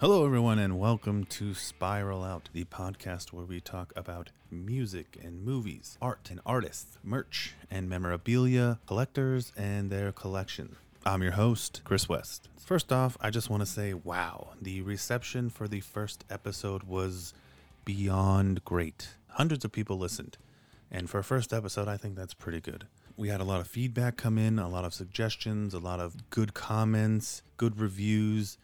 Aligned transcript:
Hello, 0.00 0.24
everyone, 0.24 0.60
and 0.60 0.78
welcome 0.78 1.24
to 1.24 1.54
Spiral 1.54 2.22
Out, 2.22 2.50
the 2.52 2.62
podcast 2.62 3.32
where 3.32 3.44
we 3.44 3.60
talk 3.60 3.92
about 3.96 4.30
music 4.48 5.18
and 5.20 5.44
movies, 5.44 5.98
art 6.00 6.28
and 6.30 6.38
artists, 6.46 6.98
merch 7.02 7.56
and 7.68 7.88
memorabilia, 7.88 8.78
collectors 8.86 9.52
and 9.56 9.90
their 9.90 10.12
collection. 10.12 10.76
I'm 11.04 11.20
your 11.20 11.32
host, 11.32 11.80
Chris 11.82 12.08
West. 12.08 12.48
First 12.64 12.92
off, 12.92 13.16
I 13.20 13.30
just 13.30 13.50
want 13.50 13.62
to 13.62 13.66
say 13.66 13.92
wow, 13.92 14.50
the 14.62 14.82
reception 14.82 15.50
for 15.50 15.66
the 15.66 15.80
first 15.80 16.24
episode 16.30 16.84
was 16.84 17.34
beyond 17.84 18.64
great. 18.64 19.08
Hundreds 19.30 19.64
of 19.64 19.72
people 19.72 19.98
listened, 19.98 20.38
and 20.92 21.10
for 21.10 21.18
a 21.18 21.24
first 21.24 21.52
episode, 21.52 21.88
I 21.88 21.96
think 21.96 22.14
that's 22.14 22.34
pretty 22.34 22.60
good. 22.60 22.86
We 23.16 23.30
had 23.30 23.40
a 23.40 23.44
lot 23.44 23.60
of 23.60 23.66
feedback 23.66 24.16
come 24.16 24.38
in, 24.38 24.60
a 24.60 24.68
lot 24.68 24.84
of 24.84 24.94
suggestions, 24.94 25.74
a 25.74 25.80
lot 25.80 25.98
of 25.98 26.30
good 26.30 26.54
comments, 26.54 27.42
good 27.56 27.80
reviews. 27.80 28.58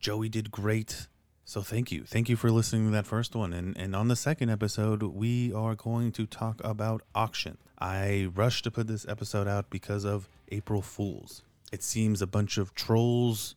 Joey 0.00 0.28
did 0.28 0.50
great. 0.50 1.08
So 1.44 1.62
thank 1.62 1.90
you. 1.90 2.04
Thank 2.04 2.28
you 2.28 2.36
for 2.36 2.50
listening 2.50 2.86
to 2.86 2.90
that 2.92 3.06
first 3.06 3.34
one. 3.34 3.52
And 3.52 3.76
and 3.76 3.96
on 3.96 4.08
the 4.08 4.16
second 4.16 4.50
episode, 4.50 5.02
we 5.02 5.52
are 5.52 5.74
going 5.74 6.12
to 6.12 6.26
talk 6.26 6.60
about 6.62 7.02
auction. 7.14 7.58
I 7.78 8.28
rushed 8.34 8.64
to 8.64 8.70
put 8.70 8.86
this 8.86 9.06
episode 9.08 9.48
out 9.48 9.70
because 9.70 10.04
of 10.04 10.28
April 10.50 10.82
Fools. 10.82 11.42
It 11.72 11.82
seems 11.82 12.20
a 12.20 12.26
bunch 12.26 12.58
of 12.58 12.74
trolls 12.74 13.54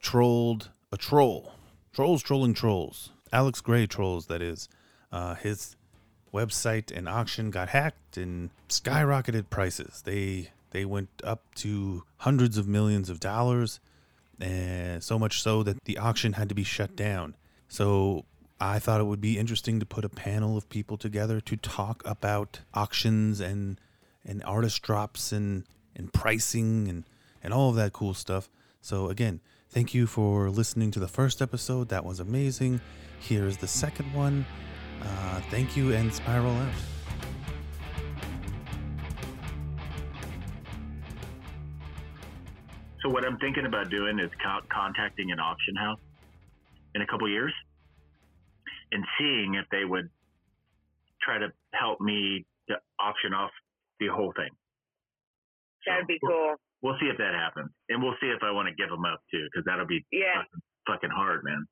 trolled 0.00 0.70
a 0.92 0.96
troll. 0.96 1.52
Trolls 1.92 2.22
trolling 2.22 2.54
trolls. 2.54 3.10
Alex 3.32 3.60
Grey 3.60 3.86
trolls, 3.86 4.26
that 4.26 4.40
is. 4.40 4.68
Uh, 5.12 5.34
his 5.34 5.76
website 6.32 6.96
and 6.96 7.08
auction 7.08 7.50
got 7.50 7.70
hacked 7.70 8.16
and 8.16 8.50
skyrocketed 8.68 9.50
prices. 9.50 10.02
They 10.04 10.50
they 10.70 10.84
went 10.84 11.08
up 11.24 11.42
to 11.56 12.04
hundreds 12.18 12.58
of 12.58 12.68
millions 12.68 13.08
of 13.08 13.20
dollars 13.20 13.80
and 14.40 15.02
so 15.02 15.18
much 15.18 15.42
so 15.42 15.62
that 15.62 15.84
the 15.84 15.98
auction 15.98 16.34
had 16.34 16.48
to 16.48 16.54
be 16.54 16.64
shut 16.64 16.96
down. 16.96 17.34
So 17.68 18.24
I 18.60 18.78
thought 18.78 19.00
it 19.00 19.04
would 19.04 19.20
be 19.20 19.38
interesting 19.38 19.80
to 19.80 19.86
put 19.86 20.04
a 20.04 20.08
panel 20.08 20.56
of 20.56 20.68
people 20.68 20.96
together 20.96 21.40
to 21.40 21.56
talk 21.56 22.02
about 22.04 22.60
auctions 22.74 23.40
and 23.40 23.80
and 24.24 24.42
artist 24.44 24.82
drops 24.82 25.32
and 25.32 25.64
and 25.94 26.12
pricing 26.12 26.88
and 26.88 27.04
and 27.42 27.54
all 27.54 27.70
of 27.70 27.76
that 27.76 27.92
cool 27.92 28.14
stuff. 28.14 28.48
So 28.80 29.08
again, 29.08 29.40
thank 29.70 29.94
you 29.94 30.06
for 30.06 30.50
listening 30.50 30.90
to 30.92 31.00
the 31.00 31.08
first 31.08 31.40
episode. 31.40 31.88
That 31.88 32.04
was 32.04 32.20
amazing. 32.20 32.80
Here's 33.20 33.56
the 33.56 33.68
second 33.68 34.12
one. 34.12 34.46
Uh, 35.02 35.40
thank 35.50 35.76
you 35.76 35.92
and 35.92 36.12
spiral 36.12 36.52
out. 36.52 36.97
So 43.08 43.12
what 43.16 43.24
I'm 43.24 43.38
thinking 43.40 43.64
about 43.64 43.88
doing 43.88 44.20
is 44.20 44.28
co- 44.36 44.60
contacting 44.68 45.32
an 45.32 45.40
auction 45.40 45.72
house 45.80 45.96
in 46.94 47.00
a 47.00 47.06
couple 47.08 47.24
years 47.24 47.54
and 48.92 49.00
seeing 49.16 49.54
if 49.56 49.64
they 49.72 49.86
would 49.88 50.10
try 51.24 51.38
to 51.40 51.48
help 51.72 52.02
me 52.04 52.44
to 52.68 52.76
auction 53.00 53.32
off 53.32 53.48
the 53.98 54.08
whole 54.12 54.36
thing. 54.36 54.52
That'd 55.88 56.04
be 56.06 56.18
we'll- 56.20 56.32
cool. 56.36 56.54
We'll 56.84 56.98
see 57.00 57.08
if 57.08 57.16
that 57.16 57.32
happens, 57.34 57.72
and 57.88 57.98
we'll 58.04 58.14
see 58.20 58.28
if 58.28 58.42
I 58.44 58.52
want 58.52 58.68
to 58.68 58.74
give 58.76 58.90
them 58.92 59.02
up 59.08 59.18
too, 59.32 59.42
because 59.50 59.64
that'll 59.64 59.88
be 59.88 60.04
Yeah, 60.12 60.44
fucking, 60.44 60.60
fucking 60.86 61.10
hard, 61.10 61.42
man. 61.42 61.64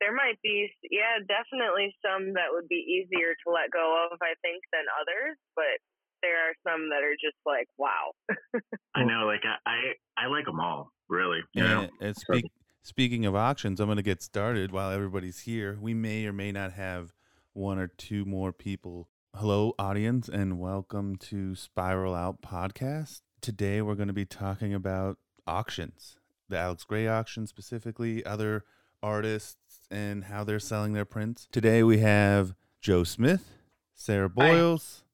there 0.00 0.14
might 0.16 0.40
be, 0.42 0.72
yeah, 0.90 1.20
definitely 1.28 1.94
some 2.02 2.32
that 2.32 2.48
would 2.50 2.66
be 2.68 2.80
easier 2.82 3.36
to 3.44 3.46
let 3.52 3.70
go 3.70 4.08
of, 4.10 4.16
I 4.22 4.32
think, 4.42 4.64
than 4.72 4.86
others, 4.98 5.36
but 5.54 5.76
there 6.22 6.36
are 6.36 6.54
some 6.64 6.88
that 6.90 7.02
are 7.02 7.14
just 7.14 7.36
like, 7.46 7.68
wow. 7.78 8.12
I 8.94 9.04
know, 9.04 9.26
like 9.26 9.42
I, 9.44 9.70
I, 9.70 10.24
I 10.24 10.26
like 10.28 10.44
them 10.44 10.60
all, 10.60 10.90
really. 11.08 11.40
yeah. 11.54 11.82
And, 11.82 11.90
and 12.00 12.16
speak, 12.16 12.50
speaking 12.82 13.26
of 13.26 13.34
auctions, 13.34 13.80
I'm 13.80 13.86
going 13.86 13.96
to 13.96 14.02
get 14.02 14.22
started 14.22 14.72
while 14.72 14.90
everybody's 14.90 15.40
here. 15.40 15.78
We 15.80 15.94
may 15.94 16.26
or 16.26 16.32
may 16.32 16.52
not 16.52 16.72
have 16.72 17.12
one 17.52 17.78
or 17.78 17.88
two 17.88 18.24
more 18.24 18.52
people. 18.52 19.08
Hello, 19.36 19.74
audience, 19.78 20.28
and 20.28 20.58
welcome 20.58 21.16
to 21.16 21.54
Spiral 21.54 22.14
Out 22.14 22.42
Podcast. 22.42 23.20
Today, 23.40 23.80
we're 23.80 23.94
going 23.94 24.08
to 24.08 24.14
be 24.14 24.26
talking 24.26 24.74
about 24.74 25.18
auctions, 25.46 26.16
the 26.48 26.58
Alex 26.58 26.84
Grey 26.84 27.06
auction 27.06 27.46
specifically, 27.46 28.24
other 28.24 28.64
artists, 29.02 29.86
and 29.90 30.24
how 30.24 30.44
they're 30.44 30.58
selling 30.58 30.92
their 30.92 31.04
prints. 31.04 31.48
Today, 31.50 31.82
we 31.82 31.98
have 31.98 32.54
Joe 32.80 33.04
Smith, 33.04 33.52
Sarah 33.94 34.28
Bowles, 34.28 35.04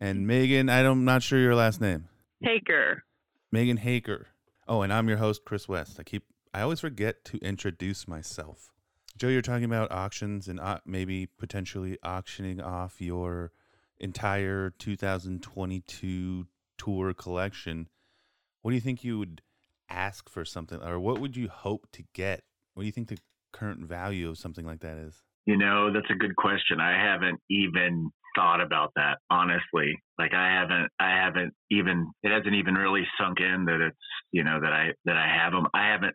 and 0.00 0.26
Megan. 0.26 0.68
I 0.68 0.82
don't, 0.82 0.98
I'm 0.98 1.04
not 1.04 1.22
sure 1.22 1.38
your 1.38 1.54
last 1.54 1.80
name. 1.80 2.08
Hager. 2.40 3.04
Megan 3.52 3.76
Hager. 3.76 4.28
Oh, 4.68 4.82
and 4.82 4.92
I'm 4.92 5.08
your 5.08 5.18
host, 5.18 5.44
Chris 5.44 5.68
West. 5.68 5.98
I 5.98 6.02
keep 6.02 6.24
I 6.52 6.62
always 6.62 6.80
forget 6.80 7.22
to 7.26 7.38
introduce 7.38 8.08
myself. 8.08 8.70
Joe, 9.18 9.28
you're 9.28 9.42
talking 9.42 9.64
about 9.64 9.92
auctions 9.92 10.48
and 10.48 10.58
uh, 10.58 10.78
maybe 10.86 11.26
potentially 11.38 11.98
auctioning 12.02 12.62
off 12.62 13.00
your 13.00 13.52
entire 14.00 14.70
2022 14.78 16.46
tour 16.78 17.12
collection. 17.14 17.88
What 18.62 18.70
do 18.70 18.74
you 18.74 18.80
think 18.80 19.04
you 19.04 19.18
would 19.18 19.42
ask 19.90 20.30
for 20.30 20.44
something, 20.44 20.82
or 20.82 20.98
what 20.98 21.20
would 21.20 21.36
you 21.36 21.48
hope 21.48 21.88
to 21.92 22.02
get? 22.14 22.42
What 22.72 22.82
do 22.82 22.86
you 22.86 22.92
think 22.92 23.08
the 23.08 23.18
current 23.52 23.80
value 23.80 24.28
of 24.28 24.38
something 24.38 24.64
like 24.64 24.80
that 24.80 24.96
is? 24.96 25.22
You 25.44 25.56
know, 25.56 25.92
that's 25.92 26.10
a 26.10 26.14
good 26.14 26.36
question. 26.36 26.80
I 26.80 26.92
haven't 26.98 27.40
even 27.50 28.10
thought 28.36 28.60
about 28.60 28.92
that, 28.94 29.18
honestly. 29.30 29.98
Like 30.18 30.34
I 30.34 30.52
haven't, 30.52 30.88
I 31.00 31.10
haven't 31.10 31.54
even, 31.70 32.12
it 32.22 32.30
hasn't 32.30 32.54
even 32.54 32.74
really 32.74 33.04
sunk 33.18 33.40
in 33.40 33.64
that 33.64 33.80
it's, 33.80 33.96
you 34.30 34.44
know, 34.44 34.60
that 34.60 34.72
I, 34.72 34.92
that 35.06 35.16
I 35.16 35.26
have 35.26 35.52
them. 35.52 35.66
I 35.74 35.88
haven't, 35.88 36.14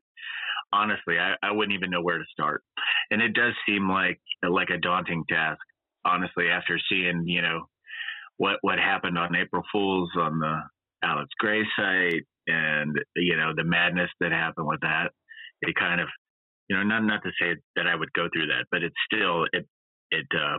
honestly, 0.71 1.17
I, 1.19 1.33
I 1.43 1.51
wouldn't 1.51 1.75
even 1.75 1.89
know 1.89 2.01
where 2.01 2.17
to 2.17 2.23
start. 2.31 2.63
And 3.09 3.21
it 3.21 3.33
does 3.33 3.53
seem 3.67 3.89
like, 3.89 4.19
like 4.47 4.69
a 4.69 4.77
daunting 4.77 5.23
task, 5.29 5.59
honestly, 6.05 6.47
after 6.47 6.79
seeing, 6.89 7.23
you 7.25 7.41
know, 7.41 7.65
what, 8.37 8.57
what 8.61 8.79
happened 8.79 9.17
on 9.17 9.35
April 9.35 9.63
Fools 9.71 10.09
on 10.17 10.39
the 10.39 10.61
Alex 11.03 11.29
Grey 11.39 11.63
site 11.75 12.23
and, 12.47 12.95
you 13.15 13.35
know, 13.35 13.51
the 13.55 13.63
madness 13.63 14.09
that 14.19 14.31
happened 14.31 14.67
with 14.67 14.79
that. 14.81 15.11
It 15.61 15.75
kind 15.75 16.01
of, 16.01 16.07
you 16.69 16.77
know, 16.77 16.83
not 16.83 17.03
not 17.03 17.21
to 17.23 17.31
say 17.39 17.55
that 17.75 17.85
I 17.85 17.95
would 17.95 18.11
go 18.13 18.29
through 18.33 18.47
that, 18.47 18.65
but 18.71 18.81
it's 18.81 18.95
still 19.05 19.45
it 19.51 19.67
it 20.09 20.25
uh, 20.33 20.57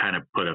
kind 0.00 0.16
of 0.16 0.22
put 0.34 0.48
a 0.48 0.54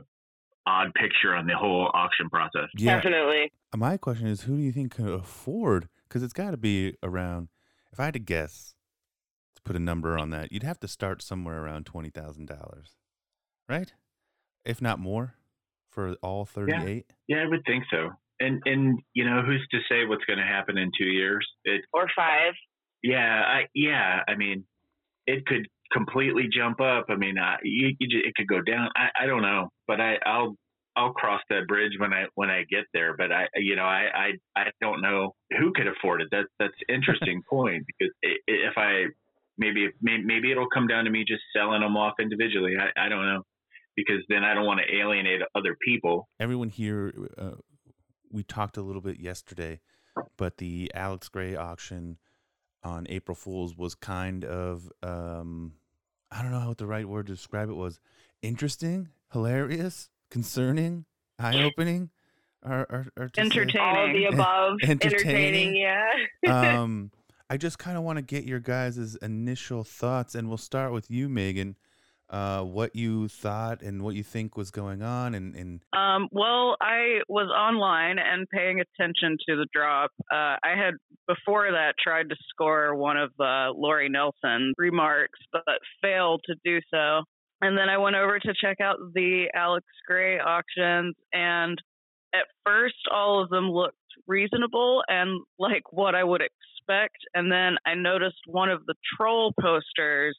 odd 0.66 0.94
picture 0.94 1.36
on 1.36 1.48
the 1.48 1.56
whole 1.56 1.90
auction 1.94 2.30
process. 2.30 2.70
Yeah. 2.78 2.96
Definitely. 2.96 3.52
My 3.76 3.98
question 3.98 4.28
is, 4.28 4.42
who 4.42 4.58
do 4.58 4.62
you 4.62 4.72
think 4.72 4.96
could 4.96 5.08
afford? 5.08 5.88
Because 6.08 6.24
it's 6.24 6.34
got 6.34 6.52
to 6.52 6.58
be 6.58 6.96
around. 7.02 7.50
If 7.92 8.00
I 8.00 8.06
had 8.06 8.14
to 8.14 8.20
guess, 8.20 8.74
to 9.56 9.62
put 9.64 9.76
a 9.76 9.80
number 9.80 10.18
on 10.18 10.30
that, 10.30 10.52
you'd 10.52 10.64
have 10.64 10.80
to 10.82 10.88
start 10.88 11.22
somewhere 11.22 11.64
around 11.64 11.86
twenty 11.86 12.10
thousand 12.10 12.48
dollars, 12.48 12.96
right? 13.68 13.92
If 14.64 14.82
not 14.82 15.00
more, 15.00 15.36
for 15.90 16.16
all 16.22 16.46
thirty-eight. 16.46 17.06
Yeah, 17.28 17.44
I 17.44 17.48
would 17.48 17.64
think 17.66 17.86
so. 17.92 18.10
And 18.40 18.62
and 18.66 19.00
you 19.14 19.26
know, 19.26 19.42
who's 19.42 19.66
to 19.72 19.80
say 19.90 20.06
what's 20.06 20.26
going 20.26 20.40
to 20.40 20.46
happen 20.46 20.78
in 20.78 20.92
two 20.98 21.06
years? 21.06 21.48
It 21.64 21.82
Or 21.94 22.08
five. 22.16 22.54
yeah, 23.04 23.44
I 23.46 23.62
yeah, 23.74 24.22
I 24.28 24.36
mean, 24.36 24.66
it 25.28 25.46
could 25.46 25.68
completely 25.92 26.48
jump 26.52 26.80
up. 26.82 27.06
I 27.10 27.16
mean, 27.16 27.36
you, 27.64 27.96
you 28.00 28.08
ju- 28.08 28.24
it 28.26 28.36
could 28.36 28.48
go 28.48 28.62
down. 28.62 28.90
I, 28.96 29.24
I 29.24 29.26
don't 29.26 29.42
know, 29.42 29.70
but 29.88 30.00
I 30.00 30.16
I'll 30.26 30.56
I'll 30.96 31.14
cross 31.14 31.42
that 31.50 31.68
bridge 31.68 31.94
when 31.98 32.14
I 32.14 32.26
when 32.36 32.50
I 32.50 32.64
get 32.70 32.86
there. 32.94 33.16
But 33.16 33.32
I 33.32 33.48
you 33.56 33.76
know 33.76 33.84
I 33.86 34.08
I, 34.14 34.32
I 34.56 34.64
don't 34.82 35.02
know 35.02 35.36
who 35.58 35.72
could 35.74 35.88
afford 35.88 36.22
it. 36.22 36.30
That 36.32 36.46
that's 36.60 36.74
an 36.88 36.96
interesting 36.96 37.42
point 37.50 37.84
because 37.88 38.14
if 38.22 38.78
I 38.78 39.06
maybe 39.58 39.90
may- 40.02 40.24
maybe 40.24 40.52
it'll 40.52 40.70
come 40.70 40.88
down 40.88 41.06
to 41.06 41.12
me 41.12 41.24
just 41.28 41.44
selling 41.56 41.82
them 41.82 41.98
off 41.98 42.16
individually. 42.20 42.76
I 42.80 43.06
I 43.06 43.10
don't 43.10 43.26
know 43.26 43.44
because 43.96 44.24
then 44.30 44.44
I 44.44 44.54
don't 44.54 44.66
want 44.66 44.80
to 44.80 44.96
alienate 44.96 45.42
other 45.56 45.76
people. 45.86 46.30
Everyone 46.40 46.70
here, 46.70 47.14
uh, 47.38 47.52
we 48.32 48.44
talked 48.44 48.78
a 48.78 48.82
little 48.82 49.02
bit 49.02 49.20
yesterday, 49.20 49.82
but 50.38 50.58
the 50.58 50.92
Alex 50.96 51.28
Grey 51.28 51.56
auction 51.56 52.18
on 52.84 53.06
April 53.10 53.36
Fools 53.36 53.76
was 53.78 53.96
kind 53.96 54.44
of 54.46 54.90
um, 55.04 55.74
I 56.32 56.42
don't 56.42 56.52
know 56.52 56.68
what 56.68 56.78
the 56.78 56.86
right 56.88 57.08
word 57.08 57.28
to 57.28 57.34
describe 57.34 57.70
it 57.70 57.76
was. 57.76 58.00
Interesting, 58.42 59.10
hilarious, 59.34 60.10
concerning, 60.30 61.06
eye-opening. 61.38 62.10
Or, 62.64 62.86
or, 62.90 63.08
or 63.18 63.32
say- 63.36 63.42
Entertaining. 63.42 63.82
All 63.82 64.06
of 64.06 64.14
the 64.14 64.26
above. 64.26 64.78
Entertaining. 64.84 65.76
Entertaining, 65.76 65.76
yeah. 66.44 66.80
um, 66.82 67.12
I 67.50 67.58
just 67.58 67.80
kind 67.80 67.98
of 67.98 68.04
want 68.04 68.18
to 68.18 68.22
get 68.22 68.46
your 68.46 68.60
guys' 68.60 69.16
initial 69.22 69.84
thoughts, 69.84 70.36
and 70.36 70.48
we'll 70.48 70.58
start 70.58 70.94
with 70.94 71.10
you, 71.12 71.28
Megan. 71.28 71.76
Uh, 72.32 72.64
what 72.64 72.96
you 72.96 73.28
thought 73.28 73.82
and 73.82 74.02
what 74.02 74.16
you 74.16 74.24
think 74.24 74.56
was 74.56 74.72
going 74.72 75.04
on, 75.04 75.36
and, 75.36 75.54
and 75.54 75.82
Um, 75.92 76.30
well, 76.32 76.78
I 76.80 77.20
was 77.28 77.50
online 77.50 78.20
and 78.20 78.48
paying 78.48 78.80
attention 78.80 79.36
to 79.50 79.58
the 79.58 79.68
drop. 79.74 80.12
Uh, 80.32 80.56
I 80.64 80.76
had 80.78 80.94
before 81.28 81.70
that 81.72 81.96
tried 82.02 82.30
to 82.30 82.38
score 82.50 82.96
one 82.96 83.18
of 83.18 83.32
uh, 83.38 83.72
Lori 83.76 84.08
Nelson's 84.08 84.76
remarques, 84.80 85.44
but 85.52 85.66
failed 86.02 86.42
to 86.46 86.56
do 86.64 86.80
so. 86.90 87.24
And 87.60 87.78
then 87.78 87.90
I 87.90 87.98
went 87.98 88.16
over 88.16 88.40
to 88.40 88.54
check 88.62 88.80
out 88.80 88.96
the 89.14 89.48
Alex 89.54 89.86
Gray 90.08 90.40
auctions, 90.40 91.16
and 91.34 91.78
at 92.34 92.46
first, 92.66 92.96
all 93.14 93.44
of 93.44 93.50
them 93.50 93.70
looked 93.70 93.98
reasonable 94.26 95.04
and 95.10 95.42
like 95.60 95.84
what 95.92 96.16
I 96.16 96.24
would 96.24 96.42
expect. 96.42 97.18
And 97.34 97.52
then 97.52 97.76
I 97.86 97.96
noticed 97.96 98.40
one 98.48 98.70
of 98.70 98.86
the 98.86 98.96
troll 99.18 99.54
posters 99.60 100.38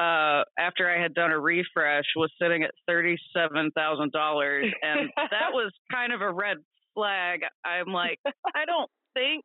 uh, 0.00 0.44
after 0.58 0.88
I 0.90 1.00
had 1.00 1.14
done 1.14 1.30
a 1.30 1.38
refresh, 1.38 2.04
was 2.16 2.32
sitting 2.40 2.62
at 2.62 2.70
thirty-seven 2.86 3.72
thousand 3.72 4.12
dollars, 4.12 4.66
and 4.82 5.10
that 5.16 5.52
was 5.52 5.72
kind 5.92 6.12
of 6.12 6.22
a 6.22 6.32
red 6.32 6.56
flag. 6.94 7.40
I'm 7.64 7.92
like, 7.92 8.18
I 8.26 8.64
don't 8.64 8.90
think 9.14 9.44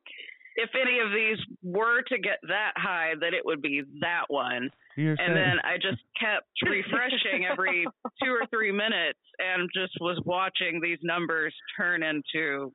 if 0.56 0.70
any 0.80 1.00
of 1.00 1.12
these 1.12 1.38
were 1.64 2.02
to 2.04 2.18
get 2.18 2.40
that 2.48 2.72
high, 2.78 3.14
that 3.20 3.34
it 3.34 3.46
would 3.46 3.62
be 3.62 3.84
that 4.02 4.24
one. 4.30 4.70
You're 4.96 5.16
And 5.20 5.36
then 5.36 5.58
I 5.64 5.76
just 5.76 6.02
kept 6.20 6.48
refreshing 6.64 7.46
every 7.52 7.86
two 8.24 8.32
or 8.32 8.46
three 8.50 8.72
minutes 8.72 9.20
and 9.40 9.70
just 9.76 9.94
was 10.00 10.18
watching 10.26 10.80
these 10.82 11.00
numbers 11.04 11.54
turn 11.76 12.02
into, 12.02 12.72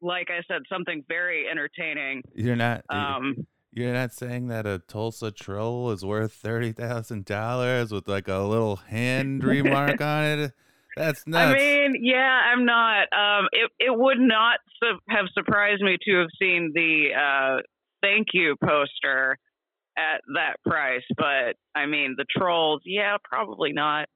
like 0.00 0.28
I 0.30 0.42
said, 0.46 0.62
something 0.68 1.02
very 1.08 1.46
entertaining. 1.50 2.22
you're 2.34 2.54
not 2.54 2.84
Um, 2.88 3.34
you're 3.72 3.92
not 3.92 4.12
saying 4.12 4.48
that 4.48 4.66
a 4.66 4.80
Tulsa 4.80 5.30
troll 5.30 5.90
is 5.90 6.04
worth 6.04 6.32
thirty 6.32 6.72
thousand 6.72 7.24
dollars 7.24 7.92
with 7.92 8.08
like 8.08 8.28
a 8.28 8.38
little 8.38 8.76
hand 8.76 9.44
remarque 9.44 10.00
on 10.00 10.24
it. 10.24 10.52
That's 10.96 11.22
nuts. 11.26 11.54
I 11.54 11.54
mean, 11.54 11.94
yeah, 12.02 12.40
I'm 12.52 12.64
not. 12.64 13.02
Um, 13.12 13.48
it 13.52 13.70
it 13.78 13.96
would 13.96 14.18
not 14.18 14.58
su- 14.82 14.98
have 15.08 15.26
surprised 15.32 15.82
me 15.82 15.96
to 16.02 16.20
have 16.20 16.28
seen 16.40 16.72
the 16.74 17.08
uh, 17.14 17.62
thank 18.02 18.28
you 18.32 18.56
poster 18.64 19.38
at 19.96 20.20
that 20.34 20.56
price, 20.64 21.04
but 21.16 21.56
I 21.74 21.86
mean, 21.86 22.14
the 22.16 22.24
trolls, 22.36 22.82
yeah, 22.84 23.16
probably 23.24 23.72
not. 23.72 24.08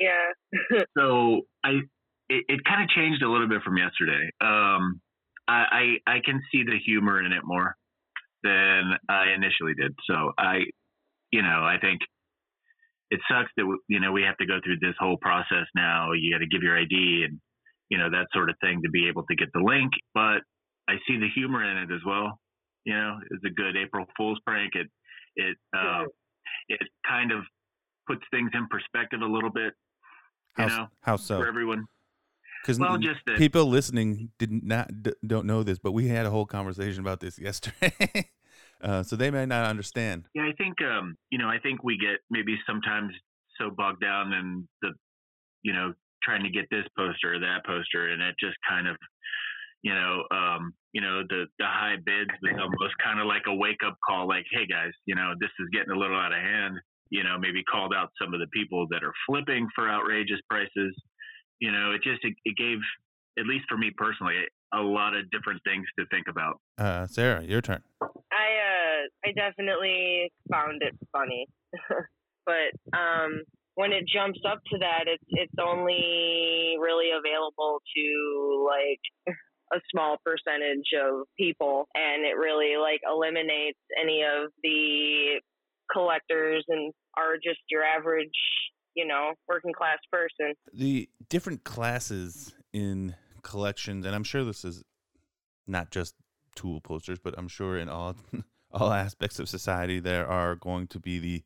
Yeah. 0.00 0.78
so 0.96 1.42
I 1.64 1.70
it, 2.28 2.44
it 2.48 2.60
kind 2.64 2.82
of 2.82 2.88
changed 2.88 3.22
a 3.22 3.30
little 3.30 3.48
bit 3.48 3.62
from 3.62 3.76
yesterday. 3.76 4.30
Um, 4.40 5.00
I, 5.48 5.98
I 6.06 6.12
I 6.14 6.16
can 6.24 6.42
see 6.50 6.62
the 6.64 6.78
humor 6.84 7.22
in 7.22 7.32
it 7.32 7.42
more 7.44 7.76
than 8.42 8.92
I 9.08 9.30
initially 9.34 9.74
did. 9.74 9.94
So 10.08 10.32
I, 10.38 10.64
you 11.30 11.42
know, 11.42 11.64
I 11.64 11.76
think 11.80 12.00
it 13.10 13.20
sucks 13.30 13.50
that 13.56 13.66
we- 13.66 13.78
you 13.88 14.00
know 14.00 14.12
we 14.12 14.22
have 14.22 14.36
to 14.38 14.46
go 14.46 14.60
through 14.64 14.78
this 14.80 14.94
whole 14.98 15.16
process 15.16 15.66
now. 15.74 16.12
You 16.12 16.32
got 16.32 16.38
to 16.38 16.46
give 16.46 16.62
your 16.62 16.78
ID 16.78 17.24
and 17.28 17.40
you 17.88 17.98
know 17.98 18.10
that 18.10 18.26
sort 18.32 18.50
of 18.50 18.56
thing 18.60 18.82
to 18.82 18.90
be 18.90 19.08
able 19.08 19.24
to 19.26 19.36
get 19.36 19.48
the 19.52 19.60
link. 19.60 19.92
But 20.14 20.42
I 20.88 20.96
see 21.06 21.18
the 21.18 21.28
humor 21.34 21.64
in 21.64 21.76
it 21.76 21.94
as 21.94 22.00
well. 22.04 22.38
You 22.84 22.94
know, 22.94 23.18
it's 23.30 23.44
a 23.44 23.50
good 23.50 23.76
April 23.76 24.06
Fool's 24.16 24.40
prank. 24.46 24.74
It 24.74 24.88
it 25.36 25.56
uh, 25.76 26.04
it 26.68 26.80
kind 27.06 27.32
of 27.32 27.44
puts 28.06 28.22
things 28.30 28.50
in 28.54 28.66
perspective 28.68 29.20
a 29.20 29.26
little 29.26 29.50
bit. 29.50 29.72
You 30.58 30.68
how, 30.68 30.78
know, 30.78 30.86
how 31.02 31.16
so? 31.16 31.38
for 31.38 31.46
everyone. 31.46 31.84
Because 32.66 32.80
Well, 32.80 32.98
just 32.98 33.20
that 33.26 33.38
people 33.38 33.66
listening 33.66 34.30
did 34.38 34.50
not 34.50 34.90
d- 35.04 35.14
don't 35.24 35.46
know 35.46 35.62
this, 35.62 35.78
but 35.78 35.92
we 35.92 36.08
had 36.08 36.26
a 36.26 36.30
whole 36.30 36.46
conversation 36.46 37.00
about 37.00 37.20
this 37.20 37.38
yesterday, 37.38 38.30
uh, 38.82 39.04
so 39.04 39.14
they 39.14 39.30
may 39.30 39.46
not 39.46 39.70
understand. 39.70 40.24
Yeah, 40.34 40.42
I 40.42 40.52
think 40.58 40.74
um, 40.82 41.16
you 41.30 41.38
know, 41.38 41.46
I 41.46 41.58
think 41.62 41.84
we 41.84 41.96
get 41.96 42.18
maybe 42.28 42.58
sometimes 42.66 43.12
so 43.56 43.70
bogged 43.70 44.00
down 44.00 44.32
in 44.32 44.68
the, 44.82 44.90
you 45.62 45.72
know, 45.72 45.94
trying 46.24 46.42
to 46.42 46.50
get 46.50 46.66
this 46.72 46.82
poster 46.98 47.34
or 47.34 47.38
that 47.38 47.64
poster, 47.64 48.10
and 48.10 48.20
it 48.20 48.34
just 48.40 48.56
kind 48.68 48.88
of, 48.88 48.96
you 49.82 49.94
know, 49.94 50.24
um, 50.32 50.74
you 50.92 51.00
know, 51.00 51.22
the 51.28 51.46
the 51.60 51.66
high 51.66 51.96
bids 52.04 52.34
was 52.42 52.58
almost 52.58 52.98
kind 52.98 53.20
of 53.20 53.26
like 53.26 53.46
a 53.46 53.54
wake 53.54 53.86
up 53.86 53.96
call, 54.04 54.26
like, 54.26 54.44
hey 54.50 54.66
guys, 54.66 54.90
you 55.06 55.14
know, 55.14 55.34
this 55.38 55.54
is 55.60 55.68
getting 55.72 55.94
a 55.94 55.98
little 55.98 56.18
out 56.18 56.32
of 56.32 56.38
hand. 56.38 56.80
You 57.10 57.22
know, 57.22 57.38
maybe 57.38 57.62
called 57.62 57.94
out 57.94 58.10
some 58.20 58.34
of 58.34 58.40
the 58.40 58.48
people 58.48 58.88
that 58.90 59.04
are 59.04 59.14
flipping 59.28 59.68
for 59.76 59.88
outrageous 59.88 60.40
prices. 60.50 60.90
You 61.60 61.72
know, 61.72 61.92
it 61.92 62.02
just 62.02 62.24
it, 62.24 62.34
it 62.44 62.56
gave, 62.56 62.78
at 63.38 63.46
least 63.46 63.64
for 63.68 63.76
me 63.76 63.90
personally, 63.96 64.34
a 64.74 64.80
lot 64.80 65.14
of 65.16 65.30
different 65.30 65.60
things 65.64 65.86
to 65.98 66.06
think 66.10 66.26
about. 66.28 66.60
Uh, 66.78 67.06
Sarah, 67.06 67.42
your 67.42 67.60
turn. 67.60 67.82
I 68.02 68.06
uh 68.06 69.28
I 69.28 69.32
definitely 69.34 70.32
found 70.50 70.82
it 70.82 70.94
funny. 71.12 71.46
but 72.46 72.96
um 72.96 73.42
when 73.74 73.92
it 73.92 74.04
jumps 74.12 74.40
up 74.48 74.58
to 74.72 74.78
that 74.78 75.04
it's 75.06 75.24
it's 75.28 75.52
only 75.60 76.76
really 76.80 77.10
available 77.12 77.80
to 77.96 78.66
like 78.66 79.36
a 79.72 79.80
small 79.90 80.16
percentage 80.24 80.86
of 80.94 81.26
people 81.36 81.88
and 81.94 82.24
it 82.24 82.36
really 82.36 82.76
like 82.80 83.00
eliminates 83.04 83.78
any 84.00 84.22
of 84.22 84.50
the 84.62 85.40
collectors 85.92 86.64
and 86.68 86.92
are 87.16 87.36
just 87.36 87.60
your 87.70 87.82
average, 87.82 88.28
you 88.96 89.06
know, 89.06 89.32
working 89.46 89.72
class 89.72 89.98
person. 90.10 90.54
The 90.72 91.08
different 91.28 91.62
classes 91.62 92.54
in 92.72 93.14
collections, 93.42 94.04
and 94.04 94.14
I'm 94.14 94.24
sure 94.24 94.42
this 94.42 94.64
is 94.64 94.82
not 95.66 95.90
just 95.90 96.14
tool 96.56 96.80
posters, 96.80 97.18
but 97.22 97.34
I'm 97.38 97.48
sure 97.48 97.78
in 97.78 97.88
all 97.88 98.16
all 98.72 98.92
aspects 98.92 99.38
of 99.38 99.48
society 99.48 100.00
there 100.00 100.26
are 100.26 100.56
going 100.56 100.88
to 100.88 100.98
be 100.98 101.18
the 101.18 101.44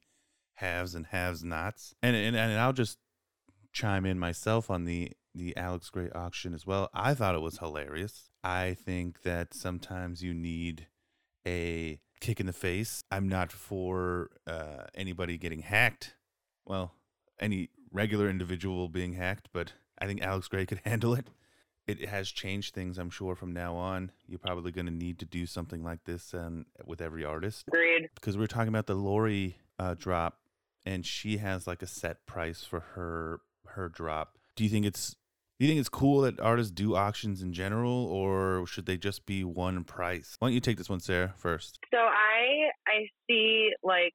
haves 0.55 0.95
and 0.95 1.07
haves 1.07 1.45
nots. 1.45 1.95
And 2.03 2.17
and, 2.17 2.37
and 2.37 2.59
I'll 2.59 2.73
just 2.73 2.99
chime 3.73 4.07
in 4.07 4.19
myself 4.19 4.71
on 4.71 4.85
the 4.85 5.13
the 5.35 5.57
Alex 5.57 5.91
Grey 5.91 6.11
auction 6.11 6.55
as 6.55 6.67
well. 6.67 6.89
I 6.95 7.15
thought 7.15 7.35
it 7.35 7.41
was 7.41 7.59
hilarious. 7.59 8.31
I 8.43 8.75
think 8.75 9.23
that 9.23 9.55
sometimes 9.55 10.23
you 10.23 10.35
need 10.35 10.87
a 11.47 12.01
kick 12.21 12.41
in 12.41 12.47
the 12.47 12.53
face. 12.53 13.03
I'm 13.11 13.29
not 13.29 13.53
for 13.53 14.31
uh, 14.47 14.85
anybody 14.95 15.39
getting 15.39 15.61
hacked. 15.61 16.17
Well, 16.67 16.95
any 17.41 17.71
regular 17.93 18.29
individual 18.29 18.89
being 18.89 19.15
hacked, 19.15 19.49
but 19.53 19.73
I 19.99 20.07
think 20.07 20.23
Alex 20.23 20.49
Grey 20.49 20.67
could 20.67 20.81
handle 20.85 21.15
it. 21.15 21.29
It 21.87 22.09
has 22.09 22.31
changed 22.31 22.75
things, 22.75 22.99
I'm 22.99 23.11
sure, 23.11 23.35
from 23.35 23.53
now 23.53 23.75
on. 23.75 24.13
You're 24.29 24.39
probably 24.39 24.71
going 24.71 24.87
to 24.87 24.93
need 24.93 25.19
to 25.21 25.25
do 25.25 25.45
something 25.47 25.83
like 25.83 26.05
this 26.05 26.33
um, 26.35 26.67
with 26.87 27.01
every 27.01 27.25
artist 27.25 27.65
Agreed. 27.67 28.09
because 28.15 28.37
we 28.37 28.45
are 28.45 28.49
talking 28.49 28.69
about 28.69 28.87
the 28.87 28.95
Lori 28.95 29.57
uh, 29.79 29.95
drop, 29.99 30.39
and 30.87 31.05
she 31.05 31.39
has 31.39 31.67
like 31.67 31.83
a 31.83 31.87
set 31.87 32.27
price 32.27 32.63
for 32.63 32.81
her 32.81 33.41
her 33.67 33.89
drop. 33.89 34.39
Do 34.55 34.63
you 34.63 34.71
think 34.71 34.87
it's 34.87 35.17
do 35.59 35.67
you 35.67 35.71
think 35.73 35.81
it's 35.81 35.89
cool 35.89 36.21
that 36.23 36.39
artists 36.39 36.71
do 36.71 36.95
auctions 36.95 37.43
in 37.43 37.53
general, 37.53 38.07
or 38.07 38.67
should 38.67 38.87
they 38.87 38.97
just 38.97 39.27
be 39.27 39.43
one 39.43 39.83
price? 39.83 40.37
Why 40.39 40.49
don't 40.49 40.55
you 40.55 40.61
take 40.61 40.79
this 40.79 40.89
one, 40.89 41.01
Sarah, 41.01 41.35
first? 41.37 41.81
So 41.91 41.99
I 41.99 42.71
I 42.87 43.09
see 43.29 43.71
like 43.83 44.15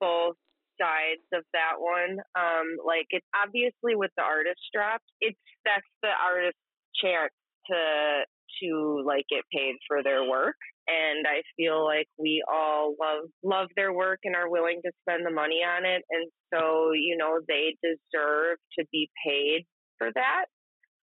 both 0.00 0.36
sides 0.80 1.24
of 1.34 1.44
that 1.52 1.78
one. 1.78 2.18
Um, 2.34 2.78
like 2.84 3.06
it's 3.10 3.26
obviously 3.34 3.94
with 3.94 4.10
the 4.16 4.22
artist 4.22 4.60
drop, 4.72 5.00
it's 5.20 5.38
that's 5.64 5.86
the 6.02 6.14
artist's 6.14 6.60
chance 6.96 7.32
to 7.70 8.24
to 8.62 9.02
like 9.06 9.24
get 9.30 9.44
paid 9.52 9.76
for 9.86 10.02
their 10.02 10.24
work. 10.24 10.56
And 10.88 11.26
I 11.26 11.42
feel 11.56 11.84
like 11.84 12.08
we 12.18 12.42
all 12.50 12.94
love 13.00 13.28
love 13.42 13.68
their 13.76 13.92
work 13.92 14.20
and 14.24 14.34
are 14.34 14.50
willing 14.50 14.80
to 14.84 14.92
spend 15.02 15.26
the 15.26 15.30
money 15.30 15.60
on 15.62 15.84
it. 15.84 16.02
And 16.10 16.30
so, 16.52 16.92
you 16.92 17.16
know, 17.16 17.40
they 17.46 17.76
deserve 17.82 18.56
to 18.78 18.86
be 18.90 19.10
paid 19.24 19.66
for 19.98 20.10
that. 20.14 20.46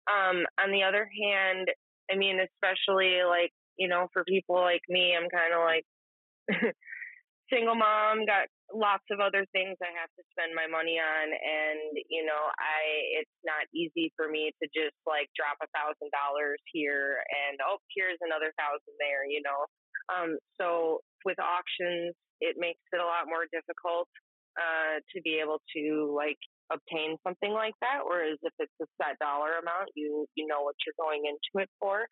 Um, 0.07 0.45
on 0.59 0.71
the 0.71 0.83
other 0.83 1.07
hand, 1.21 1.67
I 2.11 2.17
mean, 2.17 2.39
especially 2.39 3.19
like, 3.27 3.51
you 3.77 3.87
know, 3.87 4.07
for 4.13 4.23
people 4.23 4.55
like 4.55 4.81
me, 4.89 5.15
I'm 5.15 5.29
kind 5.29 5.53
of 5.53 5.61
like 5.63 5.85
single 7.51 7.75
mom, 7.75 8.25
got 8.25 8.47
lots 8.71 9.03
of 9.11 9.19
other 9.19 9.43
things 9.51 9.75
I 9.83 9.91
have 9.99 10.09
to 10.15 10.23
spend 10.31 10.55
my 10.55 10.65
money 10.65 10.95
on, 10.97 11.27
and 11.27 11.91
you 12.07 12.23
know, 12.23 12.43
I 12.57 12.81
it's 13.21 13.37
not 13.43 13.67
easy 13.75 14.09
for 14.15 14.31
me 14.31 14.55
to 14.63 14.65
just 14.71 14.95
like 15.03 15.27
drop 15.35 15.59
a 15.59 15.69
thousand 15.75 16.09
dollars 16.15 16.59
here 16.71 17.19
and 17.27 17.59
oh, 17.67 17.77
here's 17.93 18.19
another 18.23 18.55
thousand 18.55 18.95
there, 18.97 19.27
you 19.27 19.43
know. 19.43 19.67
Um, 20.09 20.39
so 20.59 20.99
with 21.27 21.37
auctions, 21.37 22.15
it 22.41 22.57
makes 22.57 22.81
it 22.91 22.99
a 22.99 23.05
lot 23.05 23.29
more 23.29 23.45
difficult 23.51 24.09
uh, 24.57 24.99
to 25.13 25.17
be 25.21 25.39
able 25.39 25.61
to 25.77 26.11
like 26.15 26.39
obtain 26.71 27.19
something 27.27 27.51
like 27.51 27.75
that. 27.83 28.07
Whereas 28.07 28.39
if 28.41 28.55
it's 28.59 28.79
a 28.81 28.87
set 28.97 29.19
dollar 29.19 29.59
amount, 29.59 29.91
you 29.95 30.25
you 30.35 30.47
know 30.47 30.63
what 30.63 30.79
you're 30.87 30.97
going 30.97 31.27
into 31.27 31.63
it 31.63 31.69
for. 31.79 32.07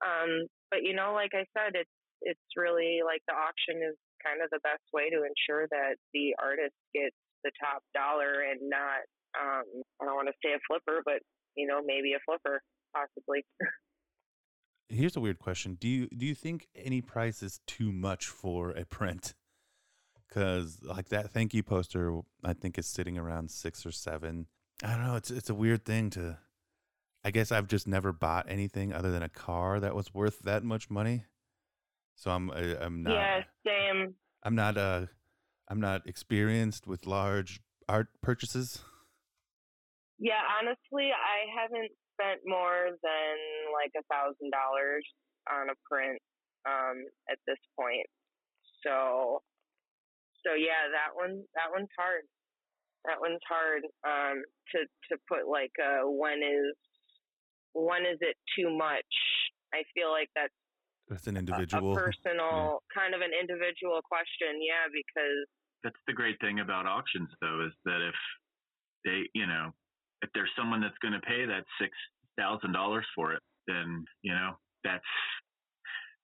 Um, 0.00 0.48
but 0.70 0.82
you 0.82 0.94
know, 0.96 1.12
like 1.12 1.32
I 1.36 1.44
said, 1.56 1.76
it's 1.76 1.96
it's 2.22 2.48
really 2.56 3.00
like 3.04 3.22
the 3.28 3.36
auction 3.36 3.78
is 3.84 3.96
kind 4.24 4.42
of 4.42 4.50
the 4.50 4.60
best 4.62 4.84
way 4.92 5.10
to 5.10 5.24
ensure 5.24 5.66
that 5.70 5.96
the 6.14 6.34
artist 6.38 6.74
gets 6.94 7.16
the 7.44 7.52
top 7.60 7.82
dollar 7.94 8.42
and 8.50 8.58
not 8.68 9.06
um 9.38 9.64
I 10.00 10.04
don't 10.04 10.16
want 10.16 10.28
to 10.28 10.38
say 10.44 10.54
a 10.54 10.60
flipper, 10.66 11.02
but 11.04 11.20
you 11.56 11.66
know, 11.66 11.80
maybe 11.84 12.12
a 12.12 12.20
flipper 12.24 12.62
possibly. 12.94 13.44
Here's 14.88 15.16
a 15.16 15.20
weird 15.20 15.38
question: 15.38 15.76
Do 15.78 15.88
you 15.88 16.08
do 16.08 16.24
you 16.24 16.34
think 16.34 16.68
any 16.74 17.00
price 17.00 17.42
is 17.42 17.60
too 17.66 17.92
much 17.92 18.26
for 18.26 18.70
a 18.70 18.84
print? 18.84 19.34
Because 20.26 20.78
like 20.82 21.08
that 21.10 21.30
thank 21.30 21.54
you 21.54 21.62
poster, 21.62 22.20
I 22.44 22.52
think 22.54 22.78
is 22.78 22.86
sitting 22.86 23.18
around 23.18 23.50
six 23.50 23.84
or 23.84 23.92
seven. 23.92 24.46
I 24.82 24.92
don't 24.92 25.04
know. 25.04 25.16
It's 25.16 25.30
it's 25.30 25.50
a 25.50 25.54
weird 25.54 25.84
thing 25.84 26.10
to. 26.10 26.38
I 27.24 27.30
guess 27.32 27.50
I've 27.50 27.66
just 27.66 27.86
never 27.86 28.12
bought 28.12 28.46
anything 28.48 28.92
other 28.92 29.10
than 29.10 29.24
a 29.24 29.28
car 29.28 29.80
that 29.80 29.94
was 29.94 30.14
worth 30.14 30.38
that 30.40 30.62
much 30.62 30.88
money. 30.88 31.24
So 32.18 32.32
I'm 32.32 32.50
I- 32.50 32.76
I'm 32.82 33.04
not. 33.04 33.14
yeah, 33.14 33.40
same. 33.64 34.14
I'm 34.42 34.56
not 34.56 34.76
uh 34.76 35.06
I'm 35.68 35.78
not 35.78 36.02
experienced 36.06 36.86
with 36.86 37.06
large 37.06 37.60
art 37.88 38.08
purchases. 38.20 38.82
Yeah, 40.18 40.42
honestly, 40.58 41.14
I 41.14 41.46
haven't 41.54 41.94
spent 42.18 42.42
more 42.44 42.90
than 42.90 43.34
like 43.70 43.94
a 43.94 44.02
thousand 44.10 44.50
dollars 44.50 45.06
on 45.46 45.70
a 45.70 45.78
print 45.86 46.18
um, 46.66 47.06
at 47.30 47.38
this 47.46 47.62
point. 47.78 48.10
So, 48.82 49.38
so 50.42 50.58
yeah, 50.58 50.90
that 50.90 51.14
one 51.14 51.46
that 51.54 51.70
one's 51.70 51.94
hard. 51.96 52.26
That 53.06 53.22
one's 53.22 53.46
hard 53.46 53.86
um, 54.02 54.42
to 54.74 54.78
to 54.82 55.22
put 55.30 55.46
like 55.46 55.72
uh, 55.78 56.02
when 56.10 56.42
is 56.42 56.74
when 57.74 58.02
is 58.02 58.18
it 58.20 58.34
too 58.58 58.74
much? 58.74 59.06
I 59.72 59.86
feel 59.94 60.10
like 60.10 60.34
that's 60.34 60.50
That's 61.08 61.26
an 61.26 61.36
individual. 61.36 61.92
a 61.92 62.00
personal 62.00 62.82
kind 62.94 63.14
of 63.14 63.20
an 63.20 63.30
individual 63.32 64.00
question. 64.04 64.60
Yeah, 64.60 64.86
because 64.92 65.46
That's 65.84 66.00
the 66.06 66.12
great 66.12 66.36
thing 66.40 66.60
about 66.60 66.86
auctions, 66.86 67.28
though, 67.40 67.64
is 67.66 67.72
that 67.84 68.00
if 68.06 68.14
they, 69.04 69.22
you 69.34 69.46
know, 69.46 69.70
if 70.22 70.30
there's 70.34 70.50
someone 70.56 70.80
that's 70.80 70.98
going 71.00 71.14
to 71.14 71.20
pay 71.20 71.46
that 71.46 71.64
six 71.80 71.92
thousand 72.38 72.72
dollars 72.72 73.06
for 73.14 73.32
it, 73.32 73.42
then 73.66 74.04
you 74.22 74.32
know 74.32 74.52
that's 74.84 75.04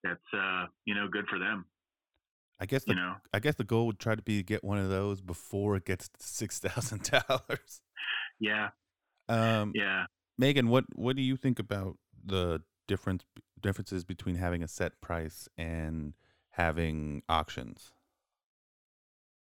that's 0.02 0.28
uh 0.36 0.66
you 0.84 0.94
know 0.94 1.06
good 1.10 1.26
for 1.28 1.38
them. 1.38 1.64
I 2.60 2.66
guess 2.66 2.84
the 2.84 2.92
You 2.92 2.96
know, 2.96 3.14
I 3.32 3.40
guess 3.40 3.56
the 3.56 3.64
goal 3.64 3.86
would 3.86 3.98
try 3.98 4.14
to 4.14 4.22
be 4.22 4.36
to 4.38 4.42
get 4.42 4.62
one 4.62 4.78
of 4.78 4.88
those 4.88 5.20
before 5.20 5.76
it 5.76 5.84
gets 5.84 6.08
to 6.08 6.22
six 6.22 6.58
thousand 6.60 7.02
dollars. 7.28 7.80
yeah, 8.38 8.68
Um, 9.28 9.72
yeah. 9.74 10.04
Megan, 10.38 10.68
what 10.68 10.84
what 10.94 11.16
do 11.16 11.22
you 11.22 11.36
think 11.36 11.58
about 11.58 11.96
the 12.24 12.62
difference 12.88 13.24
differences 13.64 14.04
between 14.04 14.36
having 14.36 14.62
a 14.62 14.68
set 14.68 15.00
price 15.00 15.48
and 15.58 16.12
having 16.50 17.22
auctions? 17.28 17.92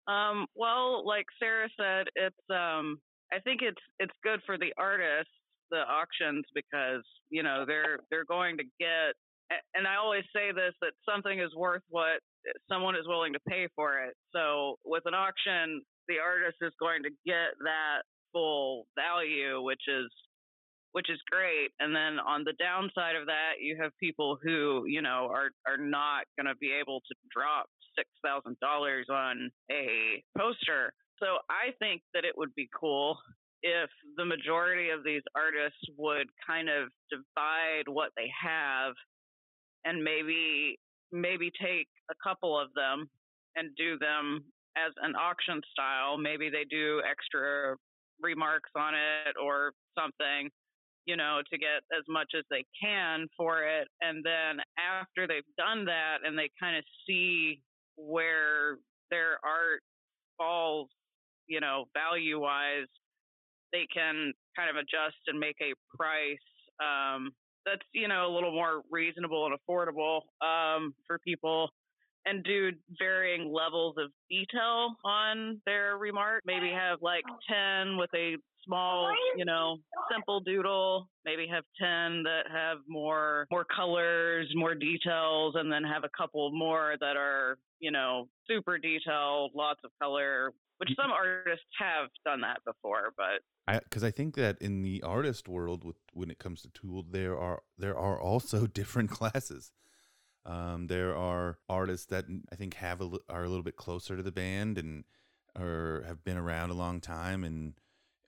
Um, 0.07 0.45
well, 0.55 1.05
like 1.05 1.25
Sarah 1.39 1.67
said, 1.77 2.07
it's 2.15 2.45
um 2.49 2.99
I 3.33 3.39
think 3.39 3.61
it's 3.61 3.81
it's 3.99 4.13
good 4.23 4.39
for 4.45 4.57
the 4.57 4.71
artists, 4.77 5.33
the 5.71 5.79
auctions 5.79 6.45
because, 6.53 7.03
you 7.29 7.43
know, 7.43 7.65
they're 7.67 7.99
they're 8.09 8.25
going 8.25 8.57
to 8.57 8.63
get 8.79 9.15
and 9.75 9.87
I 9.87 9.95
always 9.97 10.23
say 10.33 10.51
this 10.51 10.73
that 10.81 10.93
something 11.07 11.39
is 11.39 11.53
worth 11.55 11.83
what 11.89 12.21
someone 12.69 12.95
is 12.95 13.07
willing 13.07 13.33
to 13.33 13.39
pay 13.47 13.67
for 13.75 13.99
it. 13.99 14.13
So 14.33 14.77
with 14.85 15.03
an 15.05 15.13
auction, 15.13 15.81
the 16.07 16.19
artist 16.19 16.57
is 16.61 16.73
going 16.79 17.03
to 17.03 17.09
get 17.25 17.57
that 17.63 18.03
full 18.31 18.87
value, 18.95 19.61
which 19.61 19.81
is 19.87 20.09
which 20.93 21.09
is 21.09 21.19
great. 21.29 21.69
And 21.79 21.93
then 21.95 22.17
on 22.19 22.43
the 22.43 22.53
downside 22.59 23.15
of 23.15 23.25
that, 23.25 23.59
you 23.59 23.77
have 23.81 23.91
people 23.99 24.37
who, 24.41 24.85
you 24.87 25.01
know, 25.01 25.27
are 25.29 25.49
are 25.67 25.77
not 25.77 26.25
going 26.37 26.47
to 26.47 26.55
be 26.61 26.71
able 26.71 27.01
to 27.01 27.15
drop 27.35 27.65
six 27.97 28.09
thousand 28.23 28.57
dollars 28.61 29.07
on 29.09 29.51
a 29.71 30.23
poster. 30.37 30.93
So 31.19 31.37
I 31.49 31.73
think 31.79 32.01
that 32.13 32.25
it 32.25 32.37
would 32.37 32.53
be 32.55 32.69
cool 32.79 33.17
if 33.61 33.89
the 34.17 34.25
majority 34.25 34.89
of 34.89 35.03
these 35.03 35.21
artists 35.35 35.81
would 35.97 36.27
kind 36.45 36.69
of 36.69 36.89
divide 37.09 37.87
what 37.87 38.11
they 38.17 38.29
have 38.41 38.93
and 39.85 40.03
maybe 40.03 40.77
maybe 41.11 41.51
take 41.61 41.87
a 42.11 42.15
couple 42.23 42.59
of 42.59 42.69
them 42.75 43.09
and 43.55 43.69
do 43.77 43.97
them 43.97 44.43
as 44.75 44.91
an 45.01 45.15
auction 45.15 45.61
style. 45.71 46.17
Maybe 46.17 46.49
they 46.49 46.65
do 46.69 47.01
extra 47.09 47.77
remarques 48.23 48.73
on 48.75 48.93
it 48.95 49.35
or 49.41 49.73
something, 49.97 50.49
you 51.05 51.17
know, 51.17 51.41
to 51.51 51.57
get 51.57 51.83
as 51.97 52.03
much 52.07 52.31
as 52.37 52.43
they 52.49 52.65
can 52.79 53.27
for 53.35 53.63
it. 53.63 53.87
And 54.01 54.23
then 54.23 54.63
after 54.77 55.27
they've 55.27 55.43
done 55.57 55.85
that 55.85 56.19
and 56.25 56.37
they 56.37 56.49
kind 56.59 56.77
of 56.77 56.83
see 57.07 57.61
where 57.95 58.77
their 59.11 59.37
art 59.43 59.81
falls, 60.37 60.89
you 61.47 61.59
know, 61.59 61.85
value 61.93 62.39
wise, 62.39 62.87
they 63.71 63.85
can 63.93 64.33
kind 64.55 64.69
of 64.69 64.75
adjust 64.75 65.17
and 65.27 65.39
make 65.39 65.57
a 65.61 65.73
price 65.95 66.37
um, 66.81 67.31
that's, 67.65 67.81
you 67.93 68.07
know, 68.07 68.27
a 68.27 68.33
little 68.33 68.51
more 68.51 68.81
reasonable 68.91 69.45
and 69.47 69.55
affordable 69.55 70.21
um, 70.41 70.93
for 71.07 71.19
people 71.19 71.69
and 72.25 72.43
do 72.43 72.71
varying 72.99 73.51
levels 73.51 73.95
of 73.97 74.09
detail 74.29 74.95
on 75.03 75.61
their 75.65 75.97
remarque. 75.97 76.43
Maybe 76.45 76.71
have 76.71 76.99
like 77.01 77.23
10 77.49 77.97
with 77.97 78.09
a 78.15 78.35
small, 78.65 79.13
you 79.35 79.45
know, 79.45 79.77
simple 80.11 80.39
doodle. 80.39 81.09
Maybe 81.25 81.47
have 81.47 81.63
10 81.79 82.23
that 82.23 82.43
have 82.51 82.77
more 82.87 83.45
more 83.51 83.65
colors, 83.65 84.49
more 84.55 84.75
details 84.75 85.55
and 85.57 85.71
then 85.71 85.83
have 85.83 86.03
a 86.03 86.09
couple 86.17 86.51
more 86.51 86.95
that 86.99 87.17
are, 87.17 87.57
you 87.79 87.91
know, 87.91 88.27
super 88.47 88.77
detailed, 88.77 89.51
lots 89.53 89.81
of 89.83 89.91
color, 90.01 90.51
which 90.77 90.89
mm-hmm. 90.89 91.01
some 91.01 91.11
artists 91.11 91.65
have 91.77 92.09
done 92.25 92.41
that 92.41 92.59
before, 92.65 93.13
but 93.17 93.41
I 93.67 93.79
because 93.79 94.03
I 94.03 94.11
think 94.11 94.35
that 94.35 94.57
in 94.61 94.81
the 94.81 95.01
artist 95.03 95.47
world, 95.47 95.83
with 95.83 95.97
when 96.13 96.29
it 96.29 96.39
comes 96.39 96.61
to 96.63 96.69
tool, 96.69 97.05
there 97.09 97.37
are 97.37 97.61
there 97.77 97.97
are 97.97 98.19
also 98.19 98.67
different 98.81 99.09
classes. 99.09 99.71
Um, 100.45 100.87
there 100.87 101.15
are 101.15 101.57
artists 101.69 102.05
that 102.07 102.25
I 102.51 102.55
think 102.55 102.73
have 102.75 103.01
a, 103.01 103.09
are 103.29 103.43
a 103.43 103.47
little 103.49 103.63
bit 103.63 103.75
closer 103.77 104.17
to 104.17 104.23
the 104.23 104.31
band 104.31 104.77
and 104.77 105.05
or 105.57 106.03
have 106.07 106.23
been 106.23 106.37
around 106.37 106.71
a 106.71 106.73
long 106.73 106.99
time 106.99 107.43
and 107.43 107.73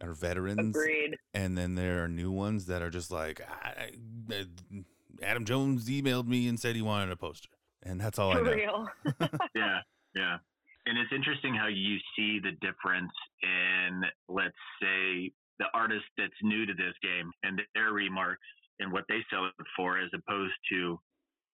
are 0.01 0.13
veterans. 0.13 0.75
agreed. 0.75 1.17
And 1.33 1.57
then 1.57 1.75
there 1.75 2.03
are 2.03 2.07
new 2.07 2.31
ones 2.31 2.67
that 2.67 2.81
are 2.81 2.89
just 2.89 3.11
like 3.11 3.41
I, 3.63 3.91
I- 4.31 4.83
Adam 5.23 5.45
Jones 5.45 5.89
emailed 5.89 6.27
me 6.27 6.47
and 6.47 6.59
said 6.59 6.75
he 6.75 6.81
wanted 6.81 7.09
a 7.11 7.15
poster, 7.15 7.49
and 7.83 7.99
that's 8.01 8.19
all 8.19 8.31
I 8.31 8.35
For 8.35 8.43
know. 8.43 8.51
real. 8.53 8.87
yeah, 9.55 9.79
yeah. 10.13 10.37
And 10.85 10.97
it's 10.99 11.11
interesting 11.15 11.55
how 11.55 11.67
you 11.67 11.97
see 12.15 12.39
the 12.39 12.51
difference 12.61 13.11
in, 13.41 14.03
let's 14.29 14.55
say, 14.81 15.31
the 15.57 15.65
artist 15.73 16.03
that's 16.17 16.33
new 16.43 16.65
to 16.65 16.73
this 16.73 16.93
game 17.01 17.31
and 17.43 17.61
their 17.73 17.91
remarques 17.91 18.35
and 18.79 18.91
what 18.91 19.05
they 19.09 19.19
sell 19.31 19.45
it 19.45 19.53
for, 19.75 19.97
as 19.97 20.09
opposed 20.13 20.53
to 20.71 20.99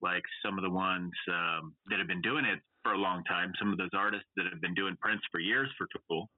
like 0.01 0.23
some 0.43 0.57
of 0.57 0.63
the 0.63 0.69
ones 0.69 1.11
um, 1.29 1.73
that 1.89 1.99
have 1.99 2.07
been 2.07 2.21
doing 2.21 2.45
it 2.45 2.59
for 2.83 2.93
a 2.93 2.97
long 2.97 3.23
time. 3.25 3.51
Some 3.59 3.71
of 3.71 3.77
those 3.77 3.89
artists 3.95 4.27
that 4.37 4.45
have 4.51 4.61
been 4.61 4.73
doing 4.73 4.95
prints 4.99 5.23
for 5.31 5.39
years 5.39 5.69
for 5.77 5.87
Tool, 6.09 6.29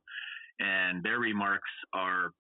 and 0.60 1.04
their 1.04 1.20
remarques 1.20 1.60
are 1.94 2.32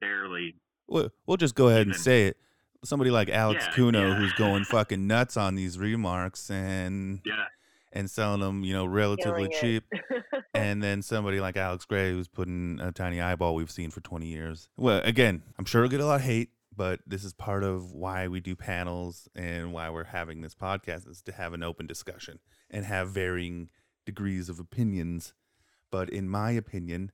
fairly 0.00 0.54
We'll, 0.88 1.10
we'll 1.26 1.36
just 1.36 1.54
go 1.54 1.68
ahead 1.68 1.86
and 1.86 1.94
say 1.94 2.28
it. 2.28 2.38
Somebody 2.84 3.10
like 3.10 3.28
Alex 3.28 3.64
Yeah, 3.66 3.74
Kuno, 3.74 4.08
yeah. 4.08 4.14
who's 4.14 4.32
going 4.34 4.64
fucking 4.64 5.06
nuts 5.06 5.36
on 5.36 5.54
these 5.54 5.76
remarques 5.76 6.48
and 6.50 7.20
yeah, 7.26 7.44
and 7.92 8.08
selling 8.10 8.40
them, 8.40 8.62
you 8.64 8.72
know, 8.72 8.86
relatively 8.86 9.48
Killing 9.48 9.80
cheap. 9.80 9.84
and 10.54 10.82
then 10.82 11.02
somebody 11.02 11.40
like 11.40 11.56
Alex 11.56 11.84
Grey, 11.84 12.12
who's 12.12 12.28
putting 12.28 12.78
a 12.80 12.92
tiny 12.92 13.20
eyeball 13.20 13.54
we've 13.54 13.70
seen 13.70 13.90
for 13.90 14.00
20 14.00 14.26
years. 14.26 14.68
Well, 14.76 15.00
again, 15.04 15.42
I'm 15.58 15.64
sure 15.64 15.84
it'll 15.84 15.90
get 15.90 16.00
a 16.00 16.06
lot 16.06 16.16
of 16.16 16.20
hate, 16.22 16.50
but 16.78 17.00
this 17.06 17.24
is 17.24 17.32
part 17.34 17.64
of 17.64 17.92
why 17.92 18.28
we 18.28 18.38
do 18.40 18.54
panels 18.54 19.28
and 19.34 19.72
why 19.72 19.90
we're 19.90 20.04
having 20.04 20.40
this 20.40 20.54
podcast 20.54 21.08
is 21.10 21.20
to 21.22 21.32
have 21.32 21.52
an 21.52 21.62
open 21.64 21.86
discussion 21.86 22.38
and 22.70 22.84
have 22.86 23.10
varying 23.10 23.68
degrees 24.06 24.48
of 24.48 24.58
opinions. 24.60 25.34
But 25.90 26.08
in 26.08 26.28
my 26.28 26.52
opinion, 26.52 27.10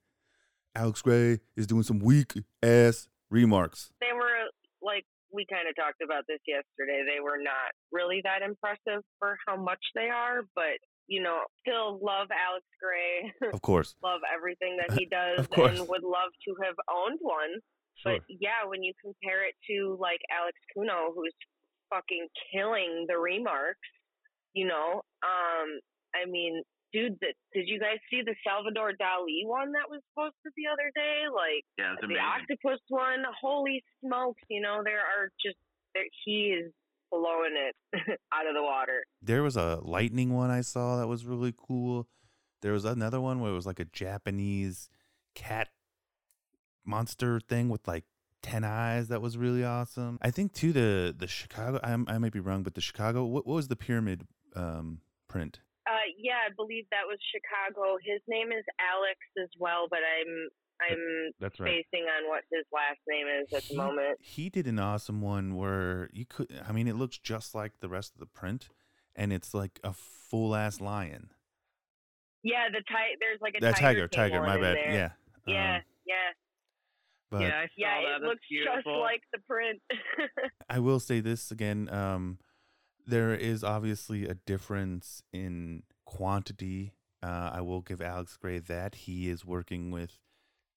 Alex 0.76 1.00
Grey 1.02 1.38
is 1.56 1.66
doing 1.66 1.82
some 1.82 1.98
weak 1.98 2.34
ass 2.62 3.08
remarques. 3.32 3.88
they 4.00 4.12
were 4.14 4.36
like 4.82 5.04
we 5.32 5.46
kind 5.50 5.66
of 5.68 5.74
talked 5.74 6.00
about 6.04 6.24
this 6.28 6.40
yesterday. 6.46 7.02
They 7.08 7.20
were 7.20 7.38
not 7.38 7.72
really 7.90 8.20
that 8.24 8.42
impressive 8.42 9.02
for 9.18 9.36
how 9.46 9.56
much 9.56 9.80
they 9.94 10.08
are, 10.10 10.42
but 10.54 10.78
you 11.08 11.22
know, 11.22 11.40
still 11.60 11.98
love 12.02 12.28
Alex 12.30 12.64
Grey, 12.80 13.32
Of 13.52 13.60
course. 13.62 13.94
love 14.02 14.20
everything 14.34 14.78
that 14.80 14.96
he 14.98 15.06
does, 15.18 15.38
Of 15.40 15.50
course. 15.50 15.78
and 15.78 15.88
would 15.88 16.02
love 16.04 16.30
to 16.46 16.54
have 16.64 16.76
owned 16.88 17.18
one. 17.20 17.60
But 18.04 18.20
yeah, 18.28 18.68
when 18.68 18.82
you 18.82 18.92
compare 19.02 19.48
it 19.48 19.54
to 19.70 19.96
like 20.00 20.20
Alex 20.30 20.58
Kuno, 20.74 21.12
who's 21.14 21.34
fucking 21.90 22.28
killing 22.52 23.06
the 23.08 23.14
remarques, 23.14 23.88
you 24.52 24.66
know, 24.66 25.02
um, 25.24 25.68
I 26.14 26.28
mean, 26.28 26.62
dude, 26.92 27.18
that 27.20 27.34
did 27.52 27.66
you 27.66 27.80
guys 27.80 27.98
see 28.10 28.22
the 28.24 28.34
Salvador 28.46 28.92
Dali 28.92 29.42
one 29.44 29.72
that 29.72 29.90
was 29.90 30.00
posted 30.16 30.52
the 30.56 30.70
other 30.70 30.90
day? 30.94 31.26
Like 31.32 31.64
yeah, 31.78 31.94
the 32.00 32.06
amazing. 32.06 32.22
octopus 32.22 32.80
one, 32.88 33.24
holy 33.40 33.82
smokes! 34.04 34.42
You 34.48 34.60
know, 34.60 34.82
there 34.84 35.00
are 35.00 35.28
just 35.44 35.56
there, 35.94 36.04
he 36.24 36.54
is 36.60 36.72
blowing 37.10 37.54
it 37.54 37.76
out 38.32 38.46
of 38.46 38.54
the 38.54 38.62
water. 38.62 39.04
there 39.22 39.42
was 39.42 39.56
a 39.56 39.78
lightning 39.82 40.32
one 40.34 40.50
I 40.50 40.62
saw 40.62 40.96
that 40.98 41.06
was 41.06 41.24
really 41.24 41.54
cool. 41.56 42.08
There 42.62 42.72
was 42.72 42.84
another 42.84 43.20
one 43.20 43.40
where 43.40 43.52
it 43.52 43.54
was 43.54 43.66
like 43.66 43.78
a 43.78 43.84
Japanese 43.84 44.88
cat 45.34 45.68
monster 46.84 47.40
thing 47.40 47.68
with 47.68 47.86
like 47.88 48.04
10 48.42 48.62
eyes 48.64 49.08
that 49.08 49.22
was 49.22 49.38
really 49.38 49.64
awesome. 49.64 50.18
I 50.20 50.30
think 50.30 50.52
too 50.52 50.72
the 50.72 51.14
the 51.16 51.26
Chicago 51.26 51.80
I, 51.82 51.92
I 51.92 52.18
might 52.18 52.32
be 52.32 52.40
wrong 52.40 52.62
but 52.62 52.74
the 52.74 52.80
Chicago 52.80 53.24
what, 53.24 53.46
what 53.46 53.54
was 53.54 53.68
the 53.68 53.76
pyramid 53.76 54.26
um 54.54 55.00
print? 55.28 55.60
Uh, 55.86 55.92
yeah, 56.18 56.36
I 56.48 56.52
believe 56.56 56.84
that 56.92 57.02
was 57.06 57.18
Chicago. 57.30 57.98
His 58.02 58.20
name 58.26 58.48
is 58.52 58.64
Alex 58.80 59.18
as 59.42 59.50
well, 59.58 59.86
but 59.90 59.98
I'm 59.98 60.48
I'm 60.80 61.32
That's 61.40 61.60
right. 61.60 61.68
spacing 61.68 62.06
on 62.08 62.28
what 62.28 62.42
his 62.52 62.64
last 62.72 62.98
name 63.06 63.26
is 63.42 63.52
at 63.54 63.68
the 63.68 63.76
moment. 63.76 64.18
He 64.20 64.48
did 64.50 64.66
an 64.66 64.78
awesome 64.78 65.20
one 65.22 65.56
where 65.56 66.10
you 66.12 66.24
could 66.26 66.48
I 66.68 66.72
mean 66.72 66.88
it 66.88 66.96
looks 66.96 67.16
just 67.18 67.54
like 67.54 67.80
the 67.80 67.88
rest 67.88 68.12
of 68.14 68.20
the 68.20 68.26
print 68.26 68.68
and 69.16 69.32
it's 69.32 69.54
like 69.54 69.78
a 69.84 69.92
full 69.92 70.54
ass 70.54 70.80
lion. 70.80 71.30
Yeah, 72.42 72.68
the 72.70 72.80
ti- 72.80 73.16
there's 73.20 73.40
like 73.40 73.54
a 73.56 73.72
tiger, 73.72 74.06
King 74.08 74.18
tiger, 74.18 74.40
my 74.42 74.56
bad. 74.58 74.76
there. 74.76 74.92
Yeah. 74.92 75.10
Yeah, 75.46 75.76
Um, 75.76 75.82
yeah, 76.06 76.14
but 77.34 77.42
yeah, 77.42 77.58
I 77.58 77.66
saw 77.66 77.70
yeah. 77.76 77.88
that. 77.88 78.16
It 78.16 78.20
That's 78.20 78.24
looks 78.28 78.84
just 78.84 78.86
like 78.86 79.22
the 79.32 79.40
print. 79.40 79.82
I 80.70 80.78
will 80.78 81.00
say 81.00 81.18
this 81.18 81.50
again. 81.50 81.88
Um, 81.90 82.38
there 83.06 83.34
is 83.34 83.64
obviously 83.64 84.26
a 84.26 84.34
difference 84.34 85.22
in 85.32 85.82
quantity. 86.04 86.92
Uh, 87.22 87.50
I 87.52 87.60
will 87.60 87.80
give 87.80 88.00
Alex 88.00 88.36
Grey 88.36 88.60
that 88.60 88.94
he 88.94 89.28
is 89.28 89.44
working 89.44 89.90
with 89.90 90.20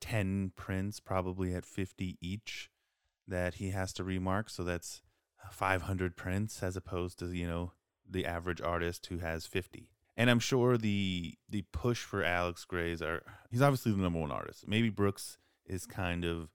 10 0.02 0.54
prints, 0.56 1.00
probably 1.00 1.54
at 1.54 1.64
50 1.64 2.18
each, 2.20 2.72
that 3.28 3.56
he 3.56 3.70
has 3.70 3.94
to 3.94 4.04
remark. 4.04 4.50
So 4.50 4.64
that's 4.64 5.04
500 5.52 6.16
prints 6.16 6.64
as 6.64 6.76
opposed 6.76 7.20
to, 7.20 7.28
you 7.28 7.48
know, 7.48 7.74
the 8.10 8.26
average 8.26 8.62
artist 8.62 9.06
who 9.08 9.20
has 9.20 9.46
50. 9.46 9.92
And 10.16 10.32
I'm 10.32 10.40
sure 10.40 10.78
the 10.78 11.36
the 11.48 11.66
push 11.72 12.02
for 12.02 12.24
Alex 12.24 12.66
Grey's 12.66 13.04
are 13.04 13.22
he's 13.52 13.62
obviously 13.62 13.92
the 13.92 14.00
number 14.00 14.20
one 14.20 14.32
artist. 14.32 14.68
Maybe 14.68 14.90
Brooks 14.90 15.38
is 15.68 15.86
kind 15.86 16.26
of 16.26 16.50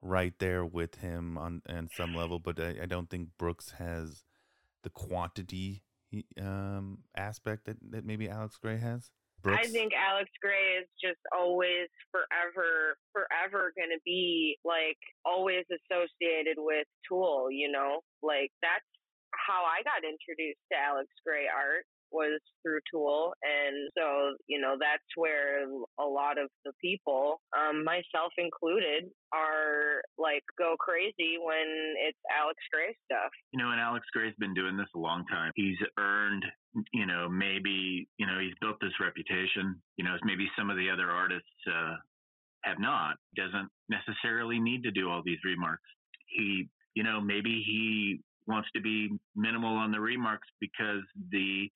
right 0.00 0.34
there 0.38 0.64
with 0.64 0.96
him 0.96 1.38
on 1.38 1.62
on 1.68 1.88
some 1.96 2.14
level, 2.14 2.38
but 2.38 2.58
I, 2.58 2.76
I 2.82 2.86
don't 2.86 3.08
think 3.08 3.28
Brooks 3.38 3.74
has 3.78 4.24
the 4.82 4.90
quantity 4.90 5.82
um, 6.40 6.98
aspect 7.16 7.66
that, 7.66 7.76
that 7.90 8.04
maybe 8.04 8.28
Alex 8.28 8.56
Grey 8.56 8.78
has. 8.78 9.10
Brooks? 9.42 9.66
I 9.66 9.70
think 9.70 9.92
Alex 9.92 10.30
Grey 10.40 10.78
is 10.78 10.86
just 11.02 11.18
always 11.34 11.90
forever, 12.14 12.94
forever 13.10 13.74
going 13.74 13.90
to 13.90 13.98
be 14.04 14.56
like 14.64 14.98
always 15.26 15.66
associated 15.66 16.62
with 16.62 16.86
Tool, 17.08 17.50
you 17.50 17.70
know? 17.70 18.06
Like 18.22 18.54
that's 18.62 18.86
how 19.34 19.66
I 19.66 19.82
got 19.82 20.06
introduced 20.06 20.62
to 20.70 20.78
Alex 20.78 21.10
Grey 21.26 21.50
art 21.50 21.86
was 22.12 22.40
through 22.62 22.80
Tool. 22.92 23.32
And 23.42 23.90
so, 23.96 24.36
you 24.46 24.60
know, 24.60 24.76
that's 24.78 25.02
where 25.16 25.64
a 25.98 26.04
lot 26.04 26.38
of 26.38 26.48
the 26.64 26.72
people, 26.80 27.40
um, 27.56 27.84
myself 27.84 28.32
included, 28.38 29.10
are 29.32 30.02
like 30.18 30.42
go 30.58 30.76
crazy 30.78 31.40
when 31.40 31.96
it's 32.06 32.18
Alex 32.30 32.58
Grey 32.72 32.94
stuff. 33.04 33.32
You 33.52 33.58
know, 33.58 33.70
and 33.70 33.80
Alex 33.80 34.06
Grey's 34.12 34.34
been 34.38 34.54
doing 34.54 34.76
this 34.76 34.88
a 34.94 34.98
long 34.98 35.24
time. 35.30 35.52
He's 35.54 35.78
earned, 35.98 36.44
you 36.92 37.06
know, 37.06 37.28
maybe, 37.28 38.06
you 38.18 38.26
know, 38.26 38.38
he's 38.38 38.54
built 38.60 38.76
this 38.80 38.92
reputation, 39.00 39.80
you 39.96 40.04
know, 40.04 40.14
maybe 40.24 40.46
some 40.58 40.70
of 40.70 40.76
the 40.76 40.90
other 40.90 41.10
artists, 41.10 41.48
uh, 41.66 41.96
have 42.64 42.78
not, 42.78 43.16
doesn't 43.36 43.68
necessarily 43.88 44.60
need 44.60 44.82
to 44.84 44.90
do 44.90 45.10
all 45.10 45.22
these 45.24 45.38
remarques. 45.44 45.78
He, 46.26 46.68
you 46.94 47.02
know, 47.02 47.20
maybe 47.20 47.62
he 47.66 48.20
wants 48.46 48.68
to 48.74 48.80
be 48.80 49.10
minimal 49.36 49.76
on 49.76 49.92
the 49.92 49.98
remarques 49.98 50.50
because 50.60 51.02
the 51.30 51.68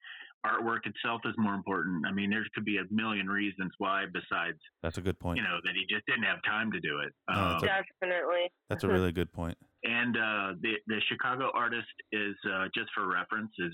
artwork 0.46 0.86
itself 0.86 1.22
is 1.24 1.34
more 1.36 1.54
important. 1.54 2.06
I 2.06 2.12
mean, 2.12 2.30
there 2.30 2.44
could 2.54 2.64
be 2.64 2.78
a 2.78 2.84
million 2.90 3.26
reasons 3.26 3.72
why 3.78 4.04
besides. 4.12 4.58
That's 4.82 4.98
a 4.98 5.00
good 5.00 5.18
point. 5.18 5.38
You 5.38 5.42
know 5.42 5.58
that 5.64 5.72
he 5.74 5.82
just 5.92 6.06
didn't 6.06 6.24
have 6.24 6.38
time 6.46 6.70
to 6.72 6.80
do 6.80 7.00
it. 7.00 7.12
No, 7.28 7.36
um, 7.36 7.58
that's 7.60 7.86
Definitely. 8.00 8.50
That's 8.68 8.84
a 8.84 8.88
really 8.88 9.12
good 9.12 9.32
point. 9.32 9.58
And 9.84 10.16
uh, 10.16 10.54
the 10.60 10.74
the 10.86 11.00
Chicago 11.08 11.50
artist 11.54 11.88
is 12.12 12.34
uh, 12.50 12.66
just 12.74 12.88
for 12.94 13.06
reference 13.06 13.50
is 13.58 13.72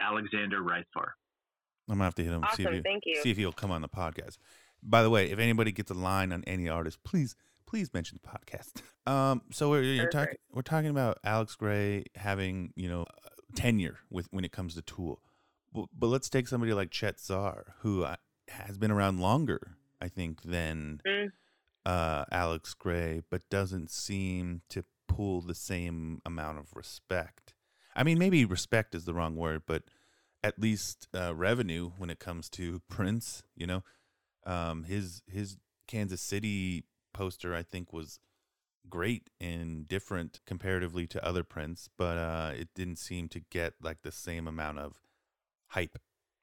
Alexander 0.00 0.60
Reisfar. 0.60 1.10
I'm 1.88 1.96
gonna 1.98 2.04
have 2.04 2.14
to 2.16 2.24
hit 2.24 2.32
him. 2.32 2.44
Awesome, 2.44 2.56
see 2.56 2.62
if 2.64 2.74
he, 2.74 2.80
thank 2.82 3.02
you. 3.06 3.20
See 3.22 3.30
if 3.30 3.36
he'll 3.36 3.52
come 3.52 3.70
on 3.70 3.82
the 3.82 3.88
podcast. 3.88 4.38
By 4.82 5.02
the 5.02 5.10
way, 5.10 5.30
if 5.30 5.38
anybody 5.38 5.72
gets 5.72 5.90
a 5.90 5.94
line 5.94 6.32
on 6.32 6.44
any 6.46 6.68
artist, 6.68 6.98
please 7.04 7.36
please 7.66 7.92
mention 7.92 8.18
the 8.22 8.28
podcast. 8.28 8.82
Um, 9.04 9.42
so 9.50 9.68
we're 9.68 10.08
talking 10.10 10.36
we're 10.52 10.62
talking 10.62 10.90
about 10.90 11.18
Alex 11.24 11.56
Grey 11.56 12.04
having 12.14 12.72
you 12.76 12.88
know 12.88 13.04
tenure 13.56 13.98
with 14.10 14.28
when 14.30 14.44
it 14.44 14.52
comes 14.52 14.76
to 14.76 14.82
Tool. 14.82 15.20
But, 15.72 15.86
but 15.96 16.08
let's 16.08 16.28
take 16.28 16.48
somebody 16.48 16.72
like 16.74 16.90
Chet 16.90 17.20
Zar, 17.20 17.74
who 17.80 18.04
uh, 18.04 18.16
has 18.48 18.78
been 18.78 18.90
around 18.90 19.20
longer, 19.20 19.76
I 20.00 20.08
think, 20.08 20.42
than 20.42 21.00
mm. 21.06 21.32
uh, 21.86 22.24
Alex 22.30 22.74
Grey, 22.74 23.22
but 23.30 23.48
doesn't 23.50 23.90
seem 23.90 24.62
to 24.70 24.84
pull 25.08 25.40
the 25.40 25.54
same 25.54 26.20
amount 26.24 26.58
of 26.58 26.68
respect. 26.74 27.54
I 27.94 28.02
mean, 28.02 28.18
maybe 28.18 28.44
respect 28.44 28.94
is 28.94 29.04
the 29.04 29.14
wrong 29.14 29.36
word, 29.36 29.62
but 29.66 29.84
at 30.42 30.58
least 30.58 31.08
uh, 31.14 31.34
revenue 31.34 31.92
when 31.98 32.10
it 32.10 32.18
comes 32.18 32.48
to 32.50 32.80
prints. 32.88 33.42
You 33.54 33.66
know, 33.66 33.82
um, 34.44 34.84
his 34.84 35.22
his 35.26 35.56
Kansas 35.86 36.20
City 36.20 36.84
poster 37.12 37.54
I 37.54 37.62
think 37.62 37.92
was 37.92 38.18
great 38.88 39.30
and 39.40 39.86
different 39.86 40.40
comparatively 40.46 41.06
to 41.06 41.24
other 41.24 41.44
prints, 41.44 41.88
but 41.96 42.18
uh, 42.18 42.52
it 42.54 42.68
didn't 42.74 42.96
seem 42.96 43.28
to 43.28 43.40
get 43.40 43.74
like 43.82 44.02
the 44.02 44.12
same 44.12 44.48
amount 44.48 44.78
of 44.78 45.00
hype. 45.72 45.96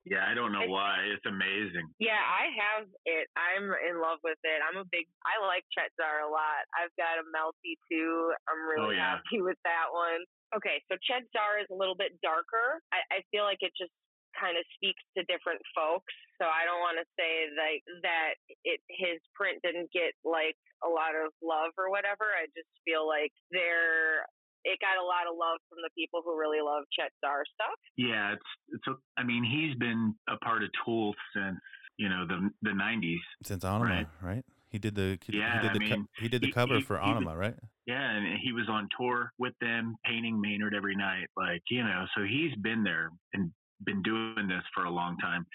Yeah, 0.10 0.26
I 0.26 0.34
don't 0.34 0.50
know 0.50 0.65
why. 0.65 1.06
It's 1.13 1.26
amazing. 1.30 1.86
Yeah, 2.02 2.18
I 2.18 2.50
have 2.56 2.89
it. 3.06 3.30
I'm 3.38 3.70
in 3.86 4.02
love 4.02 4.18
with 4.26 4.42
it. 4.42 4.60
I'm 4.65 4.82
a 4.82 4.88
big. 4.89 5.06
I 5.22 5.38
like 5.46 5.62
Chet 5.70 5.94
Zar 6.02 6.26
a 6.26 6.32
lot. 6.32 6.65
I've 6.74 6.94
got 6.98 7.22
a 7.22 7.26
Melty 7.30 7.78
too. 7.86 8.34
I'm 8.50 8.63
really 8.65 8.96
oh, 8.96 8.98
yeah. 8.98 9.22
happy 9.22 9.44
with 9.46 9.60
that 9.70 9.94
one. 9.94 10.26
Okay, 10.56 10.82
so 10.89 10.98
Chet 11.06 11.30
Zar 11.30 11.62
is 11.62 11.70
a 11.70 11.78
little 11.78 11.94
bit 11.94 12.18
darker. 12.26 12.82
I, 12.89 13.06
I 13.13 13.28
feel 13.30 13.46
like 13.46 13.62
it 13.62 13.76
just 13.78 13.94
kind 14.34 14.58
of 14.58 14.65
speaks 14.74 15.04
to 15.13 15.22
different 15.30 15.62
folks. 15.78 16.15
So 16.42 16.48
I 16.48 16.63
don't 16.65 16.82
want 16.82 16.98
to 16.98 17.06
say 17.20 17.52
like 17.54 17.84
that 18.02 18.39
it 18.63 18.80
his 18.88 19.20
print 19.36 19.60
didn't 19.62 19.92
get 19.92 20.15
like 20.24 20.58
a 20.82 20.89
lot 20.89 21.13
of 21.13 21.36
love 21.44 21.76
or 21.78 21.92
whatever. 21.92 22.34
I 22.34 22.48
just 22.56 22.72
feel 22.88 23.06
like 23.06 23.36
there 23.52 24.26
it 24.63 24.80
got 24.80 25.00
a 25.00 25.06
lot 25.06 25.30
of 25.30 25.38
love 25.38 25.60
from 25.69 25.80
the 25.84 25.89
people 25.95 26.22
who 26.24 26.38
really 26.38 26.62
love 26.62 26.84
Chet 26.91 27.12
Zar 27.22 27.43
stuff. 27.54 27.78
Yeah, 27.98 28.34
it's 28.34 28.50
it's. 28.69 28.88
A, 28.88 28.95
I 29.19 29.24
mean, 29.24 29.43
he's 29.43 29.78
been 29.78 30.15
a 30.28 30.38
part 30.38 30.63
of 30.63 30.69
Tool 30.86 31.13
since 31.36 31.60
you 31.98 32.10
know 32.10 32.26
the 32.28 32.50
the 32.62 32.72
'90s. 32.72 33.17
Since 33.43 33.63
Ænima, 33.63 33.82
right? 33.82 34.08
right? 34.22 34.45
He 34.69 34.78
did 34.78 34.95
the 34.95 35.17
he, 35.26 35.38
yeah, 35.38 35.62
he 35.62 35.67
did 35.67 35.82
the 35.82 35.86
I 35.86 35.89
mean, 35.89 36.08
he 36.19 36.28
did 36.28 36.41
the 36.41 36.48
he, 36.48 36.54
cover 36.54 36.76
he, 36.76 36.84
for 36.84 36.98
Ænima, 36.98 37.36
right? 37.36 37.56
Yeah, 37.86 38.10
and 38.10 38.38
he 38.43 38.52
was 38.52 38.69
on 38.69 38.88
tour 38.98 39.32
with 39.39 39.54
them, 39.62 39.95
painting 40.06 40.39
Maynard 40.39 40.76
every 40.76 40.95
night. 40.95 41.28
Like 41.36 41.62
you 41.69 41.84
know, 41.84 42.06
so 42.15 42.24
he's 42.24 42.56
been 42.62 42.84
there 42.84 43.10
and 43.34 43.52
been 43.86 44.02
doing 44.04 44.48
this 44.48 44.63
for 44.76 44.86
a 44.86 44.91
long 44.91 45.17
time. 45.17 45.45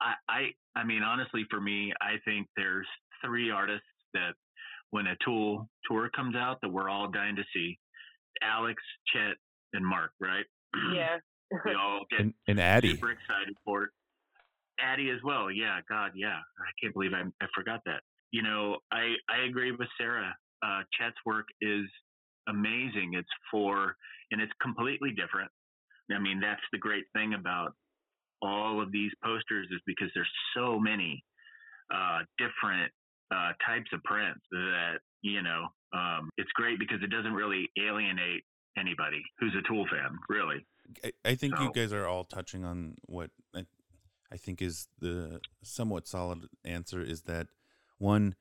I 0.00 0.14
I, 0.28 0.40
I 0.76 0.84
mean, 0.84 1.02
honestly, 1.02 1.44
for 1.50 1.60
me, 1.60 1.92
I 2.00 2.16
think 2.24 2.46
there's 2.56 2.86
three 3.24 3.50
artists 3.50 3.86
that 4.14 4.34
when 4.90 5.06
a 5.06 5.16
Tool 5.24 5.68
tour 5.88 6.10
comes 6.14 6.36
out 6.36 6.58
that 6.62 6.70
we're 6.70 6.88
all 6.88 7.10
dying 7.10 7.36
to 7.36 7.44
see. 7.54 7.78
Alex, 8.42 8.82
Chet, 9.12 9.36
and 9.72 9.84
Mark, 9.86 10.12
right? 10.20 10.44
Yeah. 10.94 11.16
we 11.64 11.74
all 11.74 12.02
get 12.10 12.20
and, 12.20 12.34
and 12.46 12.60
Addie. 12.60 12.90
super 12.92 13.10
excited 13.10 13.54
for 13.64 13.84
it. 13.84 13.90
Addie 14.82 15.10
as 15.10 15.18
well. 15.24 15.50
Yeah, 15.50 15.80
God, 15.88 16.12
yeah. 16.14 16.38
I 16.38 16.70
can't 16.80 16.94
believe 16.94 17.12
I, 17.12 17.22
I 17.44 17.46
forgot 17.54 17.80
that. 17.86 18.00
You 18.30 18.42
know, 18.42 18.76
I, 18.92 19.14
I 19.28 19.46
agree 19.48 19.72
with 19.72 19.88
Sarah. 19.98 20.34
Uh, 20.64 20.82
Chet's 20.98 21.16
work 21.26 21.46
is 21.60 21.86
amazing. 22.48 23.12
It's 23.14 23.28
for, 23.50 23.96
and 24.30 24.40
it's 24.40 24.52
completely 24.62 25.10
different. 25.10 25.50
I 26.14 26.18
mean, 26.18 26.40
that's 26.40 26.62
the 26.72 26.78
great 26.78 27.04
thing 27.14 27.34
about 27.34 27.72
all 28.42 28.80
of 28.80 28.90
these 28.92 29.10
posters 29.22 29.68
is 29.70 29.80
because 29.86 30.08
there's 30.14 30.30
so 30.56 30.78
many 30.78 31.22
uh, 31.92 32.20
different 32.38 32.90
uh, 33.34 33.52
types 33.66 33.90
of 33.92 34.02
prints 34.04 34.40
that 34.50 34.98
you 35.22 35.42
know 35.42 35.66
um, 35.92 36.30
it's 36.36 36.50
great 36.52 36.78
because 36.78 37.02
it 37.02 37.10
doesn't 37.10 37.32
really 37.32 37.68
alienate 37.78 38.44
anybody 38.76 39.22
who's 39.38 39.54
a 39.58 39.66
Tool 39.66 39.86
fan, 39.90 40.18
really. 40.28 40.64
I, 41.04 41.12
I 41.24 41.34
think 41.34 41.56
so. 41.56 41.62
you 41.62 41.72
guys 41.72 41.92
are 41.92 42.06
all 42.06 42.24
touching 42.24 42.64
on 42.64 42.94
what 43.06 43.30
I, 43.54 43.66
I 44.32 44.36
think 44.36 44.62
is 44.62 44.88
the 44.98 45.40
somewhat 45.62 46.06
solid 46.06 46.46
answer 46.64 47.00
is 47.02 47.22
that 47.22 47.48
one, 47.98 48.34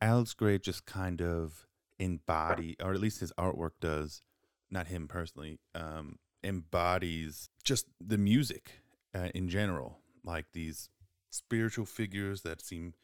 Alex 0.00 0.34
Grey 0.34 0.58
just 0.58 0.86
kind 0.86 1.22
of 1.22 1.66
embody, 1.98 2.76
or 2.82 2.92
at 2.92 3.00
least 3.00 3.20
his 3.20 3.32
artwork 3.38 3.72
does, 3.80 4.22
not 4.70 4.88
him 4.88 5.08
personally, 5.08 5.58
um, 5.74 6.18
embodies 6.44 7.48
just 7.64 7.86
the 8.00 8.18
music 8.18 8.82
uh, 9.14 9.28
in 9.34 9.48
general, 9.48 10.00
like 10.24 10.46
these 10.52 10.90
spiritual 11.30 11.86
figures 11.86 12.42
that 12.42 12.60
seem 12.60 12.94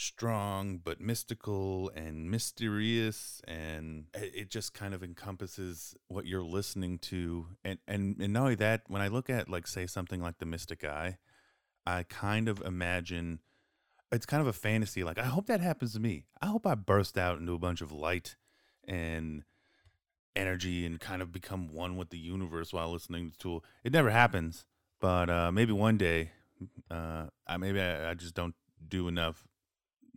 strong 0.00 0.80
but 0.82 0.98
mystical 1.00 1.90
and 1.94 2.30
mysterious 2.30 3.42
and 3.46 4.06
it 4.14 4.50
just 4.50 4.72
kind 4.72 4.94
of 4.94 5.02
encompasses 5.02 5.94
what 6.08 6.24
you're 6.24 6.42
listening 6.42 6.98
to. 6.98 7.46
And 7.64 7.78
and, 7.86 8.16
and 8.18 8.32
not 8.32 8.42
only 8.42 8.54
that 8.56 8.82
when 8.88 9.02
i 9.02 9.08
look 9.08 9.28
at 9.28 9.48
like 9.48 9.66
say 9.66 9.86
something 9.86 10.22
like 10.22 10.38
the 10.38 10.46
mystic 10.46 10.84
eye 10.84 11.18
i 11.86 12.02
kind 12.04 12.48
of 12.48 12.62
imagine 12.62 13.40
it's 14.10 14.26
kind 14.26 14.40
of 14.40 14.46
a 14.46 14.52
fantasy 14.52 15.04
like 15.04 15.18
i 15.18 15.24
hope 15.24 15.46
that 15.46 15.60
happens 15.60 15.92
to 15.92 16.00
me. 16.00 16.24
I 16.40 16.46
hope 16.46 16.66
i 16.66 16.74
burst 16.74 17.18
out 17.18 17.38
into 17.38 17.52
a 17.52 17.58
bunch 17.58 17.82
of 17.82 17.92
light 17.92 18.36
and 18.84 19.44
energy 20.34 20.86
and 20.86 20.98
kind 20.98 21.20
of 21.20 21.30
become 21.30 21.68
one 21.68 21.96
with 21.96 22.08
the 22.08 22.18
universe 22.18 22.72
while 22.72 22.90
listening 22.90 23.30
to 23.30 23.38
tool 23.38 23.64
it 23.84 23.92
never 23.92 24.10
happens 24.10 24.64
but 25.00 25.28
uh 25.28 25.52
maybe 25.52 25.72
one 25.72 25.98
day 25.98 26.30
uh 26.90 27.26
I, 27.46 27.58
maybe 27.58 27.80
I, 27.80 28.10
I 28.10 28.14
just 28.14 28.34
don't 28.34 28.54
do 28.88 29.06
enough 29.06 29.46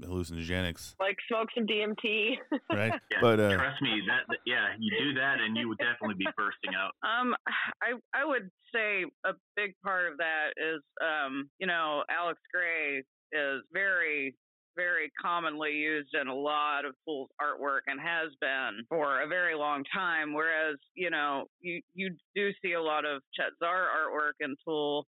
hallucinogenics. 0.01 0.95
Like 0.99 1.17
smoke 1.27 1.49
some 1.55 1.65
DMT. 1.65 2.37
right. 2.71 2.93
Yeah, 3.11 3.17
but 3.21 3.39
uh, 3.39 3.55
trust 3.55 3.81
me, 3.81 4.01
that 4.07 4.37
yeah, 4.45 4.73
you 4.79 4.91
do 4.97 5.13
that 5.19 5.39
and 5.39 5.55
you 5.57 5.67
would 5.67 5.77
definitely 5.77 6.15
be 6.17 6.27
bursting 6.37 6.71
out. 6.75 6.93
Um, 7.03 7.35
I 7.81 7.93
I 8.13 8.25
would 8.25 8.49
say 8.73 9.05
a 9.25 9.33
big 9.55 9.73
part 9.83 10.11
of 10.11 10.17
that 10.17 10.53
is 10.57 10.81
um, 11.01 11.49
you 11.59 11.67
know, 11.67 12.03
Alex 12.09 12.39
Grey 12.53 13.03
is 13.31 13.61
very 13.71 14.35
very 14.75 15.11
commonly 15.21 15.71
used 15.71 16.15
in 16.19 16.27
a 16.27 16.33
lot 16.33 16.85
of 16.85 16.93
Tool's 17.05 17.29
artwork 17.41 17.81
and 17.87 17.99
has 17.99 18.31
been 18.41 18.85
for 18.89 19.21
a 19.21 19.27
very 19.27 19.55
long 19.55 19.83
time. 19.93 20.33
Whereas, 20.33 20.77
you 20.95 21.09
know, 21.09 21.45
you 21.61 21.81
you 21.93 22.15
do 22.35 22.51
see 22.61 22.73
a 22.73 22.81
lot 22.81 23.05
of 23.05 23.21
Chet 23.35 23.51
Zar 23.59 23.87
artwork 23.87 24.33
in 24.39 24.55
Tool 24.65 25.05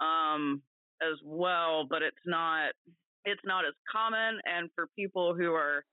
um, 0.00 0.62
as 1.02 1.18
well, 1.24 1.86
but 1.88 2.02
it's 2.02 2.16
not 2.26 2.72
it's 3.24 3.40
not 3.44 3.64
as 3.64 3.74
common. 3.90 4.40
And 4.44 4.68
for 4.74 4.86
people 4.96 5.34
who 5.34 5.52
are 5.52 5.84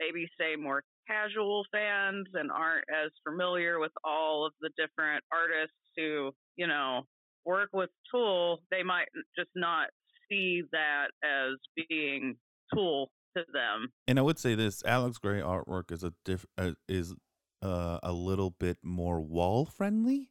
maybe 0.00 0.28
say 0.38 0.56
more 0.56 0.82
casual 1.06 1.64
fans 1.72 2.26
and 2.34 2.50
aren't 2.50 2.84
as 2.90 3.10
familiar 3.26 3.78
with 3.78 3.92
all 4.04 4.46
of 4.46 4.52
the 4.60 4.70
different 4.76 5.24
artists 5.32 5.76
who, 5.96 6.30
you 6.56 6.66
know, 6.66 7.02
work 7.44 7.70
with 7.72 7.90
Tool, 8.12 8.60
they 8.70 8.82
might 8.82 9.08
just 9.36 9.50
not 9.56 9.88
see 10.28 10.62
that 10.72 11.06
as 11.24 11.56
being 11.88 12.36
Tool 12.74 13.10
to 13.36 13.44
them. 13.52 13.88
And 14.06 14.18
I 14.18 14.22
would 14.22 14.38
say 14.38 14.54
this: 14.54 14.82
Alex 14.84 15.18
Grey 15.18 15.40
artwork 15.40 15.90
is 15.90 16.04
a 16.04 16.12
diff 16.24 16.44
uh, 16.56 16.72
is 16.88 17.14
uh, 17.62 17.98
a 18.02 18.12
little 18.12 18.50
bit 18.50 18.78
more 18.82 19.20
wall 19.20 19.64
friendly. 19.64 20.30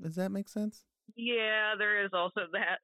Does 0.00 0.14
that 0.16 0.30
make 0.30 0.48
sense? 0.48 0.84
Yeah, 1.16 1.74
there 1.78 2.04
is 2.04 2.10
also 2.12 2.42
that. 2.52 2.78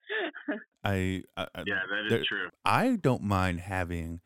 I, 0.84 1.22
I 1.36 1.46
I- 1.54 1.64
Yeah, 1.66 1.80
that 1.90 2.04
is 2.06 2.10
there- 2.10 2.24
true. 2.26 2.48
I 2.64 2.96
don't 2.96 3.22
mind 3.22 3.60
having 3.60 4.20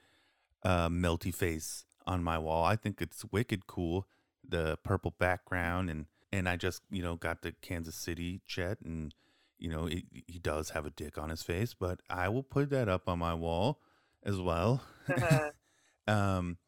a 0.63 0.89
melty 0.91 1.35
face 1.35 1.85
on 2.07 2.23
my 2.23 2.39
wall. 2.39 2.65
I 2.65 2.77
think 2.77 3.01
it's 3.01 3.25
wicked 3.31 3.67
cool. 3.67 4.07
The 4.47 4.79
purple 4.85 5.15
background 5.19 5.89
and 5.91 6.07
and 6.33 6.49
I 6.49 6.57
just 6.57 6.83
you 6.91 7.03
know 7.03 7.17
got 7.17 7.43
the 7.43 7.53
Kansas 7.63 7.95
City 7.95 8.41
Chet 8.47 8.79
and 8.83 9.15
you 9.59 9.71
know 9.71 9.87
he, 9.87 10.05
he 10.27 10.39
does 10.39 10.71
have 10.71 10.85
a 10.85 10.91
dick 10.91 11.17
on 11.17 11.31
his 11.31 11.43
face, 11.43 11.75
but 11.75 12.01
I 12.11 12.29
will 12.29 12.43
put 12.43 12.69
that 12.71 12.89
up 12.89 13.09
on 13.09 13.19
my 13.21 13.33
wall 13.35 13.81
as 14.23 14.39
well. 14.41 14.83
um, 16.07 16.59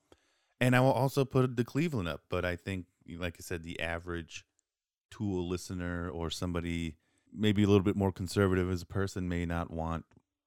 and 0.60 0.74
I 0.74 0.80
will 0.80 0.92
also 0.92 1.24
put 1.24 1.56
the 1.56 1.64
Cleveland 1.64 2.08
up. 2.08 2.22
But 2.30 2.44
I 2.44 2.56
think, 2.56 2.86
like 3.18 3.36
I 3.38 3.42
said, 3.42 3.62
the 3.62 3.80
average 3.80 4.44
Tool 5.10 5.48
listener 5.48 6.08
or 6.10 6.30
somebody 6.30 6.96
maybe 7.32 7.62
a 7.62 7.66
little 7.66 7.82
bit 7.82 7.96
more 7.96 8.12
conservative 8.12 8.70
as 8.70 8.82
a 8.82 8.86
person 8.86 9.28
may 9.28 9.46
not 9.46 9.70
want 9.70 10.04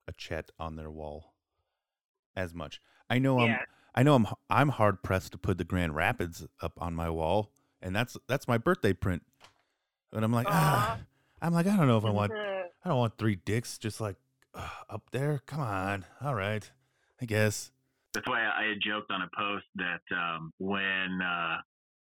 a 0.08 0.13
Chet 0.13 0.52
on 0.60 0.76
their 0.76 0.89
wall 0.89 1.34
as 2.36 2.54
much. 2.54 2.82
I 3.10 3.20
know 3.20 3.39
I'm 3.39 3.58
I 3.96 4.04
know 4.04 4.15
I'm 4.15 4.28
I'm 4.50 4.70
hard 4.70 5.04
pressed 5.04 5.32
to 5.34 5.38
put 5.38 5.58
the 5.58 5.63
Grand 5.63 5.96
Rapids 5.96 6.46
up 6.62 6.74
on 6.78 6.96
my 6.96 7.10
wall, 7.10 7.52
and 7.82 7.96
that's 7.96 8.18
that's 8.28 8.48
my 8.48 8.58
birthday 8.58 8.94
print. 8.94 9.24
And 10.13 10.24
I'm 10.24 10.32
like, 10.32 10.48
ah, 10.50 11.00
I'm 11.42 11.54
like, 11.54 11.68
I 11.68 11.76
don't 11.76 11.88
know 11.88 11.98
if 11.98 12.06
I 12.06 12.10
want. 12.10 12.32
I 12.34 12.88
don't 12.89 12.98
want 12.98 13.18
three 13.18 13.36
dicks 13.36 13.78
just 13.78 14.00
like 14.00 14.15
uh, 14.54 14.68
up 14.89 15.10
there. 15.12 15.42
Come 15.46 15.60
on, 15.60 16.06
all 16.22 16.36
right, 16.36 16.70
I 17.22 17.26
guess. 17.26 17.72
That's 18.13 18.28
why 18.28 18.42
I 18.42 18.70
had 18.70 18.78
joked 18.82 19.12
on 19.12 19.22
a 19.22 19.30
post 19.38 19.65
that 19.76 20.02
um, 20.15 20.52
when, 20.58 21.20
uh, 21.22 21.58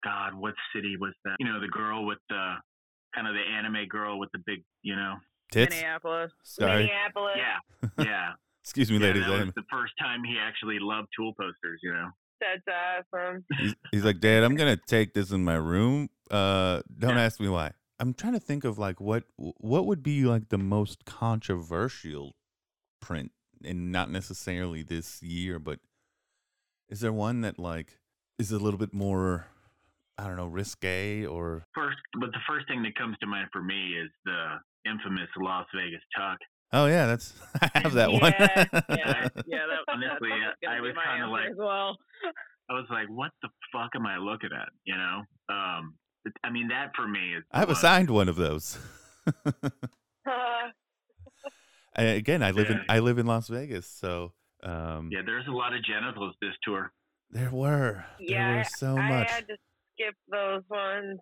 God, 0.05 0.35
what 0.35 0.55
city 0.73 0.97
was 1.01 1.13
that? 1.25 1.35
You 1.41 1.47
know, 1.47 1.61
the 1.61 1.69
girl 1.69 2.07
with 2.07 2.19
the 2.29 2.55
kind 3.15 3.27
of 3.27 3.35
the 3.35 3.41
anime 3.41 3.87
girl 3.89 4.19
with 4.19 4.31
the 4.33 4.39
big, 4.47 4.63
you 4.83 4.97
know. 4.97 5.15
Tits. 5.51 5.75
Minneapolis. 5.75 6.31
Sorry, 6.45 6.85
Minneapolis. 6.87 7.37
Yeah, 7.37 7.89
yeah. 8.05 8.29
excuse 8.63 8.91
me, 8.91 8.99
yeah 8.99 9.07
ladies. 9.07 9.27
that 9.27 9.47
was 9.47 9.55
the 9.55 9.63
first 9.71 9.95
time 9.99 10.23
he 10.25 10.37
actually 10.39 10.79
loved 10.81 11.09
Tool 11.17 11.33
posters. 11.41 11.81
You 11.83 11.93
know. 11.95 12.09
That's 12.41 13.05
awesome. 13.13 13.45
He's, 13.59 13.75
he's 13.91 14.05
like, 14.05 14.21
Dad, 14.21 14.45
I'm 14.45 14.55
gonna 14.55 14.77
take 14.87 15.15
this 15.15 15.31
in 15.33 15.43
my 15.45 15.57
room. 15.57 16.09
Uh, 16.31 16.83
don't 16.99 17.17
Yeah. 17.17 17.23
ask 17.23 17.41
me 17.41 17.49
why. 17.49 17.73
I'm 17.99 18.15
trying 18.15 18.35
to 18.35 18.41
think 18.41 18.63
of 18.65 18.79
like 18.79 19.01
what 19.01 19.25
what 19.37 19.87
would 19.87 20.03
be 20.03 20.23
like 20.25 20.51
the 20.51 20.59
most 20.59 21.05
controversial 21.05 22.37
print, 23.01 23.33
and 23.65 23.91
not 23.91 24.11
necessarily 24.11 24.83
this 24.83 25.23
year, 25.23 25.59
but 25.59 25.81
is 26.89 27.01
there 27.01 27.13
one 27.13 27.41
that 27.41 27.59
like 27.59 27.99
is 28.39 28.53
a 28.53 28.59
little 28.59 28.79
bit 28.79 28.93
more, 28.95 29.47
I 30.19 30.27
don't 30.27 30.37
know, 30.37 30.47
risque 30.49 31.25
or 31.25 31.65
First, 31.75 31.99
but 32.19 32.31
the 32.33 32.41
first 32.49 32.67
thing 32.69 32.83
that 32.83 32.95
comes 32.97 33.17
to 33.21 33.27
mind 33.27 33.49
for 33.53 33.63
me 33.63 33.95
is 33.95 34.11
the 34.25 34.57
infamous 34.85 35.29
Las 35.41 35.67
Vegas 35.75 36.03
tuck. 36.17 36.39
oh 36.73 36.87
yeah, 36.87 37.07
that's 37.07 37.35
I 37.63 37.71
have 37.79 37.93
that 37.95 38.11
one. 38.13 38.33
Yeah, 38.39 38.65
Yeah, 38.73 39.29
yeah. 39.47 39.67
That, 39.67 39.79
Honestly, 39.89 40.31
that's 40.45 40.57
I- 40.67 40.77
I 40.79 40.81
was 40.81 40.93
my 40.97 41.05
kinda 41.13 41.29
like- 41.29 41.51
as 41.51 41.57
well. 41.57 41.97
I 42.71 42.75
was 42.75 42.87
like, 42.91 43.09
what 43.09 43.31
the 43.43 43.49
fuck 43.73 43.91
am 43.95 44.05
I 44.07 44.19
looking 44.19 44.51
at? 44.55 44.69
You 44.85 44.97
know. 44.97 45.23
Um, 45.49 45.95
it- 46.25 46.33
I 46.45 46.51
mean, 46.51 46.69
that 46.69 46.91
for 46.97 47.07
me 47.09 47.35
is. 47.37 47.45
I 47.53 47.61
have 47.61 47.69
the 47.69 47.73
a 47.73 47.75
one. 47.75 47.81
signed 47.81 48.11
one 48.11 48.29
of 48.29 48.37
those. 48.37 48.79
Uh, 50.27 50.69
Again, 51.97 52.43
I 52.45 52.53
live 52.53 52.71
in 52.71 52.81
I 52.89 53.01
live 53.01 53.19
in 53.19 53.27
Las 53.27 53.49
Vegas, 53.49 53.87
so 53.87 54.33
um, 54.63 55.09
Yeah, 55.13 55.23
there's 55.27 55.47
a 55.49 55.53
lot 55.53 55.75
of 55.75 55.83
genitals 55.85 56.35
this 56.41 56.55
tour. 56.63 56.93
there 57.31 57.51
were 57.51 58.05
there 58.21 58.29
Yeah, 58.29 58.57
were 58.59 58.65
so 58.65 58.97
I 58.97 59.09
much. 59.09 59.31
had 59.31 59.49
to 59.49 59.57
skip 59.99 60.15
those 60.31 60.63
ones. 60.71 61.19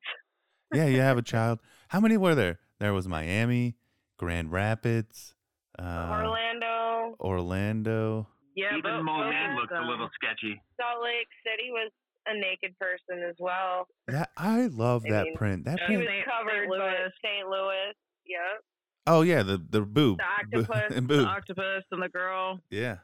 yeah, 0.75 0.87
you 0.87 1.01
have 1.01 1.19
a 1.19 1.23
child. 1.35 1.61
How 1.89 2.01
many 2.01 2.17
were 2.17 2.35
there? 2.35 2.59
There 2.79 2.93
was 2.93 3.09
Miami, 3.09 3.77
Grand 4.19 4.53
Rapids, 4.53 5.35
uh, 5.79 6.09
Orlando, 6.11 7.17
Orlando. 7.21 8.29
Yeah, 8.55 8.77
Even 8.77 8.83
both- 8.83 9.05
Moline 9.05 9.55
both 9.55 9.61
looked 9.71 9.73
a 9.73 9.87
little 9.89 10.09
sketchy. 10.15 10.61
Salt 10.81 11.03
Lake 11.03 11.29
City 11.45 11.71
was 11.71 11.91
a 12.27 12.35
naked 12.39 12.77
person 12.79 13.23
as 13.29 13.37
well. 13.39 13.87
That 14.09 14.31
I 14.37 14.67
love 14.67 15.05
I 15.07 15.11
that 15.12 15.25
mean, 15.25 15.37
print. 15.37 15.65
That 15.67 15.79
Yeah, 15.81 15.89
He 15.89 15.95
print. 15.97 16.09
was 16.09 16.09
St. 16.09 16.27
covered, 16.27 16.69
Louis. 16.69 16.79
but 16.79 17.12
St. 17.29 17.49
Louis. 17.49 17.93
Yep. 18.27 18.65
Oh 19.09 19.23
yeah, 19.23 19.43
the 19.43 19.59
the 19.71 19.83
boob. 19.83 20.19
The 20.19 20.25
octopus. 20.65 20.93
and 20.97 21.09
The 21.09 21.25
octopus 21.25 21.85
and 21.93 22.03
the 22.03 22.09
girl. 22.09 22.61
Yeah. 22.71 22.97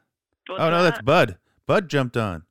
What's 0.47 0.61
oh 0.61 0.69
no, 0.69 0.83
that's? 0.83 1.01
Bud. 1.01 1.37
Bud 1.65 1.89
jumped 1.89 2.17
on. 2.17 2.43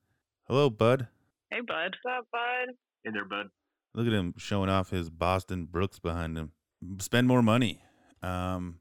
Hello, 0.48 0.70
Bud. 0.70 1.08
Hey, 1.50 1.60
bud. 1.60 1.94
What's 2.02 2.18
up, 2.18 2.26
bud? 2.32 2.74
Hey 3.04 3.10
there, 3.12 3.24
bud. 3.24 3.50
Look 3.94 4.06
at 4.06 4.12
him 4.12 4.34
showing 4.38 4.70
off 4.70 4.90
his 4.90 5.10
Boston 5.10 5.66
Brooks 5.66 5.98
behind 5.98 6.36
him. 6.38 6.52
Spend 6.98 7.26
more 7.28 7.42
money. 7.42 7.80
Um, 8.22 8.78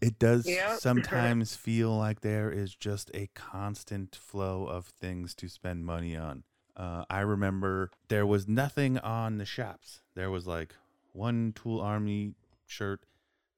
it 0.00 0.18
does 0.18 0.46
Yep. 0.48 0.78
sometimes 0.80 1.54
feel 1.54 1.96
like 1.96 2.20
there 2.20 2.50
is 2.50 2.74
just 2.74 3.10
a 3.14 3.28
constant 3.34 4.16
flow 4.16 4.66
of 4.66 4.86
things 4.86 5.34
to 5.36 5.48
spend 5.48 5.84
money 5.84 6.16
on. 6.16 6.44
Uh, 6.76 7.04
I 7.08 7.20
remember 7.20 7.90
there 8.08 8.26
was 8.26 8.48
nothing 8.48 8.98
on 8.98 9.38
the 9.38 9.44
shops. 9.44 10.00
There 10.16 10.30
was 10.30 10.46
like 10.46 10.74
one 11.12 11.52
Tool 11.54 11.80
Army 11.80 12.34
shirt. 12.66 13.04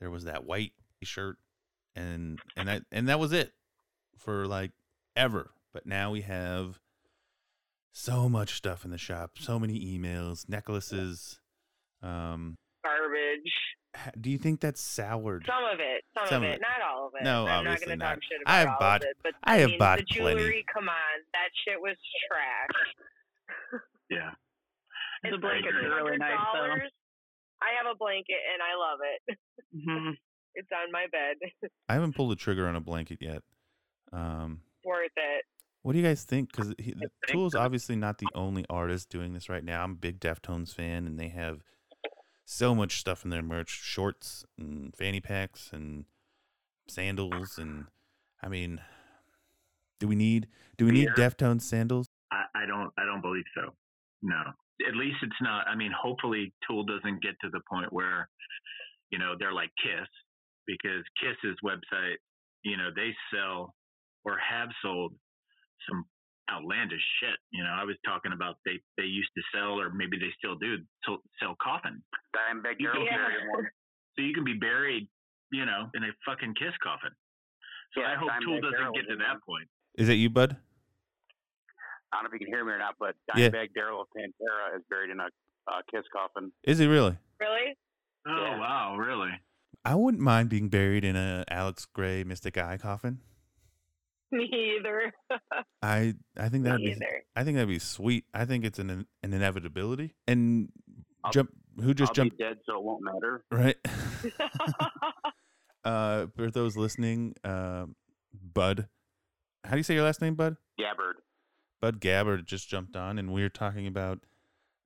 There 0.01 0.11
was 0.11 0.25
that 0.25 0.45
white 0.45 0.73
shirt, 1.03 1.39
and 1.95 2.39
and 2.57 2.69
that 2.69 2.83
and 2.93 3.09
that 3.09 3.19
was 3.19 3.33
it 3.33 3.53
for 4.19 4.47
like 4.47 4.73
ever. 5.17 5.51
But 5.73 5.87
now 5.87 6.11
we 6.11 6.21
have 6.23 6.79
so 7.99 8.29
much 8.29 8.53
stuff 8.55 8.85
in 8.85 8.91
the 8.91 8.99
shop, 8.99 9.33
so 9.39 9.59
many 9.59 9.81
emails, 9.81 10.47
necklaces. 10.51 11.41
Um, 12.03 12.57
Garbage. 12.85 14.13
do 14.21 14.29
you 14.31 14.37
think 14.37 14.61
that's 14.61 14.83
soured? 14.83 15.45
Some 15.47 15.65
of 15.65 15.81
it. 15.81 16.05
Some, 16.15 16.27
Some 16.29 16.43
of 16.45 16.49
of 16.51 16.55
it. 16.57 16.61
Not 16.61 16.87
all 16.87 17.07
of 17.09 17.15
it. 17.19 17.25
No, 17.25 17.47
I'm 17.47 17.65
not 17.65 17.73
obviously 17.73 17.87
going 17.87 17.99
to 18.01 18.05
talk 18.05 18.15
not. 18.17 18.23
shit 18.29 18.41
about 18.43 18.53
I 18.55 18.59
have 18.59 18.69
all 18.69 18.79
bought- 18.79 19.03
of 19.03 19.09
it. 19.09 19.17
But 19.23 19.33
I 19.45 19.57
have 19.57 19.71
mean, 19.71 19.79
bought 19.79 19.99
the 19.99 20.05
plenty. 20.05 20.35
jewelry, 20.43 20.65
come 20.73 20.89
on. 20.91 21.17
That 21.33 21.49
shit 21.65 21.81
was 21.81 21.97
trash. 22.29 23.81
Yeah. 24.11 24.31
The 25.23 25.31
It's 25.31 25.41
blankets 25.41 25.69
agree. 25.77 25.87
are 25.91 26.05
really 26.05 26.19
nice, 26.19 26.37
though. 26.53 26.75
I 27.65 27.73
have 27.83 27.91
a 27.91 27.97
blanket 27.97 28.37
and 28.53 28.61
I 28.63 28.77
love 28.77 29.01
it. 29.03 29.39
hmm 29.73 30.11
It's 30.55 30.69
on 30.71 30.93
my 30.93 31.07
bed. 31.11 31.71
I 31.89 31.95
haven't 31.95 32.15
pulled 32.15 32.31
the 32.31 32.37
trigger 32.37 32.69
on 32.69 32.77
a 32.77 32.81
blanket 32.81 33.19
yet. 33.23 33.43
Um, 34.13 34.61
Worth 34.85 35.11
it. 35.17 35.45
What 35.87 35.93
do 35.93 36.01
you 36.01 36.05
guys 36.05 36.25
think? 36.25 36.51
Because 36.51 36.75
Tool's 37.29 37.55
obviously 37.55 37.95
not 37.95 38.19
the 38.19 38.27
only 38.35 38.65
artist 38.69 39.09
doing 39.09 39.35
this 39.35 39.49
right 39.49 39.63
now. 39.63 39.85
I'm 39.85 39.93
a 39.93 39.95
big 39.95 40.19
Deftones 40.19 40.75
fan, 40.75 41.07
and 41.07 41.17
they 41.17 41.29
have 41.29 41.61
so 42.45 42.75
much 42.75 42.99
stuff 42.99 43.23
in 43.23 43.31
their 43.31 43.41
merch: 43.41 43.71
shorts 43.71 44.45
and 44.59 44.93
fanny 44.97 45.21
packs 45.21 45.71
and 45.73 46.07
sandals. 46.89 47.57
And 47.57 47.85
I 48.43 48.49
mean, 48.49 48.81
do 50.01 50.09
we 50.09 50.17
need 50.17 50.49
do 50.77 50.87
we 50.87 50.91
need 50.91 51.11
Beer. 51.15 51.31
Deftones 51.31 51.63
sandals? 51.63 52.09
I, 52.33 52.47
I 52.57 52.67
don't. 52.67 52.91
I 52.99 53.05
don't 53.05 53.23
believe 53.23 53.45
so. 53.55 53.73
No. 54.23 54.43
At 54.89 54.97
least 54.97 55.19
it's 55.23 55.41
not. 55.41 55.69
I 55.69 55.77
mean, 55.77 55.93
hopefully, 55.97 56.53
Tool 56.69 56.83
doesn't 56.83 57.23
get 57.23 57.37
to 57.43 57.49
the 57.49 57.61
point 57.71 57.93
where, 57.93 58.29
you 59.11 59.21
know, 59.21 59.37
they're 59.39 59.55
like 59.55 59.71
Kiss, 59.81 60.09
because 60.67 61.05
Kiss's 61.23 61.57
website, 61.65 62.17
you 62.65 62.77
know, 62.77 62.89
they 62.93 63.15
sell 63.33 63.73
or 64.25 64.37
have 64.37 64.71
sold 64.83 65.15
some 65.89 66.05
outlandish 66.51 67.03
shit. 67.21 67.37
You 67.51 67.65
know, 67.65 67.71
I 67.71 67.85
was 67.85 67.97
talking 68.05 68.33
about 68.33 68.57
they 68.65 68.79
they 68.97 69.05
used 69.05 69.31
to 69.37 69.43
sell, 69.53 69.79
or 69.81 69.91
maybe 69.91 70.17
they 70.17 70.31
still 70.39 70.57
do, 70.57 70.79
sell, 71.05 71.19
sell 71.41 71.57
coffin. 71.63 72.03
Dimebag 72.35 72.77
You 72.79 72.87
Darrell's 72.89 73.09
Yeah. 73.11 73.17
buried. 73.17 73.71
So 74.17 74.23
you 74.23 74.33
can 74.33 74.45
be 74.45 74.55
buried, 74.55 75.09
you 75.53 75.67
know, 75.67 75.91
in 75.95 76.05
a 76.05 76.13
fucking 76.25 76.55
Kiss 76.55 76.73
coffin. 76.83 77.11
So 77.95 78.01
Yeah, 78.01 78.13
I 78.13 78.15
hope 78.17 78.31
Tool 78.43 78.61
doesn't 78.61 78.73
Darrell 78.79 78.95
get 78.95 79.09
to 79.09 79.17
that 79.17 79.43
point. 79.47 79.69
Is 79.99 80.09
it 80.09 80.15
you, 80.15 80.31
Bud? 80.31 80.57
I 82.13 82.17
don't 82.17 82.25
know 82.25 82.29
if 82.29 82.41
you 82.41 82.47
can 82.47 82.55
hear 82.55 82.65
me 82.65 82.73
or 82.73 82.79
not, 82.79 82.95
but 82.99 83.15
Yeah. 83.35 83.51
Darrell 83.75 84.01
of 84.03 84.09
Pantera 84.17 84.77
is 84.77 84.83
buried 84.89 85.11
in 85.11 85.21
a 85.21 85.29
uh, 85.69 85.83
Kiss 85.91 86.05
coffin. 86.13 86.53
Is 86.63 86.79
he 86.79 86.87
really? 86.87 87.17
Really? 87.41 87.77
Oh 88.27 88.31
Yeah. 88.37 88.59
wow, 88.61 88.97
really? 88.97 89.31
I 89.85 89.95
wouldn't 89.95 90.23
mind 90.23 90.49
being 90.49 90.69
buried 90.69 91.05
in 91.05 91.17
a 91.17 91.45
Alex 91.51 91.85
Grey 91.87 92.25
Mystic 92.25 92.57
Eye 92.57 92.79
coffin. 92.79 93.21
Me 94.33 94.77
either. 94.79 95.13
I 95.83 96.15
I 96.39 96.49
think 96.49 96.65
that'd 96.65 96.81
Me 96.81 96.87
be 96.87 96.93
either. 96.93 97.23
I 97.37 97.45
think 97.45 97.57
that'd 97.57 97.69
be 97.69 97.79
sweet. 97.79 98.25
I 98.35 98.45
think 98.45 98.65
it's 98.65 98.79
an 98.79 98.91
an 98.91 99.07
inevitability. 99.33 100.15
And 100.27 100.71
I'll- 101.25 101.33
jump 101.33 101.51
who 101.81 101.93
just 101.95 102.11
I'll 102.11 102.15
jumped 102.15 102.39
be 102.39 102.45
dead, 102.45 102.59
so 102.67 102.77
it 102.79 102.83
won't 102.83 103.03
matter. 103.05 103.45
right? 103.53 103.77
uh 105.85 106.27
for 106.35 106.51
those 106.51 106.77
listening, 106.77 107.35
uh, 107.45 107.87
Bud. 108.33 108.89
How 109.65 109.73
do 109.73 109.77
you 109.79 109.83
say 109.83 109.95
your 109.95 110.05
last 110.05 110.21
name, 110.21 110.35
Bud? 110.35 110.57
Gabbard. 110.79 111.17
Bud 111.81 112.01
Gabbard 112.01 112.47
just 112.47 112.69
jumped 112.69 112.97
on, 112.97 113.19
and 113.19 113.33
we 113.33 113.43
were 113.43 113.49
talking 113.49 113.87
about 113.87 114.21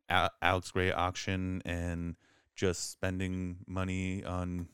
Al- 0.09 0.31
Alex 0.43 0.71
Grey 0.71 0.91
auction 0.93 1.63
and 1.65 2.17
just 2.57 2.91
spending 2.91 3.59
money 3.67 4.25
on 4.25 4.69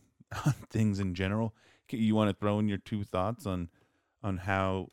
on 0.45 0.55
things 0.71 0.99
in 1.01 1.15
general. 1.15 1.55
You 1.91 2.15
want 2.17 2.31
to 2.31 2.37
throw 2.37 2.59
in 2.59 2.69
your 2.69 2.79
two 2.79 3.05
thoughts 3.05 3.47
on 3.47 3.69
on 4.23 4.39
how 4.39 4.89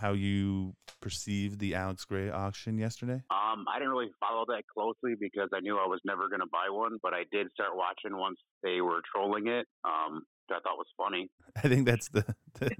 how 0.00 0.12
you 0.12 0.74
perceived 1.00 1.58
the 1.58 1.74
Alex 1.74 2.04
Grey 2.04 2.30
auction 2.30 2.78
yesterday? 2.78 3.22
Um, 3.30 3.64
I 3.68 3.78
didn't 3.78 3.90
really 3.90 4.10
follow 4.20 4.44
that 4.48 4.64
closely 4.66 5.14
because 5.18 5.48
I 5.54 5.60
knew 5.60 5.76
I 5.76 5.86
was 5.86 6.00
never 6.04 6.28
going 6.28 6.40
to 6.40 6.46
buy 6.50 6.68
one, 6.70 6.98
but 7.02 7.14
I 7.14 7.24
did 7.32 7.48
start 7.52 7.70
watching 7.74 8.16
once 8.16 8.38
they 8.62 8.80
were 8.80 9.00
trolling 9.12 9.48
it. 9.48 9.66
Um, 9.84 10.22
which 10.48 10.56
I 10.56 10.60
thought 10.60 10.78
was 10.78 10.86
funny. 10.96 11.30
I 11.56 11.68
think 11.68 11.86
that's 11.86 12.08
the 12.08 12.24
the, 12.54 12.70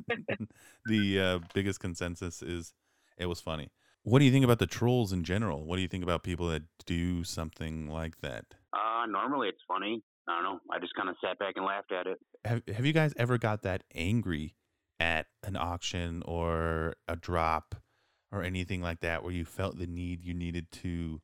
the 0.87 1.21
uh, 1.21 1.39
biggest 1.55 1.81
consensus 1.81 2.43
is 2.43 2.73
it 3.17 3.27
was 3.27 3.41
funny. 3.41 3.71
What 4.03 4.21
do 4.21 4.25
you 4.25 4.33
think 4.33 4.45
about 4.45 4.59
the 4.59 4.67
trolls 4.67 5.13
in 5.13 5.25
general? 5.25 5.67
What 5.67 5.77
do 5.77 5.83
you 5.83 5.89
think 5.89 6.03
about 6.03 6.23
people 6.23 6.49
that 6.49 6.63
do 6.87 7.25
something 7.25 7.89
like 7.91 8.21
that? 8.23 8.45
Uh, 8.73 9.07
normally 9.07 9.49
it's 9.49 9.61
funny. 9.67 10.03
I 10.29 10.37
don't 10.37 10.45
know. 10.45 10.61
I 10.71 10.79
just 10.79 10.95
kind 10.95 11.09
of 11.09 11.17
sat 11.23 11.39
back 11.39 11.55
and 11.57 11.65
laughed 11.65 11.93
at 11.93 12.07
it. 12.07 12.19
Have 12.45 12.63
Have 12.75 12.87
you 12.87 12.93
guys 12.93 13.13
ever 13.17 13.39
got 13.39 13.63
that 13.63 13.83
angry 13.95 14.55
at 15.01 15.27
an 15.45 15.57
auction 15.57 16.23
or 16.27 16.95
a 17.07 17.17
drop 17.17 17.75
or 18.33 18.43
anything 18.43 18.83
like 18.83 19.01
that, 19.01 19.23
where 19.23 19.33
you 19.33 19.45
felt 19.45 19.79
the 19.79 19.87
need 19.87 20.25
you 20.25 20.35
needed 20.35 20.71
to 20.71 21.21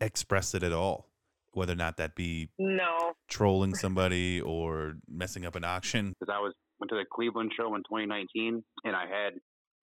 express 0.00 0.54
it 0.54 0.62
at 0.62 0.72
all, 0.72 1.10
whether 1.52 1.72
or 1.72 1.76
not 1.76 1.96
that 1.96 2.14
be 2.14 2.48
No. 2.58 3.12
trolling 3.28 3.74
somebody 3.74 4.40
or 4.40 4.94
messing 5.08 5.44
up 5.44 5.54
an 5.54 5.64
auction? 5.64 6.14
because 6.18 6.32
I 6.34 6.40
was 6.40 6.54
went 6.78 6.90
to 6.90 6.96
the 6.96 7.06
Cleveland 7.10 7.52
show 7.56 7.74
in 7.74 7.80
2019, 7.88 8.62
and 8.84 8.94
I 8.96 9.06
had 9.06 9.32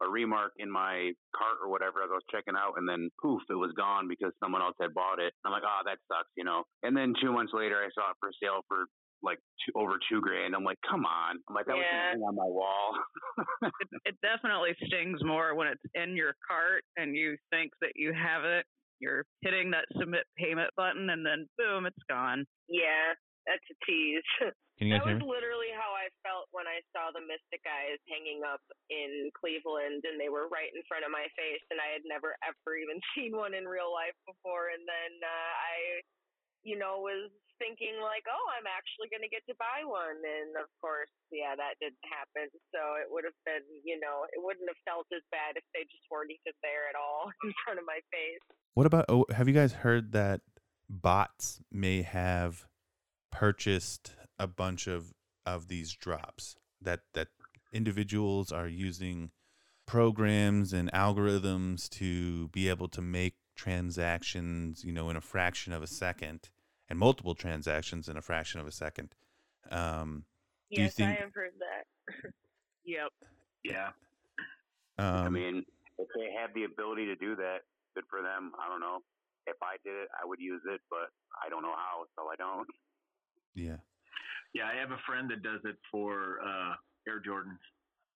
a 0.01 0.07
remarque 0.09 0.53
in 0.57 0.69
my 0.69 1.11
cart 1.35 1.57
or 1.63 1.69
whatever 1.69 2.03
as 2.03 2.09
I 2.11 2.13
was 2.13 2.23
checking 2.29 2.53
out, 2.55 2.73
and 2.77 2.87
then 2.87 3.09
poof, 3.21 3.41
it 3.49 3.55
was 3.55 3.71
gone 3.75 4.07
because 4.07 4.31
someone 4.39 4.61
else 4.61 4.75
had 4.79 4.93
bought 4.93 5.17
it. 5.19 5.33
I'm 5.45 5.51
like, 5.51 5.63
oh, 5.65 5.81
that 5.85 5.97
sucks, 6.07 6.29
you 6.37 6.43
know. 6.43 6.63
And 6.83 6.95
then 6.95 7.13
two 7.21 7.31
months 7.33 7.51
later, 7.53 7.77
I 7.81 7.89
saw 7.97 8.11
it 8.11 8.17
for 8.19 8.29
sale 8.41 8.61
for 8.67 8.85
like 9.23 9.39
two, 9.65 9.71
over 9.75 9.97
two 10.09 10.21
grand. 10.21 10.55
I'm 10.55 10.63
like, 10.63 10.79
come 10.89 11.05
on. 11.05 11.39
I'm 11.47 11.55
like, 11.55 11.65
that 11.67 11.75
was 11.77 11.85
Yeah. 11.91 12.13
gonna 12.13 12.19
hang 12.19 12.23
on 12.27 12.35
my 12.35 12.45
wall. 12.45 12.97
It, 13.81 13.89
it 14.05 14.15
definitely 14.21 14.75
stings 14.85 15.23
more 15.23 15.55
when 15.55 15.67
it's 15.67 15.83
in 15.95 16.15
your 16.15 16.35
cart 16.45 16.83
and 16.97 17.15
you 17.15 17.37
think 17.49 17.71
that 17.81 17.93
you 17.95 18.13
have 18.13 18.43
it. 18.43 18.65
You're 18.99 19.25
hitting 19.41 19.71
that 19.71 19.85
submit 19.99 20.23
payment 20.37 20.69
button 20.77 21.09
and 21.09 21.25
then 21.25 21.47
boom, 21.57 21.85
it's 21.85 22.03
gone. 22.09 22.45
Yeah, 22.67 23.15
that's 23.47 23.63
a 23.71 23.77
tease. 23.85 24.23
Can 24.79 24.89
you 24.89 24.97
that 24.97 25.05
hear 25.05 25.19
was 25.19 25.21
me? 25.21 25.29
literally 25.37 25.69
how 25.75 25.93
I 25.93 26.09
felt 26.25 26.49
when 26.49 26.65
I 26.65 26.81
saw 26.95 27.13
the 27.13 27.21
Mystic 27.21 27.61
Eyes 27.67 28.01
hanging 28.09 28.41
up 28.41 28.63
in 28.89 29.29
Cleveland, 29.37 30.01
and 30.01 30.17
they 30.17 30.33
were 30.33 30.49
right 30.49 30.71
in 30.73 30.81
front 30.89 31.05
of 31.05 31.13
my 31.13 31.29
face, 31.37 31.61
and 31.69 31.77
I 31.77 31.93
had 31.93 32.01
never 32.09 32.33
ever 32.41 32.73
even 32.73 32.97
seen 33.13 33.37
one 33.37 33.53
in 33.53 33.69
real 33.69 33.93
life 33.93 34.17
before. 34.25 34.73
And 34.73 34.81
then 34.81 35.11
uh, 35.21 35.53
I, 35.61 35.75
you 36.63 36.79
know, 36.79 37.03
was 37.03 37.31
thinking 37.61 38.01
like, 38.01 38.25
oh, 38.27 38.45
I'm 38.57 38.67
actually 38.67 39.07
going 39.13 39.23
to 39.23 39.31
get 39.31 39.45
to 39.47 39.55
buy 39.55 39.85
one, 39.85 40.19
and 40.19 40.57
of 40.57 40.67
course, 40.81 41.11
yeah, 41.31 41.55
that 41.55 41.79
didn't 41.79 42.03
happen. 42.03 42.49
So 42.73 42.99
it 42.99 43.07
would 43.07 43.23
have 43.23 43.37
been, 43.45 43.63
you 43.83 43.99
know, 43.99 44.25
it 44.31 44.41
wouldn't 44.41 44.67
have 44.67 44.81
felt 44.83 45.07
as 45.13 45.23
bad 45.31 45.55
if 45.55 45.65
they 45.71 45.85
just 45.87 46.03
weren't 46.09 46.33
even 46.33 46.55
there 46.65 46.89
at 46.89 46.97
all 46.97 47.31
in 47.45 47.53
front 47.63 47.79
of 47.79 47.85
my 47.85 47.99
face. 48.11 48.43
What 48.73 48.87
about? 48.87 49.05
Oh, 49.07 49.25
have 49.31 49.47
you 49.47 49.53
guys 49.53 49.85
heard 49.85 50.11
that 50.13 50.41
bots 50.89 51.61
may 51.71 52.01
have 52.01 52.65
purchased 53.31 54.15
a 54.39 54.47
bunch 54.47 54.87
of 54.87 55.13
of 55.45 55.67
these 55.67 55.93
drops? 55.93 56.55
That 56.81 57.07
that 57.13 57.29
individuals 57.71 58.51
are 58.51 58.67
using 58.67 59.31
programs 59.85 60.73
and 60.73 60.91
algorithms 60.91 61.89
to 61.89 62.47
be 62.49 62.69
able 62.69 62.87
to 62.87 63.01
make 63.01 63.35
transactions, 63.55 64.83
you 64.83 64.91
know, 64.91 65.09
in 65.09 65.15
a 65.15 65.21
fraction 65.21 65.73
of 65.73 65.83
a 65.83 65.87
second, 65.87 66.49
and 66.93 66.99
multiple 66.99 67.33
transactions 67.33 68.07
in 68.07 68.17
a 68.17 68.21
fraction 68.21 68.59
of 68.61 68.67
a 68.67 68.71
second. 68.71 69.15
Um, 69.71 70.25
Do 70.69 70.77
you 70.77 70.85
Yes, 70.85 70.93
think- 70.95 71.09
I 71.09 71.21
have 71.21 71.33
heard 71.33 71.53
that. 71.59 71.85
Yep. 72.85 73.13
Yeah. 73.63 73.91
um, 74.99 75.23
I 75.23 75.29
mean, 75.29 75.63
if 75.97 76.07
they 76.19 76.33
have 76.37 76.53
the 76.53 76.65
ability 76.65 77.05
to 77.05 77.15
do 77.15 77.33
that, 77.37 77.63
good 77.95 78.03
for 78.09 78.21
them. 78.21 78.51
I 78.59 78.67
don't 78.67 78.81
know. 78.81 78.99
If 79.47 79.55
I 79.63 79.77
did 79.87 79.95
it, 79.95 80.09
I 80.21 80.25
would 80.27 80.39
use 80.41 80.59
it, 80.67 80.81
but 80.91 81.07
I 81.39 81.47
don't 81.47 81.61
know 81.63 81.71
how, 81.73 82.03
so 82.19 82.27
I 82.27 82.35
don't. 82.35 82.67
yeah. 83.55 83.77
Yeah, 84.53 84.67
I 84.67 84.75
have 84.75 84.91
a 84.91 84.99
friend 85.07 85.31
that 85.31 85.41
does 85.43 85.61
it 85.63 85.77
for 85.89 86.43
uh, 86.45 86.75
Air 87.07 87.23
Jordans. 87.23 87.63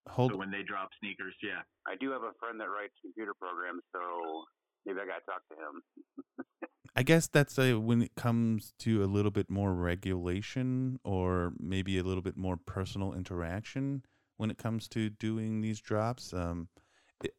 Hold. 0.09 0.33
So 0.33 0.37
when 0.37 0.51
they 0.51 0.61
drop 0.67 0.89
sneakers, 0.99 1.33
yeah. 1.41 1.63
I 1.87 1.95
do 1.95 2.11
have 2.11 2.23
a 2.23 2.35
friend 2.37 2.59
that 2.59 2.67
writes 2.69 2.93
computer 3.01 3.33
programs, 3.39 3.81
so 3.95 4.43
maybe 4.88 5.00
I 5.02 5.06
got 5.06 5.19
to 5.19 5.26
talk 5.26 5.41
to 5.50 5.56
him. 5.56 6.45
I 6.95 7.04
guess 7.04 7.28
that's 7.28 7.60
a, 7.60 7.76
when 7.76 8.02
it 8.02 8.15
comes 8.15 8.73
to 8.80 9.04
a 9.04 9.06
little 9.06 9.30
bit 9.30 9.52
more 9.52 9.73
regulation 9.73 11.00
or 11.04 11.54
maybe 11.60 12.00
a 12.00 12.04
little 12.04 12.23
bit 12.23 12.38
more 12.38 12.58
personal 12.58 13.13
interaction 13.13 14.04
when 14.38 14.50
it 14.50 14.58
comes 14.58 14.88
to 14.89 15.10
doing 15.10 15.62
these 15.62 15.80
drops. 15.80 16.34
Um, 16.34 16.69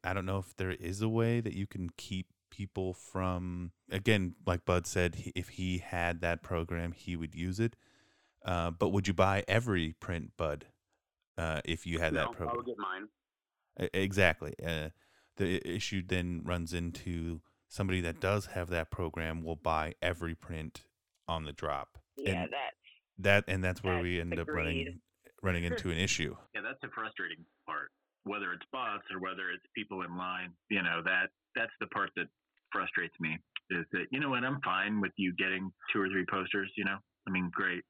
I 0.05 0.13
don't 0.13 0.27
know 0.27 0.39
if 0.39 0.57
there 0.57 0.71
is 0.71 1.03
a 1.03 1.09
way 1.09 1.41
that 1.41 1.55
you 1.55 1.67
can 1.67 1.91
keep 1.97 2.27
people 2.51 2.95
from, 2.95 3.73
again, 3.91 4.35
like 4.47 4.65
Bud 4.65 4.87
said, 4.87 5.17
he, 5.17 5.33
if 5.35 5.49
he 5.49 5.79
had 5.79 6.21
that 6.21 6.43
program, 6.43 6.93
he 6.93 7.17
would 7.17 7.35
use 7.35 7.59
it. 7.59 7.75
Uh, 8.45 8.71
but 8.71 8.91
would 8.91 9.09
you 9.09 9.15
buy 9.15 9.43
every 9.49 9.95
print, 9.99 10.33
Bud, 10.37 10.67
uh, 11.37 11.61
if 11.65 11.87
you 11.87 11.99
had 11.99 12.13
no, 12.13 12.21
that 12.21 12.33
program? 12.33 12.57
I'll 12.59 12.63
get 12.63 12.79
mine. 12.79 13.09
Exactly. 13.93 14.55
Uh, 14.65 14.91
the 15.38 15.66
issue 15.66 16.03
then 16.07 16.42
runs 16.44 16.74
into 16.74 17.40
somebody 17.68 18.01
that 18.03 18.20
does 18.20 18.46
have 18.46 18.68
that 18.70 18.90
program 18.90 19.42
will 19.42 19.57
buy 19.57 19.94
every 20.03 20.35
print 20.35 20.83
on 21.27 21.44
the 21.44 21.53
drop. 21.53 21.98
Yeah, 22.16 22.31
And 22.31 22.53
that's 22.53 22.77
That 23.18 23.44
and 23.48 23.64
that's 23.64 23.83
where 23.83 23.94
That's 23.94 24.03
we 24.03 24.20
end 24.20 24.38
up 24.38 24.48
running 24.48 25.01
running 25.42 25.64
into 25.64 25.90
an 25.90 25.98
issue. 26.09 26.35
Yeah, 26.55 26.62
that's 26.62 26.81
the 26.83 26.88
frustrating 26.94 27.44
part. 27.66 27.90
Whether 28.24 28.53
it's 28.53 28.66
bots 28.72 29.05
or 29.14 29.20
whether 29.20 29.51
it's 29.51 29.64
people 29.74 30.03
in 30.03 30.16
line, 30.16 30.53
you 30.68 30.83
know, 30.83 31.01
that 31.05 31.31
that's 31.55 31.72
the 31.81 31.87
part 31.88 32.11
that 32.16 32.27
frustrates 32.72 33.14
me. 33.20 33.38
Is 33.70 33.87
that 33.92 34.07
you 34.11 34.20
know 34.20 34.31
what? 34.31 34.44
I'm 34.44 34.61
fine 34.64 35.01
with 35.01 35.12
you 35.16 35.33
getting 35.38 35.70
two 35.92 36.01
or 36.01 36.09
three 36.09 36.27
posters. 36.31 36.70
You 36.77 36.85
know, 36.85 36.98
I 37.27 37.31
mean, 37.31 37.51
great. 37.53 37.85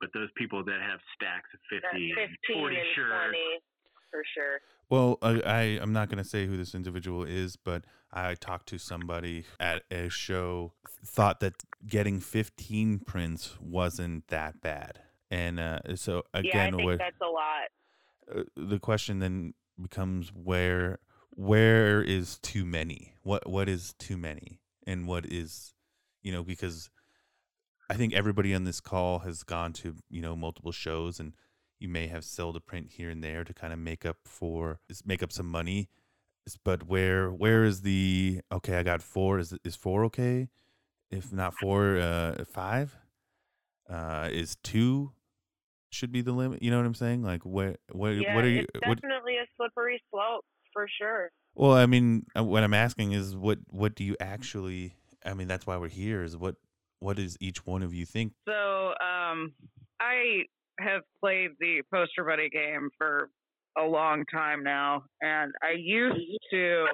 But 0.00 0.10
those 0.12 0.28
people 0.36 0.62
that 0.64 0.80
have 0.84 1.00
stacks 1.16 1.48
of 1.56 1.60
that 1.72 1.96
50 1.96 2.12
15 2.12 2.20
and 2.20 2.60
40 2.60 2.76
and 2.76 2.84
shirts, 2.94 3.32
20 3.32 3.75
for 4.10 4.22
sure. 4.34 4.60
Well, 4.88 5.18
I, 5.22 5.40
I 5.40 5.60
I'm 5.82 5.92
not 5.92 6.08
going 6.08 6.22
to 6.22 6.28
say 6.28 6.46
who 6.46 6.56
this 6.56 6.74
individual 6.74 7.24
is, 7.24 7.56
but 7.56 7.84
I 8.12 8.34
talked 8.34 8.68
to 8.68 8.78
somebody 8.78 9.44
at 9.58 9.82
a 9.90 10.08
show 10.08 10.72
thought 11.04 11.40
that 11.40 11.54
getting 11.86 12.20
15 12.20 13.00
prints 13.00 13.56
wasn't 13.60 14.28
that 14.28 14.60
bad. 14.60 15.00
And 15.30 15.58
uh, 15.58 15.80
so 15.96 16.22
yeah, 16.34 16.36
I 16.36 16.38
again, 16.38 16.74
think 16.74 16.86
where- 16.86 16.96
that's 16.98 17.20
a 17.20 17.26
lot. 17.26 17.68
uh, 18.34 18.42
the 18.56 18.78
question 18.78 19.18
then 19.18 19.54
becomes 19.80 20.30
where 20.32 20.98
where 21.30 22.00
is 22.02 22.38
too 22.38 22.64
many 22.64 23.12
what 23.22 23.46
what 23.46 23.68
is 23.68 23.92
too 23.98 24.16
many 24.16 24.58
and 24.86 25.06
what 25.06 25.26
is 25.26 25.74
you 26.22 26.32
know 26.32 26.42
because 26.42 26.88
i 27.90 27.94
think 27.94 28.14
everybody 28.14 28.54
on 28.54 28.64
this 28.64 28.80
call 28.80 29.18
has 29.18 29.42
gone 29.42 29.70
to 29.74 29.94
you 30.08 30.22
know 30.22 30.34
multiple 30.34 30.72
shows 30.72 31.20
and 31.20 31.34
you 31.78 31.88
may 31.88 32.06
have 32.06 32.24
sold 32.24 32.56
a 32.56 32.60
print 32.60 32.92
here 32.92 33.10
and 33.10 33.22
there 33.22 33.44
to 33.44 33.52
kind 33.52 33.72
of 33.72 33.78
make 33.78 34.04
up 34.06 34.16
for 34.24 34.80
make 35.04 35.22
up 35.22 35.32
some 35.32 35.46
money 35.46 35.88
but 36.64 36.86
where 36.86 37.30
where 37.30 37.64
is 37.64 37.82
the 37.82 38.40
okay 38.52 38.76
i 38.76 38.82
got 38.82 39.02
four 39.02 39.38
is 39.38 39.54
is 39.64 39.74
four 39.74 40.04
okay? 40.04 40.48
If 41.10 41.32
not 41.32 41.54
four 41.60 41.98
uh 41.98 42.44
five? 42.52 42.96
Uh 43.88 44.28
is 44.32 44.56
two 44.62 45.12
should 45.90 46.12
be 46.12 46.20
the 46.20 46.32
limit 46.32 46.62
you 46.62 46.70
know 46.70 46.76
what 46.76 46.86
i'm 46.86 46.94
saying? 46.94 47.22
Like 47.22 47.42
where 47.42 47.76
what 47.90 48.10
yeah, 48.10 48.34
what 48.34 48.44
are 48.44 48.48
you 48.48 48.66
it's 48.74 48.86
what 48.86 49.00
definitely 49.00 49.36
a 49.36 49.46
slippery 49.56 50.00
slope 50.10 50.44
for 50.72 50.86
sure. 51.00 51.30
well 51.54 51.72
i 51.72 51.86
mean 51.86 52.26
uh, 52.36 52.44
what 52.44 52.62
i'm 52.62 52.74
asking 52.74 53.12
is 53.12 53.34
what 53.34 53.58
what 53.70 53.94
do 53.94 54.04
you 54.04 54.14
actually 54.20 54.94
i 55.24 55.32
mean 55.32 55.48
that's 55.48 55.66
why 55.66 55.78
we're 55.78 55.88
here 55.88 56.22
is 56.22 56.36
what 56.36 56.56
what 57.00 57.16
does 57.16 57.36
each 57.40 57.66
one 57.66 57.82
of 57.82 57.94
you 57.94 58.06
think? 58.06 58.32
So 58.46 58.52
um, 58.52 59.52
I 60.00 60.44
have 60.78 61.02
played 61.20 61.50
the 61.60 61.82
poster 61.92 62.24
buddy 62.24 62.48
game 62.48 62.90
for 62.98 63.30
a 63.78 63.82
long 63.82 64.24
time 64.32 64.62
now, 64.62 65.04
and 65.20 65.52
I 65.62 65.72
used 65.72 66.40
to 66.50 66.86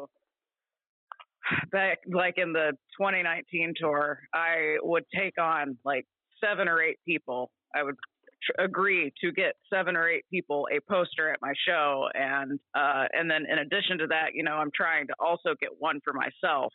back 1.70 1.98
like 2.12 2.34
in 2.36 2.52
the 2.52 2.72
2019 2.98 3.74
tour, 3.76 4.20
I 4.34 4.76
would 4.82 5.04
take 5.14 5.40
on 5.40 5.76
like 5.84 6.06
seven 6.42 6.68
or 6.68 6.80
eight 6.80 6.98
people. 7.06 7.50
I 7.74 7.82
would 7.82 7.96
tr- 8.42 8.64
agree 8.64 9.12
to 9.22 9.32
get 9.32 9.54
seven 9.72 9.96
or 9.96 10.08
eight 10.08 10.24
people 10.30 10.66
a 10.72 10.80
poster 10.90 11.32
at 11.32 11.38
my 11.40 11.52
show, 11.66 12.08
and 12.14 12.58
uh, 12.74 13.04
and 13.12 13.30
then 13.30 13.46
in 13.50 13.58
addition 13.58 13.98
to 13.98 14.06
that, 14.08 14.34
you 14.34 14.42
know, 14.42 14.54
I'm 14.54 14.70
trying 14.74 15.06
to 15.08 15.14
also 15.18 15.54
get 15.60 15.70
one 15.78 16.00
for 16.04 16.12
myself. 16.12 16.72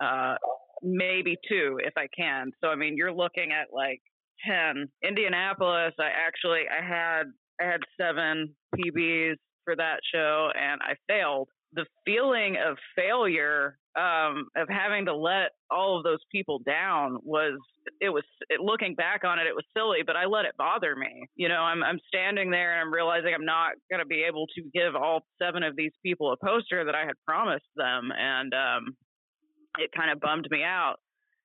Uh, 0.00 0.34
maybe 0.82 1.36
two 1.48 1.78
if 1.84 1.92
I 1.96 2.08
can. 2.16 2.52
So 2.60 2.68
I 2.68 2.74
mean, 2.74 2.96
you're 2.96 3.12
looking 3.12 3.52
at 3.52 3.68
like 3.72 4.00
ten. 4.46 4.88
Indianapolis, 5.02 5.94
I 5.98 6.08
actually 6.08 6.62
I 6.70 6.84
had 6.84 7.24
I 7.60 7.64
had 7.64 7.80
seven 8.00 8.54
PBs 8.74 9.36
for 9.64 9.76
that 9.76 10.00
show 10.12 10.50
and 10.58 10.80
I 10.82 10.94
failed. 11.08 11.48
The 11.72 11.86
feeling 12.04 12.56
of 12.56 12.76
failure 12.96 13.78
um, 13.96 14.46
of 14.56 14.68
having 14.68 15.06
to 15.06 15.14
let 15.14 15.50
all 15.70 15.98
of 15.98 16.04
those 16.04 16.20
people 16.30 16.60
down 16.64 17.18
was 17.22 17.58
it 18.00 18.08
was 18.08 18.24
it, 18.48 18.60
looking 18.60 18.94
back 18.94 19.24
on 19.24 19.38
it 19.38 19.46
it 19.46 19.54
was 19.54 19.64
silly 19.76 19.98
but 20.06 20.14
i 20.14 20.26
let 20.26 20.44
it 20.44 20.56
bother 20.56 20.94
me. 20.94 21.26
You 21.34 21.48
know 21.48 21.60
i'm 21.60 21.82
i'm 21.82 21.98
standing 22.06 22.50
there 22.50 22.72
and 22.72 22.80
i'm 22.80 22.92
realizing 22.92 23.34
i'm 23.34 23.44
not 23.44 23.72
going 23.90 23.98
to 23.98 24.06
be 24.06 24.22
able 24.22 24.46
to 24.54 24.62
give 24.72 24.94
all 24.94 25.22
seven 25.42 25.62
of 25.62 25.74
these 25.76 25.92
people 26.04 26.32
a 26.32 26.36
poster 26.44 26.84
that 26.84 26.94
i 26.94 27.00
had 27.00 27.14
promised 27.26 27.66
them 27.76 28.10
and 28.16 28.54
um 28.54 28.96
it 29.78 29.90
kind 29.96 30.10
of 30.10 30.20
bummed 30.20 30.46
me 30.50 30.62
out 30.62 30.96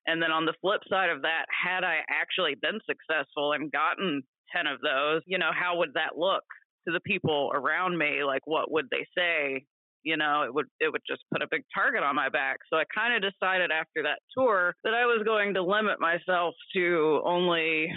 and 0.08 0.22
then 0.22 0.32
on 0.32 0.46
the 0.46 0.54
flip 0.62 0.82
side 0.90 1.10
of 1.10 1.22
that 1.22 1.46
had 1.50 1.84
i 1.84 2.00
actually 2.10 2.56
been 2.62 2.80
successful 2.86 3.54
and 3.54 3.72
gotten 3.72 4.22
10 4.56 4.68
of 4.68 4.80
those 4.82 5.22
you 5.26 5.38
know 5.38 5.52
how 5.54 5.78
would 5.78 5.94
that 5.94 6.18
look 6.18 6.44
to 6.88 6.94
the 6.94 7.02
people 7.02 7.52
around 7.54 7.98
me 7.98 8.24
like 8.24 8.42
what 8.46 8.72
would 8.72 8.86
they 8.92 9.06
say 9.18 9.66
you 10.06 10.16
know, 10.18 10.44
it 10.44 10.54
would 10.54 10.68
it 10.80 10.92
would 10.92 11.02
just 11.06 11.24
put 11.34 11.42
a 11.42 11.48
big 11.50 11.64
target 11.74 12.04
on 12.04 12.16
my 12.16 12.30
back. 12.30 12.58
So 12.70 12.78
I 12.78 12.84
kind 12.94 13.14
of 13.14 13.32
decided 13.32 13.72
after 13.72 14.04
that 14.04 14.20
tour 14.38 14.74
that 14.84 14.94
I 14.94 15.06
was 15.06 15.24
going 15.26 15.56
to 15.56 15.64
limit 15.64 16.00
myself 16.00 16.54
to 16.76 17.22
only 17.26 17.92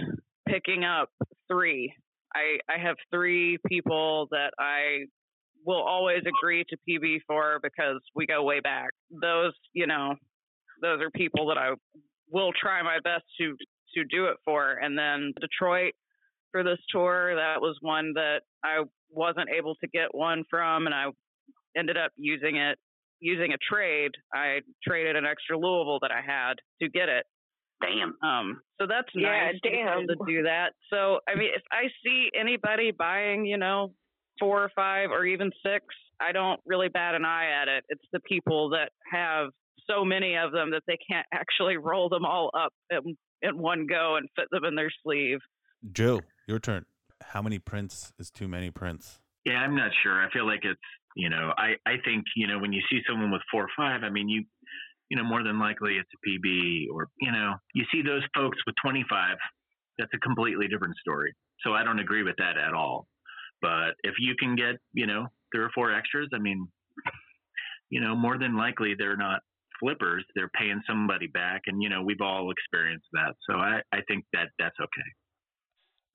picking 0.49 0.85
up 0.85 1.11
3. 1.49 1.95
I 2.35 2.59
I 2.69 2.79
have 2.83 2.97
3 3.13 3.59
people 3.69 4.27
that 4.31 4.53
I 4.59 5.05
will 5.67 5.83
always 5.83 6.23
agree 6.27 6.65
to 6.71 6.77
PB 6.89 7.19
for 7.27 7.61
because 7.63 8.01
we 8.15 8.27
go 8.27 8.43
way 8.43 8.61
back. 8.61 8.91
Those, 9.11 9.53
you 9.75 9.87
know, 9.87 10.15
those 10.81 11.01
are 11.01 11.11
people 11.11 11.47
that 11.49 11.59
I 11.59 11.71
will 12.31 12.53
try 12.61 12.83
my 12.83 12.99
best 13.03 13.25
to 13.41 13.57
to 13.95 14.05
do 14.05 14.27
it 14.27 14.37
for. 14.45 14.73
And 14.73 14.99
then 14.99 15.33
Detroit 15.41 15.95
for 16.53 16.63
this 16.63 16.79
tour, 16.91 17.35
that 17.37 17.61
was 17.61 17.77
one 17.81 18.13
that 18.15 18.41
I 18.65 18.83
wasn't 19.11 19.49
able 19.51 19.75
to 19.77 19.89
get 19.89 20.15
one 20.15 20.45
from, 20.51 20.87
and 20.87 20.95
I 20.95 21.07
ended 21.77 21.97
up 21.97 22.13
using 22.17 22.57
it 22.57 22.79
using 23.21 23.53
a 23.53 23.57
trade. 23.71 24.13
I 24.33 24.61
traded 24.87 25.17
an 25.17 25.25
extra 25.25 25.59
Louisville 25.59 25.99
that 26.03 26.13
I 26.13 26.21
had 26.25 26.55
to 26.81 26.89
get 26.89 27.09
it. 27.09 27.27
Damn. 27.83 28.15
Um, 28.23 28.61
so 28.81 28.87
that's 28.87 29.09
Yeah, 29.15 29.29
nice 29.53 29.55
to 29.63 29.71
be 29.71 29.77
damn. 29.77 29.99
able 30.05 30.07
to 30.07 30.33
do 30.33 30.43
that. 30.45 30.71
So 30.91 31.21
I 31.29 31.35
mean, 31.35 31.51
if 31.55 31.63
I 31.73 31.89
see 32.05 32.31
anybody 32.39 32.91
buying, 32.93 33.45
you 33.45 33.57
know, 33.57 33.93
four 34.39 34.63
or 34.63 34.71
five 34.75 35.11
or 35.11 35.25
even 35.25 35.51
six, 35.65 35.85
I 36.21 36.33
don't 36.33 36.61
really 36.67 36.89
bat 36.89 37.15
an 37.15 37.25
eye 37.25 37.51
at 37.63 37.69
it. 37.69 37.85
It's 37.89 38.05
the 38.13 38.21
people 38.21 38.71
that 38.71 38.91
have 39.11 39.49
so 39.91 40.05
many 40.05 40.37
of 40.37 40.53
them 40.53 40.71
that 40.71 40.83
they 40.87 40.99
can't 41.11 41.27
actually 41.33 41.77
roll 41.77 42.09
them 42.09 42.25
all 42.25 42.51
up 42.55 42.73
in, 42.91 43.17
in 43.43 43.59
one 43.59 43.87
go 43.87 44.17
and 44.17 44.29
fit 44.37 44.47
them 44.51 44.65
in 44.65 44.75
their 44.75 44.91
sleeve. 45.03 45.39
Joe, 45.93 46.21
your 46.47 46.59
turn. 46.59 46.85
How 47.23 47.43
many 47.43 47.59
prints 47.59 48.13
is 48.19 48.31
too 48.31 48.49
many 48.49 48.71
prints? 48.71 49.19
Yeah, 49.45 49.55
I'm 49.55 49.75
not 49.75 49.91
sure. 50.03 50.23
I 50.23 50.31
feel 50.31 50.47
like 50.47 50.61
it's 50.63 50.81
you 51.17 51.29
know, 51.29 51.53
I 51.59 51.75
I 51.85 51.97
think 52.05 52.25
you 52.37 52.47
know 52.47 52.59
when 52.59 52.73
you 52.73 52.81
see 52.91 53.01
someone 53.09 53.31
with 53.31 53.43
four 53.51 53.65
or 53.65 53.69
five, 53.77 54.03
I 54.05 54.11
mean 54.11 54.29
you 54.29 54.45
you 55.09 55.17
know 55.17 55.25
more 55.25 55.43
than 55.43 55.59
likely 55.59 55.97
it's 55.97 56.09
a 56.15 56.29
PB 56.29 56.87
or 56.93 57.09
you 57.21 57.33
know 57.33 57.55
you 57.75 57.85
see 57.93 58.03
those 58.03 58.23
folks 58.35 58.59
with 58.67 58.77
25, 58.83 59.37
that's 59.99 60.11
a 60.15 60.19
completely 60.19 60.69
different 60.69 60.97
story. 60.97 61.35
So 61.65 61.73
I 61.73 61.83
don't 61.83 61.99
agree 61.99 62.23
with 62.23 62.37
that 62.39 62.57
at 62.57 62.73
all. 62.75 63.09
But 63.61 63.95
if 64.05 64.15
you 64.21 64.35
can 64.39 64.55
get 64.55 64.77
you 64.93 65.07
know 65.07 65.27
three 65.53 65.65
or 65.65 65.71
four 65.75 65.93
extras, 65.93 66.29
I 66.33 66.39
mean, 66.39 66.69
you 67.91 68.01
know 68.01 68.15
more 68.15 68.39
than 68.39 68.57
likely 68.57 68.95
they're 68.97 69.17
not 69.17 69.41
flippers. 69.81 70.25
They're 70.35 70.51
paying 70.59 70.83
somebody 70.87 71.27
back, 71.27 71.63
and 71.67 71.83
you 71.83 71.89
know 71.89 72.03
we've 72.03 72.21
all 72.21 72.51
experienced 72.51 73.09
that. 73.13 73.35
So 73.49 73.57
I 73.57 73.81
I 73.93 74.01
think 74.09 74.25
that 74.33 74.49
that's 74.59 74.77
okay. 74.81 75.11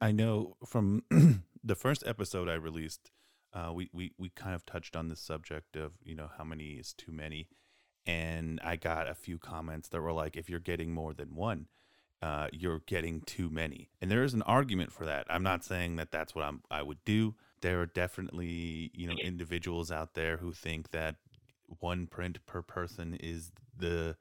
I 0.03 0.11
know 0.11 0.57
from 0.65 1.03
the 1.63 1.75
first 1.75 2.03
episode 2.05 2.49
I 2.49 2.55
released, 2.55 3.09
uh, 3.53 3.71
we, 3.73 3.89
we, 3.93 4.11
we 4.17 4.29
kind 4.29 4.53
of 4.53 4.65
touched 4.65 4.97
on 4.97 5.07
the 5.07 5.15
subject 5.15 5.77
of, 5.77 5.93
you 6.03 6.13
know, 6.13 6.29
how 6.37 6.43
many 6.43 6.71
is 6.71 6.93
too 6.93 7.13
many. 7.13 7.47
And 8.05 8.59
I 8.63 8.75
got 8.75 9.07
a 9.07 9.15
few 9.15 9.37
comments 9.37 9.87
that 9.89 10.01
were 10.01 10.11
like, 10.11 10.35
if 10.35 10.49
you're 10.49 10.59
getting 10.59 10.93
more 10.93 11.13
than 11.13 11.35
one, 11.35 11.67
uh, 12.21 12.47
you're 12.51 12.81
getting 12.85 13.21
too 13.21 13.49
many. 13.49 13.91
And 14.01 14.11
there 14.11 14.23
is 14.23 14.33
an 14.33 14.41
argument 14.41 14.91
for 14.91 15.05
that. 15.05 15.25
I'm 15.29 15.43
not 15.43 15.63
saying 15.63 15.95
that 15.95 16.11
that's 16.11 16.35
what 16.35 16.43
I'm, 16.43 16.63
I 16.69 16.81
would 16.81 17.03
do. 17.05 17.35
There 17.61 17.79
are 17.79 17.85
definitely, 17.85 18.91
you 18.93 19.07
know, 19.07 19.15
individuals 19.23 19.89
out 19.89 20.15
there 20.15 20.35
who 20.35 20.51
think 20.51 20.91
that 20.91 21.15
one 21.79 22.07
print 22.07 22.45
per 22.45 22.61
person 22.61 23.13
is 23.19 23.51
the, 23.77 24.15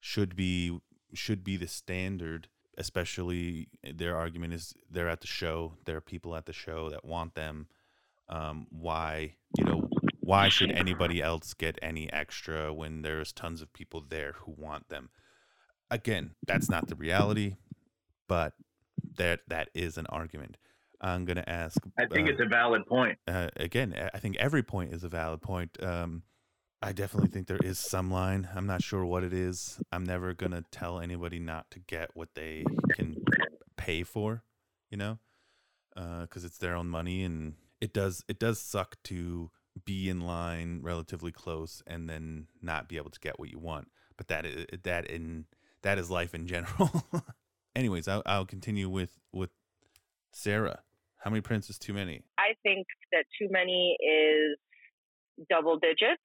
should 0.00 0.36
be, 0.36 0.78
should 1.14 1.42
be 1.44 1.56
the 1.56 1.68
standard 1.68 2.48
especially 2.76 3.66
their 3.82 4.14
argument 4.16 4.54
is 4.54 4.72
they're 4.88 5.08
at 5.08 5.20
the 5.20 5.26
show 5.26 5.74
there 5.84 5.96
are 5.96 6.00
people 6.00 6.36
at 6.36 6.46
the 6.46 6.52
show 6.52 6.88
that 6.88 7.04
want 7.04 7.34
them 7.34 7.66
um, 8.28 8.68
why 8.70 9.34
you 9.56 9.64
know 9.64 9.82
why 10.20 10.48
should 10.48 10.70
anybody 10.70 11.20
else 11.20 11.54
get 11.54 11.76
any 11.82 12.12
extra 12.12 12.72
when 12.72 13.02
there's 13.02 13.32
tons 13.32 13.60
of 13.62 13.72
people 13.72 14.00
there 14.08 14.32
who 14.44 14.54
want 14.56 14.88
them 14.90 15.08
again 15.90 16.30
that's 16.46 16.70
not 16.70 16.86
the 16.86 16.94
reality 16.94 17.56
but 18.28 18.52
that 19.16 19.40
that 19.48 19.70
is 19.74 19.98
an 19.98 20.06
argument 20.06 20.56
i'm 21.00 21.24
going 21.24 21.36
to 21.36 21.48
ask 21.48 21.82
I 21.98 22.06
think 22.06 22.28
uh, 22.28 22.32
it's 22.32 22.40
a 22.40 22.46
valid 22.46 22.86
point. 22.86 23.18
uh, 23.26 23.48
again, 23.56 23.92
I- 23.96 24.10
I 24.14 24.18
think 24.20 24.36
every 24.36 24.62
point 24.62 24.92
is 24.92 25.02
a 25.02 25.08
valid 25.08 25.42
point. 25.42 25.82
Um, 25.82 26.22
I 26.80 26.92
definitely 26.92 27.30
think 27.30 27.48
there 27.48 27.58
is 27.62 27.78
some 27.78 28.10
line. 28.10 28.48
I'm 28.54 28.66
not 28.66 28.82
sure 28.82 29.04
what 29.04 29.24
it 29.24 29.32
is. 29.32 29.80
I'm 29.90 30.04
never 30.04 30.32
gonna 30.32 30.64
tell 30.70 31.00
anybody 31.00 31.40
not 31.40 31.70
to 31.72 31.80
get 31.80 32.10
what 32.14 32.34
they 32.34 32.64
can 32.92 33.16
pay 33.76 34.04
for, 34.04 34.44
you 34.90 34.96
know, 34.96 35.18
uh, 35.96 36.22
because 36.22 36.44
it's 36.44 36.58
their 36.58 36.76
own 36.76 36.88
money, 36.88 37.24
and 37.24 37.54
it 37.80 37.92
does 37.92 38.24
it 38.28 38.38
does 38.38 38.60
suck 38.60 38.96
to 39.04 39.50
be 39.84 40.08
in 40.08 40.20
line 40.20 40.80
relatively 40.82 41.32
close 41.32 41.82
and 41.86 42.08
then 42.08 42.46
not 42.62 42.88
be 42.88 42.96
able 42.96 43.10
to 43.10 43.20
get 43.20 43.38
what 43.40 43.50
you 43.50 43.58
want. 43.58 43.88
But 44.16 44.28
that 44.28 44.46
is 44.46 44.66
that 44.84 45.06
in 45.06 45.46
that 45.82 45.98
is 45.98 46.10
life 46.10 46.34
in 46.34 46.46
general. 46.46 47.04
Anyways, 47.76 48.06
I'll, 48.06 48.22
I'll 48.24 48.46
continue 48.46 48.88
with 48.88 49.18
with 49.32 49.50
Sarah. 50.32 50.80
How 51.16 51.30
many 51.30 51.40
prints 51.40 51.68
is 51.70 51.78
too 51.78 51.92
many? 51.92 52.22
I 52.38 52.54
think 52.62 52.86
that 53.10 53.24
too 53.36 53.48
many 53.50 53.96
is 54.00 54.56
double 55.50 55.78
digits. 55.78 56.22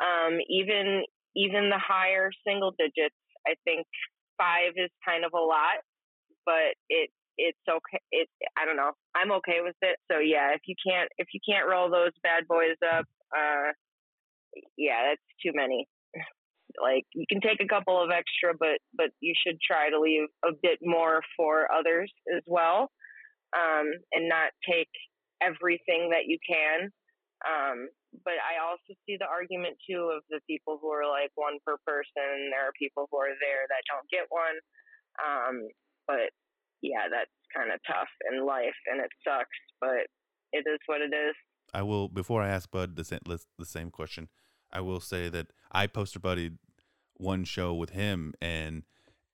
Um, 0.00 0.38
even 0.48 1.02
even 1.34 1.70
the 1.70 1.80
higher 1.80 2.30
single 2.46 2.72
digits, 2.78 3.16
I 3.46 3.54
think 3.64 3.86
five 4.38 4.72
is 4.76 4.90
kind 5.06 5.24
of 5.24 5.32
a 5.34 5.40
lot, 5.40 5.80
but 6.44 6.76
it 6.88 7.10
it's 7.38 7.58
okay. 7.68 8.00
It 8.10 8.28
I 8.58 8.64
don't 8.64 8.76
know. 8.76 8.92
I'm 9.14 9.32
okay 9.40 9.60
with 9.62 9.76
it. 9.82 9.96
So 10.10 10.18
yeah, 10.18 10.52
if 10.54 10.60
you 10.66 10.74
can't 10.84 11.08
if 11.18 11.28
you 11.32 11.40
can't 11.46 11.68
roll 11.68 11.90
those 11.90 12.12
bad 12.22 12.46
boys 12.48 12.76
up, 12.84 13.04
uh, 13.36 13.72
yeah, 14.76 15.10
that's 15.10 15.28
too 15.44 15.52
many. 15.54 15.86
Like 16.80 17.04
you 17.12 17.26
can 17.28 17.42
take 17.42 17.60
a 17.60 17.68
couple 17.68 18.02
of 18.02 18.08
extra, 18.10 18.54
but 18.58 18.80
but 18.96 19.10
you 19.20 19.34
should 19.36 19.58
try 19.60 19.90
to 19.90 20.00
leave 20.00 20.28
a 20.42 20.52
bit 20.62 20.78
more 20.80 21.20
for 21.36 21.68
others 21.70 22.10
as 22.34 22.42
well, 22.46 22.88
um, 23.54 23.92
and 24.12 24.26
not 24.26 24.52
take 24.66 24.88
everything 25.42 26.12
that 26.12 26.24
you 26.28 26.38
can. 26.48 26.88
Um, 27.44 27.88
but 28.24 28.36
I 28.36 28.60
also 28.60 28.92
see 29.08 29.16
the 29.16 29.28
argument 29.28 29.80
too 29.88 30.12
of 30.12 30.22
the 30.28 30.40
people 30.46 30.78
who 30.80 30.92
are 30.92 31.08
like 31.08 31.32
one 31.34 31.58
per 31.64 31.76
person. 31.86 32.52
There 32.52 32.68
are 32.68 32.76
people 32.78 33.08
who 33.10 33.16
are 33.18 33.32
there 33.40 33.64
that 33.68 33.88
don't 33.88 34.08
get 34.12 34.28
one. 34.28 34.56
Um, 35.20 35.56
but 36.06 36.32
yeah, 36.82 37.08
that's 37.08 37.32
kind 37.54 37.72
of 37.72 37.80
tough 37.86 38.10
in 38.30 38.44
life, 38.44 38.76
and 38.90 39.00
it 39.00 39.10
sucks. 39.24 39.60
But 39.80 40.08
it 40.52 40.64
is 40.68 40.80
what 40.86 41.00
it 41.00 41.14
is. 41.14 41.34
I 41.72 41.82
will 41.82 42.08
before 42.08 42.42
I 42.42 42.48
ask 42.48 42.70
Bud 42.70 42.96
the 42.96 43.04
same 43.04 43.20
the 43.24 43.66
same 43.66 43.90
question. 43.90 44.28
I 44.72 44.80
will 44.80 45.00
say 45.00 45.28
that 45.28 45.48
I 45.70 45.86
poster 45.86 46.18
buddied 46.18 46.58
one 47.16 47.44
show 47.44 47.74
with 47.74 47.90
him 47.90 48.34
and 48.40 48.84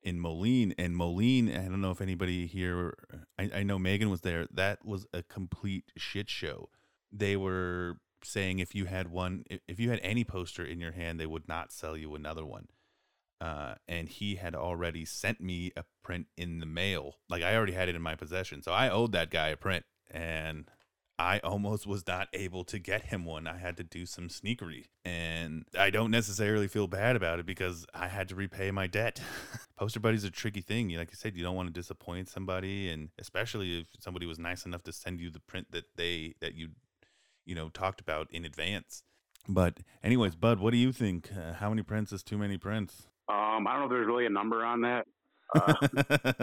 in 0.02 0.20
Moline 0.20 0.74
and 0.78 0.96
Moline. 0.96 1.50
I 1.50 1.64
don't 1.64 1.80
know 1.80 1.90
if 1.90 2.00
anybody 2.00 2.46
here. 2.46 2.94
I, 3.38 3.50
I 3.56 3.62
know 3.62 3.78
Megan 3.78 4.10
was 4.10 4.20
there. 4.20 4.46
That 4.52 4.84
was 4.84 5.06
a 5.12 5.22
complete 5.22 5.92
shit 5.96 6.28
show. 6.30 6.68
They 7.12 7.36
were 7.36 7.98
saying 8.24 8.58
if 8.58 8.74
you 8.74 8.86
had 8.86 9.08
one, 9.08 9.44
if- 9.48 9.80
you 9.80 9.90
had 9.90 10.00
any 10.02 10.24
poster 10.24 10.64
in 10.64 10.80
your 10.80 10.92
hand, 10.92 11.18
they 11.18 11.26
would 11.26 11.48
not 11.48 11.72
sell 11.72 11.96
you 11.96 12.14
another 12.14 12.44
one. 12.44 12.68
Uh, 13.40 13.76
and 13.86 14.08
he 14.08 14.34
had 14.36 14.54
already 14.54 15.04
sent 15.04 15.40
me 15.40 15.72
a 15.76 15.84
print 16.02 16.26
in 16.36 16.58
the 16.58 16.66
mail. 16.66 17.18
Like 17.28 17.42
I 17.42 17.54
already 17.54 17.72
had 17.72 17.88
it 17.88 17.94
in 17.94 18.02
my 18.02 18.16
possession, 18.16 18.62
so 18.62 18.72
I 18.72 18.88
owed 18.88 19.12
that 19.12 19.30
guy 19.30 19.48
a 19.48 19.56
print, 19.56 19.84
and 20.10 20.68
I 21.20 21.40
almost 21.40 21.84
was 21.86 22.06
not 22.06 22.28
able 22.32 22.62
to 22.64 22.78
get 22.78 23.06
him 23.06 23.24
one. 23.24 23.48
I 23.48 23.56
had 23.58 23.76
to 23.78 23.82
do 23.82 24.06
some 24.06 24.28
sneakery. 24.28 24.84
And 25.04 25.64
I 25.76 25.90
don't 25.90 26.12
necessarily 26.12 26.68
feel 26.68 26.86
bad 26.86 27.16
about 27.16 27.40
it 27.40 27.46
because 27.46 27.84
I 27.92 28.06
had 28.06 28.28
to 28.28 28.36
repay 28.36 28.70
my 28.70 28.86
debt. 28.86 29.20
Poster 29.76 29.98
buddy's 29.98 30.22
a 30.22 30.30
tricky 30.30 30.60
thing. 30.60 30.90
Like 30.90 31.10
I 31.10 31.14
said, 31.14 31.36
you 31.36 31.42
don't 31.42 31.56
want 31.56 31.68
to 31.68 31.72
disappoint 31.72 32.28
somebody 32.28 32.88
and 32.88 33.08
especially 33.18 33.80
if 33.80 33.88
somebody 33.98 34.26
was 34.26 34.38
nice 34.38 34.64
enough 34.64 34.84
to 34.84 34.92
send 34.92 35.20
you 35.20 35.30
the 35.30 35.40
print 35.40 35.72
that 35.72 35.86
they 35.96 36.34
that 36.40 36.54
you 36.54 36.68
you 37.48 37.54
know 37.54 37.68
talked 37.70 38.00
about 38.00 38.28
in 38.30 38.44
advance. 38.44 39.02
But 39.48 39.78
anyways, 40.04 40.36
Bud, 40.36 40.60
what 40.60 40.72
do 40.72 40.76
you 40.76 40.92
think? 40.92 41.30
Uh, 41.32 41.54
how 41.54 41.70
many 41.70 41.82
prints 41.82 42.12
is 42.12 42.22
too 42.22 42.36
many 42.36 42.58
prints? 42.58 43.08
Um, 43.28 43.66
I 43.66 43.72
don't 43.72 43.80
know 43.80 43.84
if 43.86 43.90
there's 43.90 44.06
really 44.06 44.26
a 44.26 44.30
number 44.30 44.64
on 44.64 44.82
that. 44.82 45.06
Uh, 45.54 45.74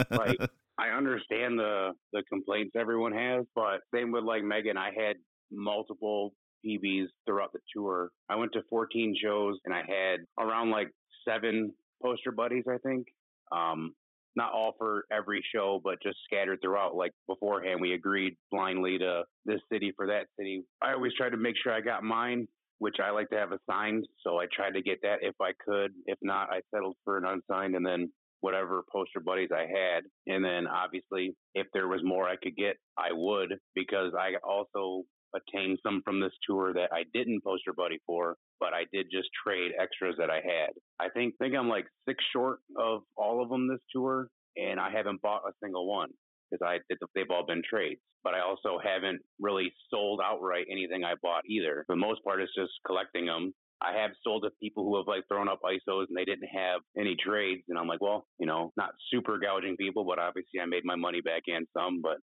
like 0.17 0.39
I 0.79 0.89
understand 0.89 1.59
the 1.59 1.91
the 2.11 2.23
complaints 2.27 2.75
everyone 2.75 3.13
has, 3.13 3.45
but 3.53 3.81
same 3.93 4.11
with 4.11 4.23
like 4.23 4.43
Megan, 4.43 4.77
I 4.77 4.87
had 4.87 5.17
multiple 5.51 6.33
PBs 6.65 7.05
throughout 7.25 7.53
the 7.53 7.59
tour. 7.73 8.09
I 8.29 8.35
went 8.35 8.53
to 8.53 8.61
14 8.69 9.15
shows 9.21 9.57
and 9.65 9.73
I 9.73 9.83
had 9.87 10.21
around 10.39 10.71
like 10.71 10.89
seven 11.27 11.73
poster 12.01 12.31
buddies, 12.31 12.63
I 12.67 12.77
think. 12.79 13.07
Um, 13.51 13.93
not 14.35 14.51
all 14.51 14.73
for 14.77 15.05
every 15.11 15.43
show, 15.53 15.79
but 15.83 16.01
just 16.03 16.17
scattered 16.25 16.59
throughout. 16.61 16.95
Like 16.95 17.11
beforehand, 17.27 17.79
we 17.81 17.93
agreed 17.93 18.35
blindly 18.51 18.97
to 18.99 19.23
this 19.45 19.61
city 19.71 19.93
for 19.95 20.07
that 20.07 20.27
city. 20.37 20.63
I 20.81 20.93
always 20.93 21.13
tried 21.17 21.31
to 21.31 21.37
make 21.37 21.55
sure 21.61 21.73
I 21.73 21.81
got 21.81 22.03
mine, 22.03 22.47
which 22.79 22.97
I 23.03 23.11
like 23.11 23.29
to 23.29 23.37
have 23.37 23.51
assigned. 23.51 24.05
So 24.25 24.39
I 24.39 24.45
tried 24.53 24.71
to 24.71 24.81
get 24.81 24.99
that 25.03 25.19
if 25.21 25.35
I 25.41 25.51
could. 25.65 25.91
If 26.05 26.17
not, 26.21 26.51
I 26.51 26.61
settled 26.73 26.95
for 27.03 27.17
an 27.17 27.25
unsigned 27.25 27.75
and 27.75 27.85
then 27.85 28.11
whatever 28.41 28.83
poster 28.91 29.19
buddies 29.19 29.49
I 29.53 29.61
had. 29.61 30.03
And 30.27 30.43
then 30.43 30.67
obviously, 30.67 31.35
if 31.53 31.67
there 31.73 31.87
was 31.87 32.01
more 32.03 32.27
I 32.27 32.35
could 32.35 32.55
get, 32.55 32.75
I 32.97 33.09
would 33.11 33.53
because 33.73 34.13
I 34.17 34.33
also 34.43 35.03
attained 35.35 35.79
some 35.83 36.01
from 36.03 36.19
this 36.19 36.33
tour 36.47 36.73
that 36.73 36.89
I 36.93 37.03
didn't 37.13 37.43
poster 37.43 37.73
buddy 37.73 37.99
for, 38.05 38.35
but 38.59 38.73
I 38.73 38.85
did 38.91 39.07
just 39.11 39.29
trade 39.45 39.71
extras 39.79 40.15
that 40.17 40.29
I 40.29 40.35
had. 40.35 40.71
I 40.99 41.09
think 41.09 41.35
think 41.37 41.55
I'm 41.55 41.69
like 41.69 41.85
six 42.07 42.23
short 42.33 42.59
of 42.77 43.01
all 43.17 43.43
of 43.43 43.49
them 43.49 43.67
this 43.67 43.81
tour, 43.91 44.29
and 44.57 44.79
I 44.79 44.89
haven't 44.91 45.21
bought 45.21 45.47
a 45.47 45.53
single 45.61 45.87
one 45.87 46.09
because 46.49 46.65
I 46.65 46.79
they've 47.13 47.29
all 47.29 47.45
been 47.45 47.61
trades. 47.67 48.01
But 48.23 48.33
I 48.33 48.41
also 48.41 48.79
haven't 48.83 49.21
really 49.39 49.71
sold 49.91 50.19
outright 50.23 50.65
anything 50.71 51.03
I 51.03 51.13
bought 51.21 51.43
either. 51.47 51.83
For 51.85 51.95
the 51.95 52.01
most 52.01 52.23
part, 52.23 52.41
it's 52.41 52.55
just 52.55 52.71
collecting 52.85 53.27
them. 53.27 53.53
I 53.81 53.91
have 54.01 54.11
sold 54.23 54.43
to 54.43 54.49
people 54.61 54.85
who 54.85 54.97
have 54.97 55.07
like 55.07 55.27
thrown 55.27 55.49
up 55.49 55.59
ISOs 55.63 56.05
and 56.07 56.17
they 56.17 56.25
didn't 56.25 56.47
have 56.47 56.81
any 56.97 57.15
trades, 57.15 57.63
and 57.69 57.77
I'm 57.77 57.87
like, 57.87 58.01
well, 58.01 58.25
you 58.39 58.47
know, 58.47 58.71
not 58.77 58.91
super 59.11 59.37
gouging 59.37 59.77
people, 59.77 60.05
but 60.05 60.17
obviously 60.17 60.59
I 60.61 60.65
made 60.65 60.85
my 60.85 60.95
money 60.95 61.21
back 61.21 61.43
and 61.47 61.67
some. 61.77 62.01
But 62.01 62.17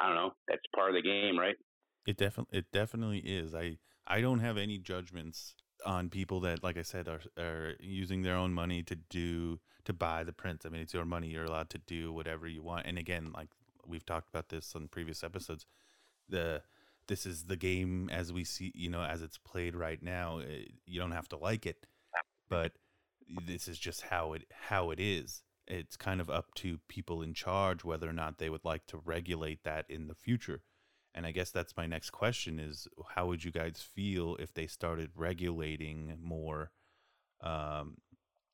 I 0.00 0.06
don't 0.06 0.16
know. 0.16 0.32
That's 0.48 0.62
part 0.74 0.90
of 0.90 0.96
the 0.96 1.02
game, 1.02 1.38
right? 1.38 1.56
It 2.06 2.16
definitely 2.16 2.58
it 2.58 2.70
definitely 2.72 3.18
is. 3.20 3.54
I 3.54 3.78
I 4.06 4.20
don't 4.20 4.40
have 4.40 4.56
any 4.58 4.78
judgments 4.78 5.54
on 5.86 6.08
people 6.10 6.40
that, 6.40 6.62
like 6.62 6.76
I 6.76 6.82
said, 6.82 7.08
are 7.08 7.20
are 7.38 7.74
using 7.80 8.22
their 8.22 8.36
own 8.36 8.52
money 8.52 8.82
to 8.84 8.94
do 8.96 9.60
to 9.84 9.92
buy 9.92 10.24
the 10.24 10.32
prints. 10.32 10.64
I 10.66 10.68
mean, 10.70 10.80
it's 10.82 10.94
your 10.94 11.04
money. 11.04 11.28
You're 11.28 11.44
allowed 11.44 11.70
to 11.70 11.78
do 11.78 12.12
whatever 12.12 12.46
you 12.46 12.62
want. 12.62 12.86
And 12.86 12.98
again, 12.98 13.32
like 13.34 13.48
we've 13.86 14.04
talked 14.04 14.28
about 14.28 14.48
this 14.48 14.74
on 14.74 14.88
previous 14.88 15.22
episodes, 15.24 15.66
the 16.28 16.62
this 17.08 17.26
is 17.26 17.44
the 17.46 17.56
game 17.56 18.10
as 18.12 18.32
we 18.32 18.44
see, 18.44 18.72
you 18.74 18.90
know, 18.90 19.02
as 19.04 19.22
it's 19.22 19.38
played 19.38 19.76
right 19.76 20.02
now. 20.02 20.38
Eh, 20.40 20.66
you 20.86 21.00
don't 21.00 21.12
have 21.12 21.28
to 21.30 21.36
like 21.38 21.66
it, 21.66 21.86
but 22.48 22.72
this 23.46 23.68
is 23.68 23.78
just 23.78 24.02
how 24.02 24.34
it 24.34 24.44
how 24.52 24.90
it 24.90 25.00
is. 25.00 25.42
It's 25.68 25.96
kind 25.96 26.20
of 26.20 26.30
up 26.30 26.54
to 26.56 26.78
people 26.88 27.22
in 27.22 27.34
charge 27.34 27.84
whether 27.84 28.08
or 28.08 28.12
not 28.14 28.38
they 28.38 28.50
would 28.50 28.64
like 28.64 28.86
to 28.88 28.98
regulate 28.98 29.64
that 29.64 29.86
in 29.90 30.08
the 30.08 30.14
future. 30.14 30.62
And 31.14 31.26
I 31.26 31.30
guess 31.30 31.50
that's 31.50 31.76
my 31.76 31.86
next 31.86 32.10
question 32.10 32.58
is 32.58 32.88
how 33.14 33.26
would 33.26 33.44
you 33.44 33.52
guys 33.52 33.80
feel 33.94 34.36
if 34.40 34.52
they 34.52 34.66
started 34.66 35.10
regulating 35.14 36.18
more 36.20 36.72
um, 37.40 37.98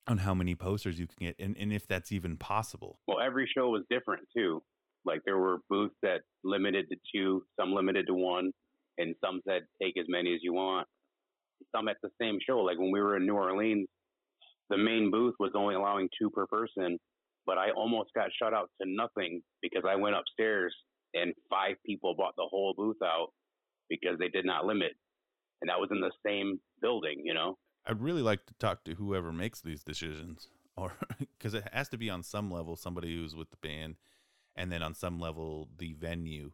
on 0.06 0.18
how 0.18 0.34
many 0.34 0.54
posters 0.54 0.98
you 0.98 1.06
can 1.06 1.28
get 1.28 1.36
and, 1.38 1.56
and 1.58 1.72
if 1.72 1.86
that's 1.86 2.12
even 2.12 2.36
possible? 2.36 3.00
Well, 3.08 3.20
every 3.20 3.48
show 3.56 3.70
was 3.70 3.82
different 3.88 4.28
too. 4.36 4.62
Like 5.06 5.20
there 5.24 5.38
were 5.38 5.58
booths 5.70 5.94
that 6.02 6.20
limited 6.44 6.86
to 6.90 6.96
two, 7.14 7.42
some 7.58 7.72
limited 7.72 8.06
to 8.08 8.14
one, 8.14 8.52
and 8.98 9.14
some 9.24 9.40
said 9.48 9.62
take 9.82 9.96
as 9.98 10.04
many 10.08 10.34
as 10.34 10.40
you 10.42 10.52
want. 10.52 10.86
Some 11.74 11.88
at 11.88 11.96
the 12.02 12.10
same 12.20 12.38
show. 12.46 12.58
Like 12.58 12.78
when 12.78 12.90
we 12.90 13.00
were 13.00 13.16
in 13.16 13.26
New 13.26 13.34
Orleans, 13.34 13.88
the 14.68 14.76
main 14.76 15.10
booth 15.10 15.34
was 15.40 15.52
only 15.54 15.74
allowing 15.74 16.08
two 16.18 16.28
per 16.28 16.46
person, 16.46 16.98
but 17.46 17.56
I 17.56 17.70
almost 17.70 18.10
got 18.14 18.28
shut 18.40 18.52
out 18.52 18.70
to 18.80 18.88
nothing 18.88 19.40
because 19.62 19.82
I 19.88 19.96
went 19.96 20.16
upstairs 20.16 20.74
and 21.14 21.34
five 21.48 21.76
people 21.84 22.14
bought 22.14 22.34
the 22.36 22.46
whole 22.48 22.74
booth 22.76 23.02
out 23.02 23.28
because 23.88 24.18
they 24.18 24.28
did 24.28 24.44
not 24.44 24.64
limit. 24.64 24.92
And 25.60 25.68
that 25.68 25.80
was 25.80 25.90
in 25.90 26.00
the 26.00 26.12
same 26.24 26.60
building, 26.80 27.22
you 27.24 27.34
know? 27.34 27.58
I'd 27.86 28.00
really 28.00 28.22
like 28.22 28.46
to 28.46 28.54
talk 28.54 28.84
to 28.84 28.94
whoever 28.94 29.32
makes 29.32 29.60
these 29.60 29.82
decisions, 29.82 30.48
or 30.76 30.92
because 31.18 31.54
it 31.54 31.68
has 31.72 31.88
to 31.90 31.98
be 31.98 32.10
on 32.10 32.22
some 32.22 32.50
level 32.50 32.76
somebody 32.76 33.14
who's 33.14 33.34
with 33.34 33.50
the 33.50 33.56
band, 33.56 33.96
and 34.54 34.70
then 34.70 34.82
on 34.82 34.94
some 34.94 35.18
level 35.18 35.68
the 35.78 35.94
venue, 35.94 36.52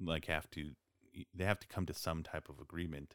like 0.00 0.26
have 0.26 0.50
to 0.50 0.72
they 1.34 1.44
have 1.44 1.60
to 1.60 1.68
come 1.68 1.86
to 1.86 1.94
some 1.94 2.22
type 2.22 2.48
of 2.48 2.60
agreement. 2.60 3.14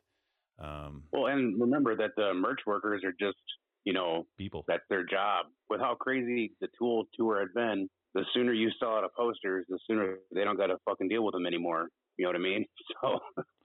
Um, 0.59 1.03
well, 1.11 1.27
and 1.27 1.59
remember 1.59 1.95
that 1.95 2.11
the 2.15 2.33
merch 2.33 2.61
workers 2.65 3.03
are 3.03 3.13
just 3.19 3.37
you 3.83 3.93
know 3.93 4.27
people. 4.37 4.63
That's 4.67 4.83
their 4.89 5.05
job. 5.05 5.47
With 5.69 5.81
how 5.81 5.95
crazy 5.95 6.53
the 6.61 6.67
Tool 6.77 7.05
tour 7.15 7.39
had 7.39 7.53
been, 7.53 7.89
the 8.13 8.23
sooner 8.33 8.53
you 8.53 8.69
sell 8.79 8.95
out 8.95 9.03
of 9.03 9.13
posters, 9.13 9.65
the 9.69 9.79
sooner 9.87 10.17
they 10.33 10.43
don't 10.43 10.57
got 10.57 10.67
to 10.67 10.77
fucking 10.85 11.07
deal 11.09 11.23
with 11.23 11.33
them 11.33 11.45
anymore. 11.45 11.89
You 12.17 12.25
know 12.25 12.29
what 12.29 12.35
I 12.35 12.39
mean? 12.39 12.65
So. 13.01 13.19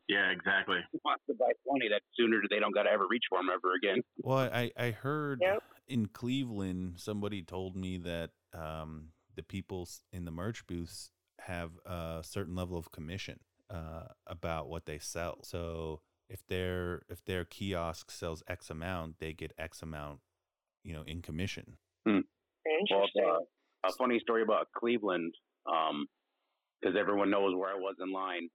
Yeah, 0.07 0.31
exactly. 0.31 0.77
Wants 1.03 1.25
to 1.29 1.35
buy 1.35 1.53
twenty, 1.67 1.89
that 1.89 2.03
sooner 2.15 2.43
they 2.51 2.59
don't 2.59 2.75
got 2.75 2.83
to 2.83 2.91
ever 2.91 3.07
reach 3.09 3.25
for 3.31 3.39
them 3.39 3.49
ever 3.49 3.75
again. 3.75 4.03
Well, 4.19 4.37
I 4.37 4.71
I 4.77 4.91
heard 4.91 5.41
yep. 5.41 5.63
in 5.89 6.09
Cleveland 6.09 6.97
somebody 6.99 7.41
told 7.41 7.75
me 7.75 7.97
that 7.99 8.31
um, 8.53 9.13
the 9.35 9.43
people 9.43 9.89
in 10.13 10.27
the 10.27 10.31
merch 10.31 10.67
booths 10.67 11.11
have 11.41 11.71
a 11.87 12.21
certain 12.23 12.55
level 12.55 12.77
of 12.77 12.93
commission 12.93 13.41
uh, 13.71 14.09
about 14.27 14.69
what 14.69 14.87
they 14.87 14.99
sell. 14.99 15.39
So 15.43 16.01
if 16.29 16.47
their 16.47 17.03
if 17.09 17.25
their 17.25 17.45
kiosk 17.45 18.11
sells 18.11 18.43
X 18.47 18.71
amount, 18.71 19.19
they 19.21 19.33
get 19.33 19.53
X 19.59 19.83
amount, 19.83 20.21
you 20.83 20.93
know, 20.93 21.03
in 21.07 21.23
commission. 21.23 21.77
Hmm. 22.07 22.21
Well, 22.91 23.05
uh, 23.05 23.39
a 23.89 23.93
funny 23.93 24.19
story 24.21 24.43
about 24.43 24.69
Cleveland, 24.77 25.35
because 25.65 26.95
um, 26.95 26.97
everyone 26.97 27.31
knows 27.31 27.55
where 27.55 27.71
I 27.71 27.77
was 27.77 27.97
in 28.03 28.13
line. 28.13 28.49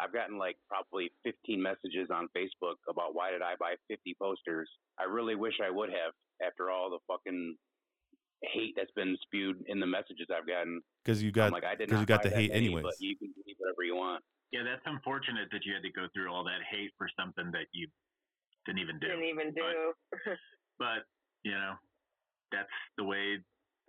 I've 0.00 0.12
gotten 0.12 0.38
like 0.38 0.56
probably 0.68 1.10
15 1.24 1.60
messages 1.60 2.08
on 2.10 2.28
Facebook 2.36 2.80
about 2.88 3.14
why 3.14 3.30
did 3.30 3.42
I 3.42 3.54
buy 3.60 3.74
50 3.88 4.16
posters. 4.20 4.68
I 4.98 5.04
really 5.04 5.34
wish 5.34 5.54
I 5.62 5.70
would 5.70 5.90
have 5.90 6.16
after 6.40 6.70
all 6.70 6.88
the 6.88 6.98
fucking 7.06 7.56
hate 8.42 8.74
that's 8.76 8.90
been 8.96 9.16
spewed 9.22 9.62
in 9.66 9.80
the 9.80 9.86
messages 9.86 10.26
I've 10.32 10.46
gotten. 10.46 10.80
Because 11.04 11.22
you 11.22 11.30
got 11.30 11.46
I'm 11.46 11.52
like 11.52 11.64
I 11.64 11.74
did 11.74 11.90
not 11.90 12.00
you 12.00 12.06
got 12.06 12.22
the 12.22 12.30
hate 12.30 12.50
many, 12.52 12.66
anyways. 12.66 12.82
But 12.82 12.94
you 13.00 13.16
can 13.16 13.32
believe 13.36 13.56
whatever 13.58 13.82
you 13.84 13.96
want. 13.96 14.24
Yeah, 14.50 14.64
that's 14.64 14.82
unfortunate 14.84 15.48
that 15.52 15.64
you 15.64 15.72
had 15.72 15.82
to 15.82 15.92
go 15.92 16.08
through 16.12 16.32
all 16.32 16.44
that 16.44 16.60
hate 16.68 16.92
for 16.98 17.08
something 17.18 17.50
that 17.52 17.68
you 17.72 17.88
didn't 18.66 18.80
even 18.80 18.98
do. 18.98 19.08
Didn't 19.08 19.24
even 19.24 19.54
do. 19.54 19.92
But, 20.10 20.36
but 20.78 21.00
you 21.44 21.52
know, 21.52 21.74
that's 22.52 22.72
the 22.98 23.04
way 23.04 23.38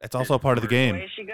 it's 0.02 0.16
also 0.16 0.38
part 0.38 0.58
of 0.58 0.62
the 0.62 0.68
game. 0.68 1.00
she 1.16 1.24
goes. 1.24 1.34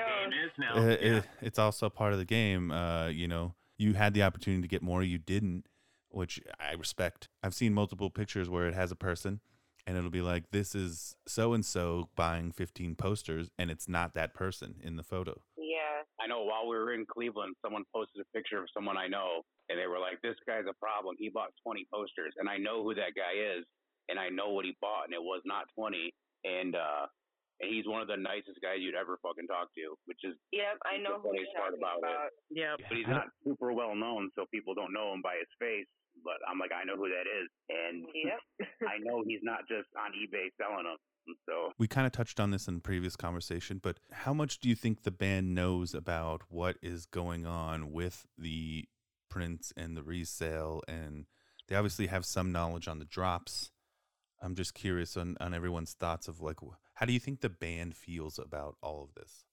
It, 0.75 1.01
yeah. 1.01 1.21
it's 1.41 1.57
also 1.57 1.89
part 1.89 2.13
of 2.13 2.19
the 2.19 2.25
game. 2.25 2.71
Uh, 2.71 3.07
you 3.07 3.27
know, 3.27 3.55
you 3.77 3.93
had 3.93 4.13
the 4.13 4.23
opportunity 4.23 4.61
to 4.61 4.67
get 4.67 4.81
more, 4.81 5.01
you 5.01 5.17
didn't, 5.17 5.65
which 6.09 6.39
I 6.59 6.73
respect. 6.73 7.29
I've 7.41 7.53
seen 7.53 7.73
multiple 7.73 8.09
pictures 8.09 8.49
where 8.49 8.67
it 8.67 8.73
has 8.75 8.91
a 8.91 8.95
person 8.95 9.39
and 9.87 9.97
it'll 9.97 10.11
be 10.11 10.21
like 10.21 10.51
this 10.51 10.75
is 10.75 11.15
so 11.25 11.53
and 11.53 11.65
so 11.65 12.09
buying 12.15 12.51
15 12.51 12.95
posters 12.95 13.49
and 13.57 13.71
it's 13.71 13.87
not 13.87 14.13
that 14.13 14.35
person 14.35 14.75
in 14.83 14.97
the 14.97 15.03
photo. 15.03 15.41
Yeah. 15.57 16.05
I 16.19 16.27
know 16.27 16.43
while 16.43 16.67
we 16.67 16.75
were 16.75 16.93
in 16.93 17.05
Cleveland, 17.05 17.55
someone 17.63 17.83
posted 17.93 18.21
a 18.21 18.37
picture 18.37 18.59
of 18.59 18.67
someone 18.73 18.97
I 18.97 19.07
know 19.07 19.41
and 19.69 19.79
they 19.79 19.87
were 19.87 19.97
like, 19.97 20.21
This 20.21 20.35
guy's 20.45 20.69
a 20.69 20.77
problem. 20.77 21.15
He 21.17 21.29
bought 21.29 21.49
20 21.63 21.87
posters 21.91 22.33
and 22.37 22.47
I 22.47 22.57
know 22.57 22.83
who 22.83 22.93
that 22.95 23.15
guy 23.15 23.57
is 23.57 23.65
and 24.09 24.19
I 24.19 24.29
know 24.29 24.49
what 24.49 24.65
he 24.65 24.77
bought 24.79 25.05
and 25.05 25.13
it 25.13 25.23
was 25.23 25.41
not 25.45 25.65
20. 25.75 26.13
And 26.43 26.75
uh, 26.75 27.07
and 27.59 27.67
he's 27.67 27.87
one 27.87 28.01
of 28.01 28.07
the 28.07 28.15
nicest 28.15 28.63
guys 28.63 28.79
you'd 28.79 28.95
ever 28.95 29.19
fucking 29.19 29.47
talk 29.47 29.67
to, 29.75 29.95
which 30.05 30.23
is 30.23 30.35
yep, 30.51 30.79
I 30.87 30.97
know 30.97 31.19
who 31.19 31.35
you're 31.35 31.51
talking 31.51 31.79
about. 31.79 31.99
about. 31.99 32.31
Yep. 32.49 32.87
But 32.87 32.97
he's 32.97 33.11
not 33.11 33.27
super 33.43 33.73
well 33.73 33.95
known, 33.95 34.31
so 34.35 34.45
people 34.51 34.73
don't 34.73 34.93
know 34.93 35.13
him 35.13 35.21
by 35.21 35.35
his 35.39 35.51
face. 35.59 35.87
But 36.23 36.39
I'm 36.47 36.59
like, 36.59 36.71
I 36.75 36.83
know 36.83 36.95
who 36.95 37.07
that 37.07 37.27
is, 37.27 37.47
and 37.69 38.03
yep. 38.11 38.41
I 38.89 38.99
know 38.99 39.23
he's 39.25 39.43
not 39.43 39.67
just 39.67 39.87
on 39.95 40.11
eBay 40.11 40.51
selling 40.59 40.87
them. 40.87 40.99
So 41.45 41.71
we 41.77 41.87
kind 41.87 42.07
of 42.07 42.11
touched 42.11 42.39
on 42.39 42.51
this 42.51 42.67
in 42.67 42.81
previous 42.81 43.15
conversation, 43.15 43.79
but 43.81 43.99
how 44.11 44.33
much 44.33 44.59
do 44.59 44.67
you 44.67 44.75
think 44.75 45.03
the 45.03 45.11
band 45.11 45.53
knows 45.53 45.93
about 45.93 46.41
what 46.49 46.77
is 46.81 47.05
going 47.05 47.45
on 47.45 47.91
with 47.91 48.25
the 48.37 48.85
prints 49.29 49.71
and 49.77 49.95
the 49.95 50.03
resale? 50.03 50.81
And 50.87 51.25
they 51.67 51.75
obviously 51.75 52.07
have 52.07 52.25
some 52.25 52.51
knowledge 52.51 52.87
on 52.87 52.99
the 52.99 53.05
drops. 53.05 53.71
I'm 54.41 54.55
just 54.55 54.73
curious 54.73 55.15
on, 55.17 55.37
on 55.39 55.53
everyone's 55.53 55.93
thoughts 55.93 56.27
of 56.27 56.41
like 56.41 56.57
how 56.99 57.05
do 57.05 57.13
you 57.13 57.19
think 57.19 57.39
the 57.39 57.47
band 57.47 57.95
feels 57.95 58.37
about 58.37 58.75
all 58.83 59.07
of 59.07 59.15
this? 59.15 59.45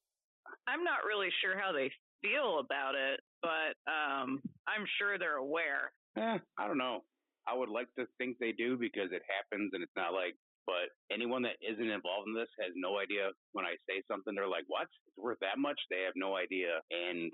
I'm 0.66 0.82
not 0.82 1.06
really 1.06 1.30
sure 1.40 1.54
how 1.54 1.70
they 1.70 1.92
feel 2.18 2.58
about 2.58 2.98
it, 2.98 3.20
but 3.38 3.78
um, 3.86 4.42
I'm 4.66 4.82
sure 4.98 5.14
they're 5.16 5.38
aware. 5.38 5.94
Eh, 6.18 6.42
I 6.58 6.66
don't 6.66 6.76
know. 6.76 7.06
I 7.46 7.54
would 7.54 7.68
like 7.68 7.86
to 8.00 8.06
think 8.18 8.38
they 8.42 8.50
do 8.50 8.74
because 8.76 9.14
it 9.14 9.22
happens 9.30 9.70
and 9.74 9.82
it's 9.84 9.94
not 9.94 10.10
like, 10.10 10.34
but 10.66 10.90
anyone 11.14 11.42
that 11.46 11.54
isn't 11.62 11.86
involved 11.86 12.26
in 12.26 12.34
this 12.34 12.50
has 12.58 12.74
no 12.74 12.98
idea 12.98 13.30
when 13.52 13.64
I 13.64 13.78
say 13.86 14.02
something, 14.10 14.34
they're 14.34 14.50
like, 14.50 14.66
what? 14.66 14.90
It's 15.06 15.14
worth 15.14 15.38
that 15.38 15.62
much? 15.62 15.78
They 15.86 16.02
have 16.02 16.18
no 16.18 16.34
idea. 16.34 16.82
And 16.90 17.30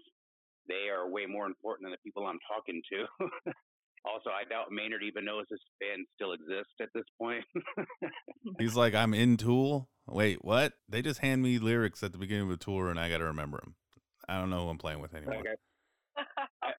they 0.69 0.93
are 0.93 1.09
way 1.09 1.25
more 1.25 1.49
important 1.49 1.89
than 1.89 1.97
the 1.97 2.05
people 2.05 2.29
I'm 2.29 2.45
talking 2.45 2.83
to. 2.93 3.09
Also, 4.05 4.31
I 4.31 4.43
doubt 4.49 4.73
Maynard 4.73 5.03
even 5.07 5.25
knows 5.25 5.45
this 5.49 5.61
band 5.81 6.07
still 6.15 6.33
exists 6.33 6.75
at 6.81 6.89
this 6.95 7.05
point. 7.21 7.45
He's 8.59 8.75
like, 8.75 8.95
I'm 8.95 9.15
in 9.15 9.37
Tool. 9.37 9.89
Wait, 10.09 10.45
what? 10.45 10.73
They 10.89 11.03
just 11.03 11.21
hand 11.21 11.43
me 11.43 11.59
lyrics 11.59 12.03
at 12.03 12.11
the 12.11 12.19
beginning 12.19 12.45
of 12.45 12.51
a 12.51 12.57
tour, 12.57 12.91
and 12.91 12.99
I 12.99 13.09
got 13.09 13.19
to 13.19 13.31
remember 13.31 13.61
them. 13.63 13.77
I 14.29 14.39
don't 14.39 14.51
know 14.51 14.65
who 14.65 14.71
I'm 14.71 14.79
playing 14.79 15.01
with 15.01 15.15
anymore. 15.15 15.39
Okay. 15.39 15.55
I, 16.63 16.75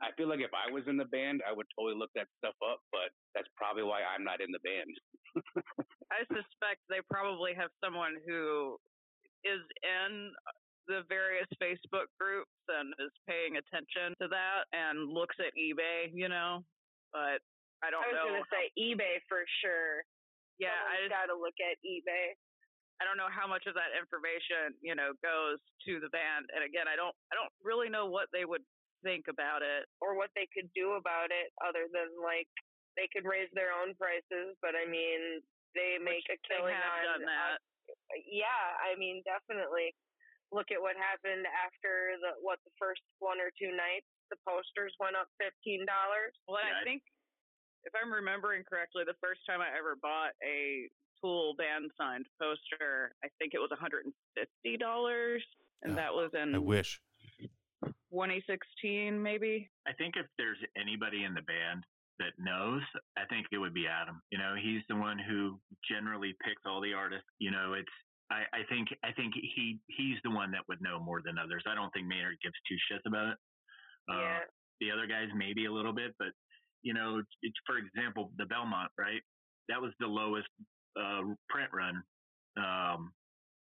I 0.00 0.08
feel 0.16 0.28
like 0.28 0.40
if 0.40 0.54
I 0.54 0.70
was 0.70 0.84
in 0.86 0.96
the 0.96 1.10
band, 1.10 1.42
I 1.42 1.52
would 1.52 1.66
totally 1.74 1.98
look 1.98 2.10
that 2.14 2.26
stuff 2.38 2.54
up, 2.62 2.78
but 2.92 3.10
that's 3.34 3.48
probably 3.56 3.82
why 3.82 4.06
I'm 4.06 4.22
not 4.22 4.40
in 4.40 4.50
the 4.54 4.62
band. 4.62 4.92
I 6.14 6.22
suspect 6.30 6.82
they 6.88 7.02
probably 7.10 7.54
have 7.58 7.70
someone 7.82 8.18
who 8.26 8.78
is 9.44 9.62
in 9.82 10.32
the 10.90 11.06
various 11.06 11.46
Facebook 11.62 12.10
groups 12.18 12.50
and 12.66 12.90
is 12.98 13.14
paying 13.30 13.54
attention 13.62 14.18
to 14.18 14.26
that 14.26 14.66
and 14.74 15.06
looks 15.14 15.38
at 15.38 15.54
eBay, 15.54 16.10
you 16.10 16.26
know. 16.26 16.66
But 17.14 17.38
I 17.86 17.88
don't 17.94 18.02
know. 18.02 18.10
I 18.10 18.10
was 18.10 18.18
know. 18.26 18.42
gonna 18.42 18.50
say 18.50 18.74
eBay 18.74 19.22
for 19.30 19.46
sure. 19.62 20.02
yeah, 20.58 20.74
I 20.90 21.06
just, 21.06 21.14
got 21.14 21.30
to 21.30 21.38
look 21.38 21.54
at 21.62 21.78
eBay. 21.86 22.34
I 23.00 23.06
don't 23.08 23.16
know 23.16 23.30
how 23.32 23.48
much 23.48 23.64
of 23.64 23.72
that 23.80 23.96
information, 23.96 24.76
you 24.84 24.92
know, 24.92 25.16
goes 25.24 25.56
to 25.88 26.02
the 26.04 26.12
band. 26.12 26.52
And 26.52 26.60
again, 26.66 26.84
I 26.90 26.98
don't 26.98 27.14
I 27.32 27.38
don't 27.38 27.54
really 27.64 27.88
know 27.88 28.10
what 28.10 28.28
they 28.34 28.44
would 28.44 28.60
think 29.00 29.32
about 29.32 29.64
it. 29.64 29.88
or 30.04 30.12
what 30.12 30.28
they 30.36 30.44
could 30.52 30.68
do 30.76 31.00
about 31.00 31.32
it 31.32 31.48
other 31.64 31.88
than 31.88 32.12
like 32.20 32.44
they 33.00 33.08
could 33.08 33.24
raise 33.24 33.48
their 33.56 33.72
own 33.72 33.96
prices 33.96 34.52
but 34.60 34.76
i 34.76 34.84
mean 34.84 35.40
they 35.72 35.96
make 35.96 36.26
a 36.28 36.36
They 36.36 36.58
killing 36.60 36.74
have 36.76 37.00
on 37.00 37.04
done 37.16 37.24
that. 37.24 37.56
on- 37.56 37.62
yeah 38.28 38.76
i 38.84 38.92
mean 39.00 39.24
definitely 39.24 39.94
look 40.52 40.70
at 40.74 40.80
what 40.82 40.96
happened 40.98 41.46
after 41.46 42.18
the 42.20 42.34
what 42.42 42.58
the 42.66 42.74
first 42.78 43.00
one 43.22 43.38
or 43.38 43.50
two 43.54 43.70
nights 43.70 44.06
the 44.30 44.38
posters 44.46 44.94
went 44.98 45.14
up 45.18 45.26
fifteen 45.38 45.86
dollars 45.86 46.34
Well, 46.46 46.58
and 46.62 46.68
Yeah, 46.70 46.78
I 46.78 46.80
I- 46.82 46.84
think 46.84 47.02
if 47.84 47.92
I'm 47.96 48.12
remembering 48.12 48.62
correctly, 48.68 49.04
the 49.08 49.16
first 49.24 49.40
time 49.48 49.60
I 49.62 49.70
ever 49.76 49.96
bought 49.96 50.32
a 50.44 50.90
Tool 51.20 51.54
band 51.56 51.90
signed 52.00 52.26
poster, 52.40 53.12
I 53.24 53.28
think 53.38 53.52
it 53.52 53.58
was 53.60 53.68
$150, 53.72 54.08
and 55.82 55.92
Ah, 55.92 55.96
that 55.96 56.14
was 56.14 56.30
in 56.34 56.54
I 56.54 56.58
wish. 56.58 57.00
2016, 58.10 59.22
maybe. 59.22 59.70
I 59.86 59.92
think 59.94 60.16
if 60.16 60.26
there's 60.38 60.58
anybody 60.76 61.24
in 61.24 61.34
the 61.34 61.42
band 61.42 61.84
that 62.18 62.32
knows, 62.38 62.82
I 63.16 63.24
think 63.26 63.46
it 63.52 63.58
would 63.58 63.74
be 63.74 63.86
Adam. 63.86 64.20
You 64.30 64.38
know, 64.38 64.54
he's 64.60 64.82
the 64.88 64.96
one 64.96 65.18
who 65.18 65.60
generally 65.88 66.34
picks 66.44 66.62
all 66.66 66.80
the 66.80 66.92
artists. 66.92 67.28
You 67.38 67.50
know, 67.50 67.74
it's 67.74 67.92
I, 68.30 68.46
I 68.54 68.62
think 68.68 68.88
I 69.02 69.12
think 69.12 69.34
he 69.34 69.78
he's 69.88 70.18
the 70.22 70.30
one 70.30 70.50
that 70.52 70.62
would 70.68 70.80
know 70.80 70.98
more 71.00 71.20
than 71.24 71.38
others. 71.38 71.64
I 71.66 71.74
don't 71.74 71.90
think 71.90 72.06
Maynard 72.06 72.38
gives 72.42 72.54
two 72.68 72.78
shits 72.86 73.06
about 73.06 73.34
it. 73.34 73.38
Uh, 74.08 74.20
yeah 74.20 74.38
The 74.80 74.90
other 74.90 75.06
guys 75.06 75.28
maybe 75.34 75.66
a 75.66 75.72
little 75.72 75.92
bit, 75.92 76.14
but 76.18 76.32
you 76.82 76.94
know, 76.94 77.22
it's, 77.42 77.58
for 77.66 77.76
example, 77.76 78.32
the 78.38 78.46
Belmont, 78.46 78.90
right? 78.98 79.20
That 79.68 79.80
was 79.80 79.92
the 80.00 80.06
lowest 80.06 80.48
uh, 80.98 81.22
print 81.48 81.70
run, 81.72 82.02
um, 82.56 83.12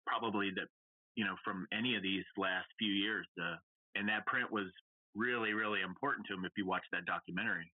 probably 0.08 0.50
that 0.56 0.68
you 1.16 1.26
know 1.26 1.36
from 1.44 1.68
any 1.74 1.96
of 1.96 2.04
these 2.04 2.24
last 2.38 2.68
few 2.80 2.92
years. 2.94 3.28
Uh, 3.40 3.58
and 3.96 4.08
that 4.08 4.26
print 4.26 4.52
was 4.52 4.68
really, 5.16 5.54
really 5.54 5.82
important 5.82 6.26
to 6.28 6.34
him 6.34 6.46
if 6.46 6.52
you 6.56 6.66
watch 6.66 6.84
that 6.92 7.06
documentary. 7.06 7.70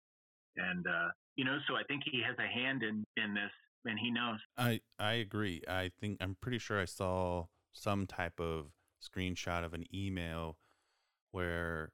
And 0.57 0.85
uh, 0.87 1.09
you 1.35 1.45
know, 1.45 1.57
so 1.67 1.75
I 1.75 1.83
think 1.83 2.03
he 2.09 2.21
has 2.25 2.35
a 2.39 2.47
hand 2.49 2.83
in 2.83 3.05
in 3.15 3.33
this, 3.33 3.53
and 3.85 3.99
he 3.99 4.11
knows. 4.11 4.39
I 4.57 4.81
I 4.99 5.13
agree. 5.13 5.61
I 5.67 5.91
think 5.99 6.17
I'm 6.21 6.37
pretty 6.41 6.59
sure 6.59 6.79
I 6.79 6.85
saw 6.85 7.45
some 7.73 8.07
type 8.07 8.39
of 8.39 8.71
screenshot 9.03 9.63
of 9.63 9.73
an 9.73 9.85
email 9.93 10.57
where 11.31 11.91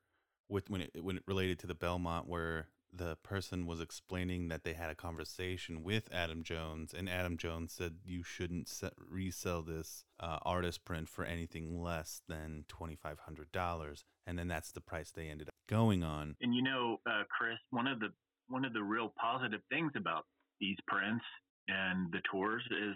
with 0.50 0.70
when 0.70 0.82
it 0.82 0.92
when 1.04 1.18
it 1.18 1.24
related 1.28 1.60
to 1.60 1.68
the 1.68 1.76
Belmont 1.76 2.28
where 2.28 2.68
the 2.96 3.18
person 3.24 3.66
was 3.66 3.82
explaining 3.82 4.50
that 4.50 4.64
they 4.64 4.74
had 4.74 4.92
a 4.92 4.96
conversation 4.96 5.84
with 5.84 6.08
Adam 6.14 6.44
Jones 6.44 6.94
and 6.94 7.10
Adam 7.10 7.38
Jones 7.38 7.74
said 7.74 7.96
you 8.06 8.22
shouldn't 8.22 8.70
se- 8.70 8.92
resell 9.10 9.64
this 9.64 10.06
uh, 10.20 10.38
artist 10.44 10.86
print 10.86 11.10
for 11.10 11.26
anything 11.26 11.82
less 11.82 12.22
than 12.30 12.66
$2500 12.70 14.04
and 14.28 14.38
then 14.38 14.48
that's 14.48 14.72
the 14.72 14.82
price 14.82 15.12
they 15.12 15.28
ended 15.28 15.48
up 15.48 15.56
going 15.68 16.04
on. 16.04 16.36
And 16.42 16.54
you 16.54 16.62
know, 16.62 17.00
uh, 17.08 17.24
Chris, 17.36 17.58
one 17.72 17.88
of 17.88 18.00
the 18.00 18.10
one 18.48 18.64
of 18.64 18.74
the 18.74 18.84
real 18.84 19.12
positive 19.20 19.62
things 19.72 19.92
about 19.96 20.26
these 20.60 20.78
prints 20.88 21.26
and 21.68 22.12
the 22.12 22.22
tours 22.32 22.64
is 22.72 22.96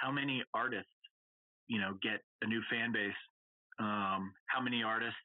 how 0.00 0.10
many 0.12 0.42
artists, 0.54 0.90
you 1.66 1.80
know, 1.80 1.94
get 2.02 2.20
a 2.42 2.46
new 2.46 2.62
fan 2.70 2.92
base. 2.92 3.12
Um, 3.80 4.32
how 4.46 4.60
many 4.60 4.82
artists 4.82 5.16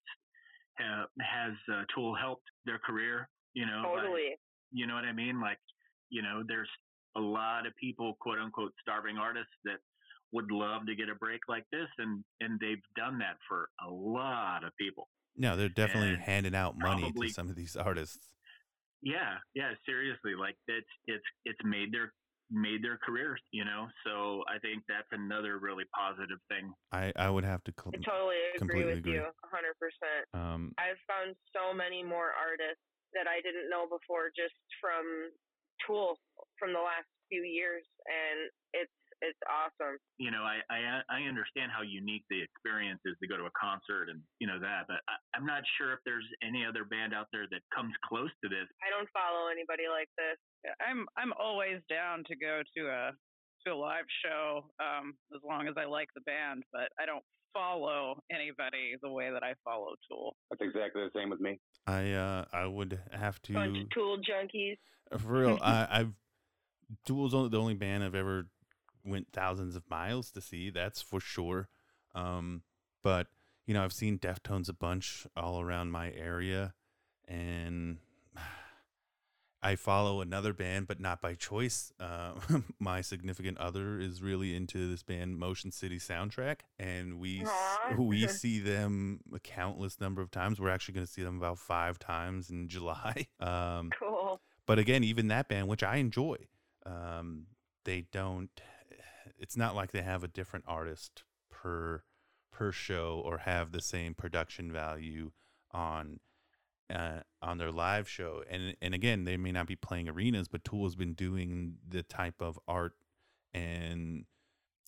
have, 0.77 1.07
has 1.21 1.53
uh, 1.71 1.83
Tool 1.93 2.15
helped 2.15 2.45
their 2.65 2.79
career? 2.79 3.29
You 3.53 3.65
know, 3.65 3.83
by- 3.83 4.01
totally 4.01 4.35
you 4.75 4.87
know 4.87 4.95
what 4.95 5.05
I 5.05 5.13
mean? 5.13 5.39
Like, 5.39 5.59
you 6.09 6.23
know, 6.23 6.41
there's 6.47 6.69
a 7.15 7.19
lot 7.21 7.67
of 7.67 7.73
people, 7.79 8.17
quote 8.19 8.39
unquote, 8.39 8.71
starving 8.81 9.17
artists 9.17 9.53
that 9.65 9.77
would 10.31 10.51
love 10.51 10.87
to 10.87 10.95
get 10.95 11.09
a 11.09 11.15
break 11.15 11.41
like 11.47 11.63
this, 11.71 11.87
and 11.99 12.23
and 12.41 12.59
they've 12.59 12.81
done 12.95 13.19
that 13.19 13.37
for 13.47 13.69
a 13.87 13.91
lot 13.91 14.63
of 14.63 14.71
people. 14.79 15.07
No, 15.37 15.55
they're 15.55 15.69
definitely 15.69 16.13
And 16.13 16.21
handing 16.23 16.55
out 16.55 16.75
money 16.77 17.03
probably- 17.03 17.27
to 17.27 17.33
some 17.33 17.49
of 17.49 17.55
these 17.55 17.75
artists. 17.75 18.29
Yeah, 19.03 19.37
yeah, 19.53 19.73
seriously, 19.85 20.33
like 20.33 20.55
it's 20.67 20.87
it's 21.05 21.25
it's 21.45 21.59
made 21.63 21.91
their 21.91 22.13
made 22.53 22.85
their 22.85 23.01
careers, 23.01 23.41
you 23.51 23.65
know. 23.65 23.89
So 24.05 24.45
I 24.45 24.61
think 24.61 24.85
that's 24.85 25.09
another 25.11 25.57
really 25.57 25.83
positive 25.91 26.37
thing. 26.47 26.69
I, 26.93 27.09
I 27.17 27.29
would 27.33 27.43
have 27.43 27.65
to 27.65 27.73
cl- 27.73 27.91
i 27.91 27.99
totally 28.05 28.37
agree 28.53 28.61
completely 28.61 28.93
with 28.93 29.01
agree. 29.01 29.17
you 29.17 29.25
a 29.25 29.49
hundred 29.49 29.73
percent 29.81 30.23
um 30.37 30.71
i've 30.77 31.01
found 31.09 31.33
so 31.49 31.73
many 31.73 32.05
more 32.05 32.29
artists 32.37 32.85
that 33.17 33.25
i 33.25 33.41
didn't 33.41 33.65
know 33.73 33.89
before 33.89 34.29
just 34.29 34.53
from 34.77 35.01
tool 35.81 36.21
from 36.61 36.69
the 36.69 36.79
last 36.79 37.09
few 37.33 37.41
years 37.41 37.81
and 38.05 38.49
it's 38.77 38.93
it's 39.23 39.39
awesome 39.47 39.95
You 40.19 40.29
know, 40.29 40.43
I 40.43 40.59
I 40.67 40.99
I 41.07 41.19
understand 41.31 41.71
how 41.71 41.81
unique 41.81 42.27
the 42.29 42.43
experience 42.43 42.99
is 43.07 43.15
to 43.23 43.27
go 43.27 43.39
to 43.39 43.47
a 43.47 43.55
concert 43.55 44.11
and 44.11 44.19
you 44.43 44.47
know 44.47 44.59
that, 44.59 44.85
but 44.91 44.99
I, 45.07 45.15
I'm 45.33 45.47
not 45.47 45.63
sure 45.79 45.95
if 45.95 45.99
there's 46.03 46.27
any 46.43 46.67
other 46.67 46.83
band 46.83 47.15
out 47.15 47.31
there 47.31 47.47
that 47.49 47.63
comes 47.73 47.95
close 48.03 48.31
to 48.43 48.47
this. 48.51 48.67
I 48.83 48.91
don't 48.91 49.07
follow 49.15 49.47
anybody 49.47 49.87
like 49.87 50.11
this. 50.19 50.37
I'm 50.83 51.07
I'm 51.15 51.31
always 51.39 51.79
down 51.87 52.27
to 52.27 52.35
go 52.35 52.61
to 52.75 52.81
a 52.91 53.15
to 53.65 53.73
a 53.73 53.77
live 53.79 54.05
show 54.23 54.67
um, 54.83 55.15
as 55.31 55.39
long 55.47 55.71
as 55.71 55.75
I 55.79 55.87
like 55.87 56.11
the 56.15 56.21
band, 56.27 56.63
but 56.75 56.91
I 56.99 57.07
don't 57.07 57.23
follow 57.53 58.19
anybody 58.31 58.95
the 59.01 59.09
way 59.09 59.31
that 59.31 59.43
I 59.43 59.53
follow 59.63 59.95
Tool. 60.09 60.35
That's 60.49 60.61
exactly 60.61 61.03
the 61.03 61.11
same 61.15 61.29
with 61.29 61.39
me. 61.39 61.59
I 61.87 62.11
uh 62.11 62.45
I 62.51 62.65
would 62.65 62.99
have 63.11 63.41
to 63.43 63.53
Bunch 63.53 63.77
of 63.77 63.89
tool 63.91 64.17
junkies. 64.17 64.77
for 65.19 65.33
real. 65.39 65.59
I, 65.61 65.87
I've 65.89 66.13
Tool's 67.05 67.31
the 67.31 67.59
only 67.59 67.73
band 67.73 68.03
I've 68.03 68.15
ever 68.15 68.47
went 69.05 69.27
thousands 69.33 69.75
of 69.75 69.89
miles 69.89 70.31
to 70.31 70.41
see. 70.41 70.69
That's 70.69 71.01
for 71.01 71.19
sure. 71.19 71.67
Um, 72.15 72.61
but 73.01 73.27
you 73.65 73.73
know 73.73 73.83
I've 73.83 73.93
seen 73.93 74.17
Deftones 74.19 74.69
a 74.69 74.73
bunch 74.73 75.25
all 75.35 75.59
around 75.61 75.91
my 75.91 76.11
area, 76.11 76.73
and 77.27 77.97
I 79.65 79.77
follow 79.77 80.19
another 80.19 80.51
band, 80.51 80.87
but 80.87 80.99
not 80.99 81.21
by 81.21 81.35
choice. 81.35 81.93
Uh, 81.97 82.33
my 82.79 82.99
significant 82.99 83.57
other 83.59 83.97
is 83.97 84.21
really 84.21 84.53
into 84.55 84.89
this 84.89 85.03
band, 85.03 85.37
Motion 85.37 85.71
City 85.71 85.99
Soundtrack, 85.99 86.57
and 86.77 87.17
we 87.17 87.41
s- 87.43 87.47
Aw. 87.49 87.95
we 87.97 88.27
see 88.27 88.59
them 88.59 89.21
a 89.33 89.39
countless 89.39 90.01
number 90.01 90.21
of 90.21 90.31
times. 90.31 90.59
We're 90.59 90.69
actually 90.69 90.95
going 90.95 91.07
to 91.07 91.11
see 91.11 91.23
them 91.23 91.37
about 91.37 91.59
five 91.59 91.97
times 91.97 92.49
in 92.49 92.67
July. 92.67 93.27
Um, 93.39 93.89
Cool. 93.97 94.41
but 94.65 94.79
again, 94.79 95.03
even 95.05 95.29
that 95.29 95.47
band, 95.47 95.69
which 95.69 95.83
I 95.83 95.95
enjoy, 95.95 96.35
um, 96.85 97.45
they 97.85 98.01
don't. 98.11 98.49
It's 99.43 99.57
not 99.57 99.75
like 99.75 99.91
they 99.91 100.01
have 100.01 100.23
a 100.23 100.27
different 100.29 100.63
artist 100.67 101.23
per 101.51 102.03
per 102.51 102.71
show 102.71 103.21
or 103.25 103.39
have 103.39 103.71
the 103.71 103.81
same 103.81 104.13
production 104.13 104.71
value 104.71 105.31
on 105.71 106.19
uh, 106.89 107.19
on 107.41 107.57
their 107.57 107.71
live 107.71 108.07
show. 108.07 108.41
And 108.49 108.75
and 108.81 108.93
again, 108.93 109.25
they 109.25 109.35
may 109.37 109.51
not 109.51 109.67
be 109.67 109.75
playing 109.75 110.07
arenas, 110.07 110.47
but 110.47 110.63
Tool 110.63 110.85
has 110.85 110.95
been 110.95 111.13
doing 111.13 111.75
the 111.87 112.03
type 112.03 112.41
of 112.41 112.57
art 112.67 112.93
and 113.53 114.25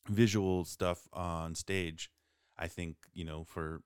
visual 0.09 0.63
stuff 0.63 1.07
on 1.11 1.53
stage. 1.55 2.09
I 2.57 2.67
think 2.67 2.95
you 3.13 3.25
know 3.25 3.43
for 3.43 3.81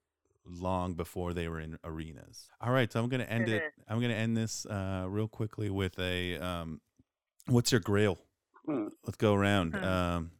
long 0.46 0.94
before 0.94 1.34
they 1.34 1.48
were 1.48 1.60
in 1.60 1.78
arenas. 1.84 2.48
All 2.62 2.72
right, 2.72 2.92
so 2.92 3.02
I'm 3.02 3.10
gonna 3.10 3.24
end 3.24 3.50
it. 3.50 3.64
I'm 3.88 4.00
gonna 4.00 4.14
end 4.14 4.38
this 4.38 4.68
uh, 4.68 5.06
real 5.10 5.28
quickly 5.28 5.70
with 5.72 5.98
a 6.00 6.38
um, 6.38 6.80
what's 7.48 7.72
your 7.72 7.82
grail? 7.82 8.20
Hmm. 8.66 8.90
Let's 9.06 9.18
go 9.18 9.34
around, 9.34 9.74
Hmm. 9.74 9.84
um, 9.84 10.32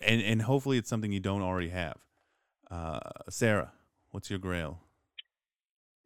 and 0.00 0.20
and 0.22 0.42
hopefully 0.42 0.78
it's 0.78 0.88
something 0.88 1.12
you 1.12 1.20
don't 1.20 1.42
already 1.42 1.68
have. 1.70 1.96
Uh, 2.70 3.00
Sarah, 3.28 3.72
what's 4.10 4.30
your 4.30 4.38
grail? 4.38 4.80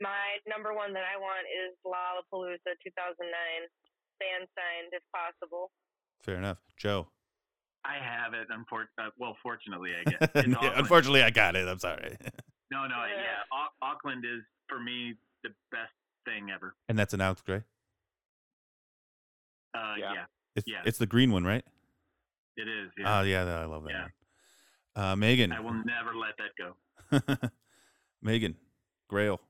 My 0.01 0.37
number 0.47 0.75
one 0.75 0.93
that 0.93 1.05
I 1.05 1.17
want 1.19 1.47
is 1.49 1.77
Lollapalooza 1.87 2.75
2009. 2.85 3.31
Fan 4.19 4.41
signed 4.41 4.93
if 4.93 5.03
possible. 5.15 5.71
Fair 6.23 6.37
enough, 6.37 6.59
Joe. 6.77 7.07
I 7.85 7.95
have 8.03 8.35
it. 8.35 8.49
Unfor- 8.51 8.89
uh, 8.99 9.11
well, 9.19 9.37
fortunately, 9.43 9.93
I 9.95 10.11
guess. 10.11 10.31
Yeah, 10.63 10.73
unfortunately, 10.77 11.23
I 11.23 11.31
got 11.31 11.55
it. 11.57 11.69
I'm 11.69 11.79
sorry, 11.79 12.17
No, 12.73 12.87
no, 12.87 12.97
Yeah. 13.07 13.23
yeah. 13.23 13.43
Au- 13.53 13.87
Auckland 13.87 14.25
is 14.25 14.43
for 14.69 14.81
me 14.81 15.15
the 15.45 15.51
best 15.71 15.93
thing 16.25 16.49
ever. 16.53 16.75
and 16.89 16.99
that's 16.99 17.15
an 17.15 17.21
Alex 17.21 17.43
Grey. 17.43 17.63
Uh, 19.75 19.95
Yeah. 19.99 20.13
yeah. 20.15 20.25
It's 20.57 20.67
Yeah. 20.69 20.83
it's 20.85 20.99
the 20.99 21.07
green 21.07 21.31
one, 21.31 21.45
right? 21.45 21.65
It 22.57 22.69
is. 22.69 22.91
Oh 23.05 23.23
Yeah. 23.23 23.45
yeah, 23.45 23.61
I 23.61 23.65
love 23.65 23.85
that. 23.85 23.91
Yeah. 23.93 25.13
Uh, 25.13 25.17
Megan. 25.17 25.53
I 25.53 25.61
will 25.61 25.75
never 25.75 26.15
let 26.17 26.35
that 26.39 26.53
go. 26.59 27.49
Megan, 28.23 28.57
Grail. 29.09 29.41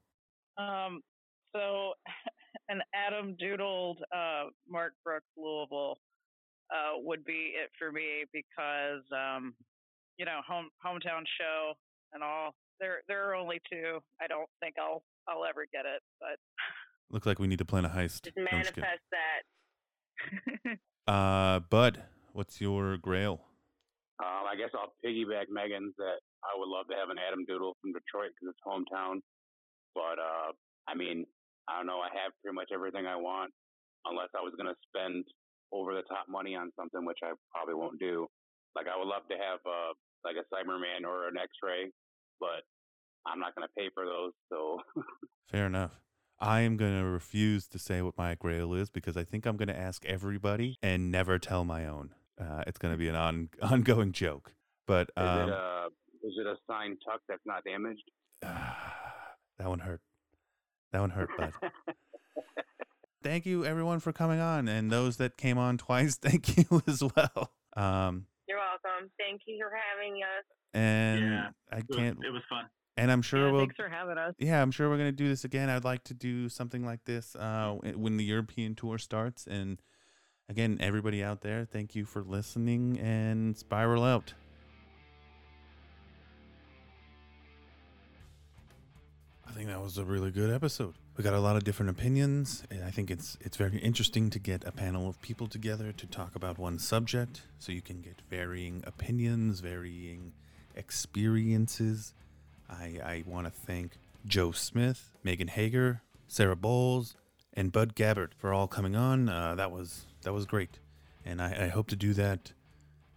Um, 0.59 1.03
so 1.55 1.93
an 2.69 2.81
Adam 2.95 3.37
doodled 3.41 3.97
uh, 4.15 4.51
Mark 4.69 4.95
Brooks 5.05 5.27
Louisville 5.37 5.99
uh, 6.71 6.99
would 6.99 7.25
be 7.25 7.53
it 7.55 7.71
for 7.79 7.93
me 7.93 8.25
because 8.33 9.03
um, 9.13 9.55
you 10.19 10.25
know 10.25 10.41
home 10.47 10.69
hometown 10.85 11.23
show 11.39 11.75
and 12.13 12.23
all. 12.23 12.55
There 12.81 12.99
there 13.09 13.31
are 13.31 13.35
only 13.35 13.61
two. 13.71 14.01
I 14.21 14.27
don't 14.27 14.49
think 14.61 14.75
I'll 14.79 15.03
I'll 15.29 15.45
ever 15.47 15.65
get 15.73 15.87
it, 15.87 16.03
but 16.21 16.39
Looks 17.11 17.25
like 17.27 17.39
we 17.39 17.47
need 17.47 17.59
to 17.59 17.65
plan 17.65 17.85
a 17.85 17.89
heist. 17.89 18.25
Just 18.25 18.37
No, 18.37 18.45
just 18.63 18.77
manifest 18.77 19.03
that. 19.13 20.79
Uh, 21.09 21.61
Bud, 21.71 22.03
what's 22.37 22.61
your 22.61 22.97
grail? 22.99 23.41
Um, 24.21 24.45
I 24.49 24.57
guess 24.57 24.73
I'll 24.77 24.93
piggyback 25.05 25.49
Megan's 25.49 25.97
that 25.97 26.21
I 26.45 26.53
would 26.57 26.69
love 26.69 26.89
to 26.89 26.97
have 26.97 27.09
an 27.09 27.17
Adam 27.17 27.45
Doodle 27.45 27.77
from 27.81 27.93
Detroit 27.93 28.33
because 28.37 28.53
it's 28.53 28.65
hometown. 28.65 29.25
But 29.97 30.21
uh, 30.21 30.53
I 30.89 30.95
mean, 30.95 31.25
I 31.69 31.77
don't 31.77 31.89
know. 31.89 32.01
I 32.05 32.13
have 32.13 32.33
pretty 32.41 32.55
much 32.55 32.69
everything 32.73 33.09
I 33.09 33.17
want, 33.17 33.53
unless 34.05 34.29
I 34.37 34.45
was 34.45 34.53
going 34.57 34.69
to 34.69 34.79
spend 34.89 35.25
over 35.73 35.97
the 35.97 36.05
top 36.09 36.29
money 36.29 36.55
on 36.55 36.71
something, 36.77 37.05
which 37.05 37.21
I 37.25 37.33
probably 37.53 37.75
won't 37.75 37.99
do. 37.99 38.29
Like 38.77 38.87
I 38.89 38.97
would 38.97 39.09
love 39.09 39.25
to 39.29 39.37
have 39.37 39.61
uh, 39.65 39.93
like 40.25 40.37
a 40.37 40.45
Cyberman 40.53 41.09
or 41.09 41.29
an 41.29 41.37
X-ray, 41.41 41.91
but 42.41 42.65
I'm 43.27 43.41
not 43.41 43.57
going 43.57 43.67
to 43.67 43.75
pay 43.77 43.89
for 43.93 44.05
those. 44.05 44.33
So 44.49 44.81
Fair 45.51 45.67
enough. 45.67 46.01
I 46.39 46.61
am 46.61 46.77
going 46.77 46.99
to 46.99 47.05
refuse 47.05 47.67
to 47.69 47.79
say 47.79 48.03
what 48.03 48.19
my 48.19 48.35
grail 48.35 48.75
is 48.75 48.91
because 48.91 49.17
I 49.17 49.25
think 49.25 49.47
I'm 49.47 49.57
going 49.57 49.69
to 49.69 49.79
ask 49.79 50.05
everybody 50.05 50.77
and 50.83 51.11
never 51.11 51.39
tell 51.39 51.65
my 51.65 51.87
own. 51.87 52.11
Uh, 52.41 52.63
it's 52.67 52.79
going 52.79 52.93
to 52.93 52.99
be 52.99 53.09
an 53.09 53.17
on, 53.17 53.49
ongoing 53.63 54.13
joke. 54.13 54.53
But 54.87 55.09
is 55.17 55.23
um, 55.25 55.49
it 55.49 55.53
a 55.53 55.87
is 56.23 56.35
it 56.39 56.47
a 56.47 56.57
signed 56.69 56.99
tuck 57.05 57.21
that's 57.29 57.43
not 57.47 57.65
damaged? 57.65 58.03
that 58.43 59.69
one 59.69 59.81
hurt. 59.81 60.01
That 60.93 61.01
one 61.01 61.11
hurt, 61.11 61.31
Bud. 61.37 61.53
thank 63.23 63.47
you, 63.47 63.65
everyone, 63.65 64.01
for 64.01 64.13
coming 64.13 64.41
on. 64.41 64.69
And 64.69 64.91
those 64.91 65.17
that 65.17 65.37
came 65.37 65.59
on 65.59 65.79
twice, 65.79 66.17
thank 66.17 66.57
you 66.57 66.83
as 66.87 67.03
well. 67.03 67.53
Um, 67.77 68.27
You're 68.49 68.59
welcome. 68.59 69.11
Thank 69.19 69.43
you 69.47 69.59
for 69.61 69.71
having 69.75 70.21
us. 70.23 70.45
and 70.75 71.21
Yeah, 71.21 71.49
I 71.73 71.79
It 71.79 71.85
was, 71.89 71.97
can't, 71.99 72.19
it 72.25 72.31
was 72.31 72.43
fun. 72.49 72.65
and 72.97 73.11
I'm 73.11 73.23
sure 73.23 73.47
yeah, 73.47 73.51
we'll 73.53 73.61
thanks 73.63 73.77
for 73.77 73.89
having 73.89 74.19
us. 74.19 74.35
yeah, 74.39 74.63
I'm 74.63 74.71
sure 74.71 74.89
we're 74.89 74.99
gonna 74.99 75.13
do 75.13 75.29
this 75.29 75.45
again. 75.45 75.69
I'd 75.69 75.85
like 75.85 76.05
to 76.05 76.15
do 76.15 76.49
something 76.49 76.85
like 76.85 77.05
this 77.05 77.35
uh, 77.37 77.77
when 77.95 78.17
the 78.17 78.25
European 78.25 78.75
tour 78.75 78.99
starts. 78.99 79.47
And 79.47 79.81
again, 80.49 80.79
everybody 80.81 81.23
out 81.23 81.41
there, 81.41 81.65
thank 81.65 81.95
you 81.95 82.05
for 82.05 82.23
listening 82.23 82.99
and 83.01 83.57
spiral 83.57 84.05
out. 84.05 84.35
I 89.47 89.53
think 89.53 89.69
that 89.69 89.81
was 89.81 89.97
a 89.97 90.05
really 90.05 90.31
good 90.31 90.53
episode. 90.53 90.95
We 91.17 91.25
got 91.25 91.33
a 91.33 91.41
lot 91.41 91.57
of 91.57 91.65
different 91.65 91.91
opinions, 91.91 92.63
I 92.71 92.91
think 92.91 93.11
it's 93.11 93.39
it's 93.41 93.57
very 93.57 93.79
interesting 93.79 94.29
to 94.31 94.39
get 94.39 94.65
a 94.67 94.73
panel 94.73 95.09
of 95.09 95.21
people 95.23 95.47
together 95.47 95.93
to 95.93 96.07
talk 96.07 96.37
about 96.37 96.59
one 96.59 96.79
subject, 96.79 97.43
so 97.59 97.73
you 97.73 97.81
can 97.81 98.03
get 98.03 98.21
varying 98.29 98.85
opinions, 98.87 99.61
varying 99.61 100.33
experiences. 100.75 102.13
I, 102.69 103.01
I 103.03 103.25
want 103.27 103.47
to 103.47 103.51
thank 103.51 103.93
Joe 104.27 104.53
Smith, 104.53 105.11
Megan 105.25 105.49
Hager, 105.49 106.03
Sarah 106.29 106.57
Bowles, 106.57 107.17
and 107.57 107.73
Bud 107.73 107.95
Gabbard 107.95 108.35
for 108.37 108.53
all 108.53 108.69
coming 108.69 108.95
on. 108.95 109.29
Uh, 109.29 109.55
that 109.55 109.73
was 109.73 110.07
that 110.23 110.33
was 110.33 110.45
great, 110.45 110.79
and 111.25 111.41
I, 111.41 111.65
I 111.65 111.69
hope 111.69 111.89
to 111.89 111.97
do 111.97 112.13
that 112.15 112.53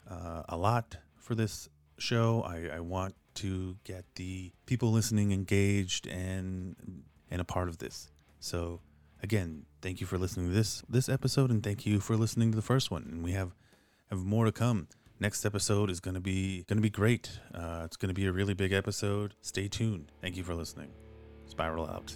uh, 0.09 0.43
a 0.47 0.57
lot 0.57 0.97
for 1.17 1.35
this 1.35 1.69
show. 1.97 2.41
I, 2.41 2.77
I 2.77 2.79
want 2.79 3.15
to 3.35 3.77
get 3.83 4.05
the 4.15 4.51
people 4.65 4.91
listening 4.91 5.31
engaged 5.31 6.07
and 6.07 6.75
and 7.29 7.41
a 7.41 7.45
part 7.45 7.67
of 7.67 7.77
this. 7.77 8.11
So 8.39 8.79
again, 9.21 9.65
thank 9.81 10.01
you 10.01 10.07
for 10.07 10.17
listening 10.17 10.47
to 10.47 10.53
this 10.53 10.83
this 10.89 11.09
episode, 11.09 11.51
and 11.51 11.61
thank 11.61 11.85
you 11.85 11.99
for 11.99 12.15
listening 12.15 12.51
to 12.51 12.55
the 12.55 12.61
first 12.61 12.89
one. 12.89 13.03
And 13.03 13.23
we 13.23 13.33
have 13.33 13.53
have 14.09 14.19
more 14.19 14.45
to 14.45 14.51
come. 14.51 14.87
Next 15.19 15.45
episode 15.45 15.89
is 15.89 15.99
gonna 15.99 16.21
be 16.21 16.63
gonna 16.67 16.81
be 16.81 16.89
great. 16.89 17.39
Uh, 17.53 17.81
it's 17.83 17.97
gonna 17.97 18.13
be 18.13 18.25
a 18.25 18.31
really 18.31 18.53
big 18.53 18.71
episode. 18.71 19.33
Stay 19.41 19.67
tuned. 19.67 20.11
Thank 20.21 20.37
you 20.37 20.43
for 20.43 20.55
listening. 20.55 20.91
Spiral 21.45 21.87
out. 21.87 22.13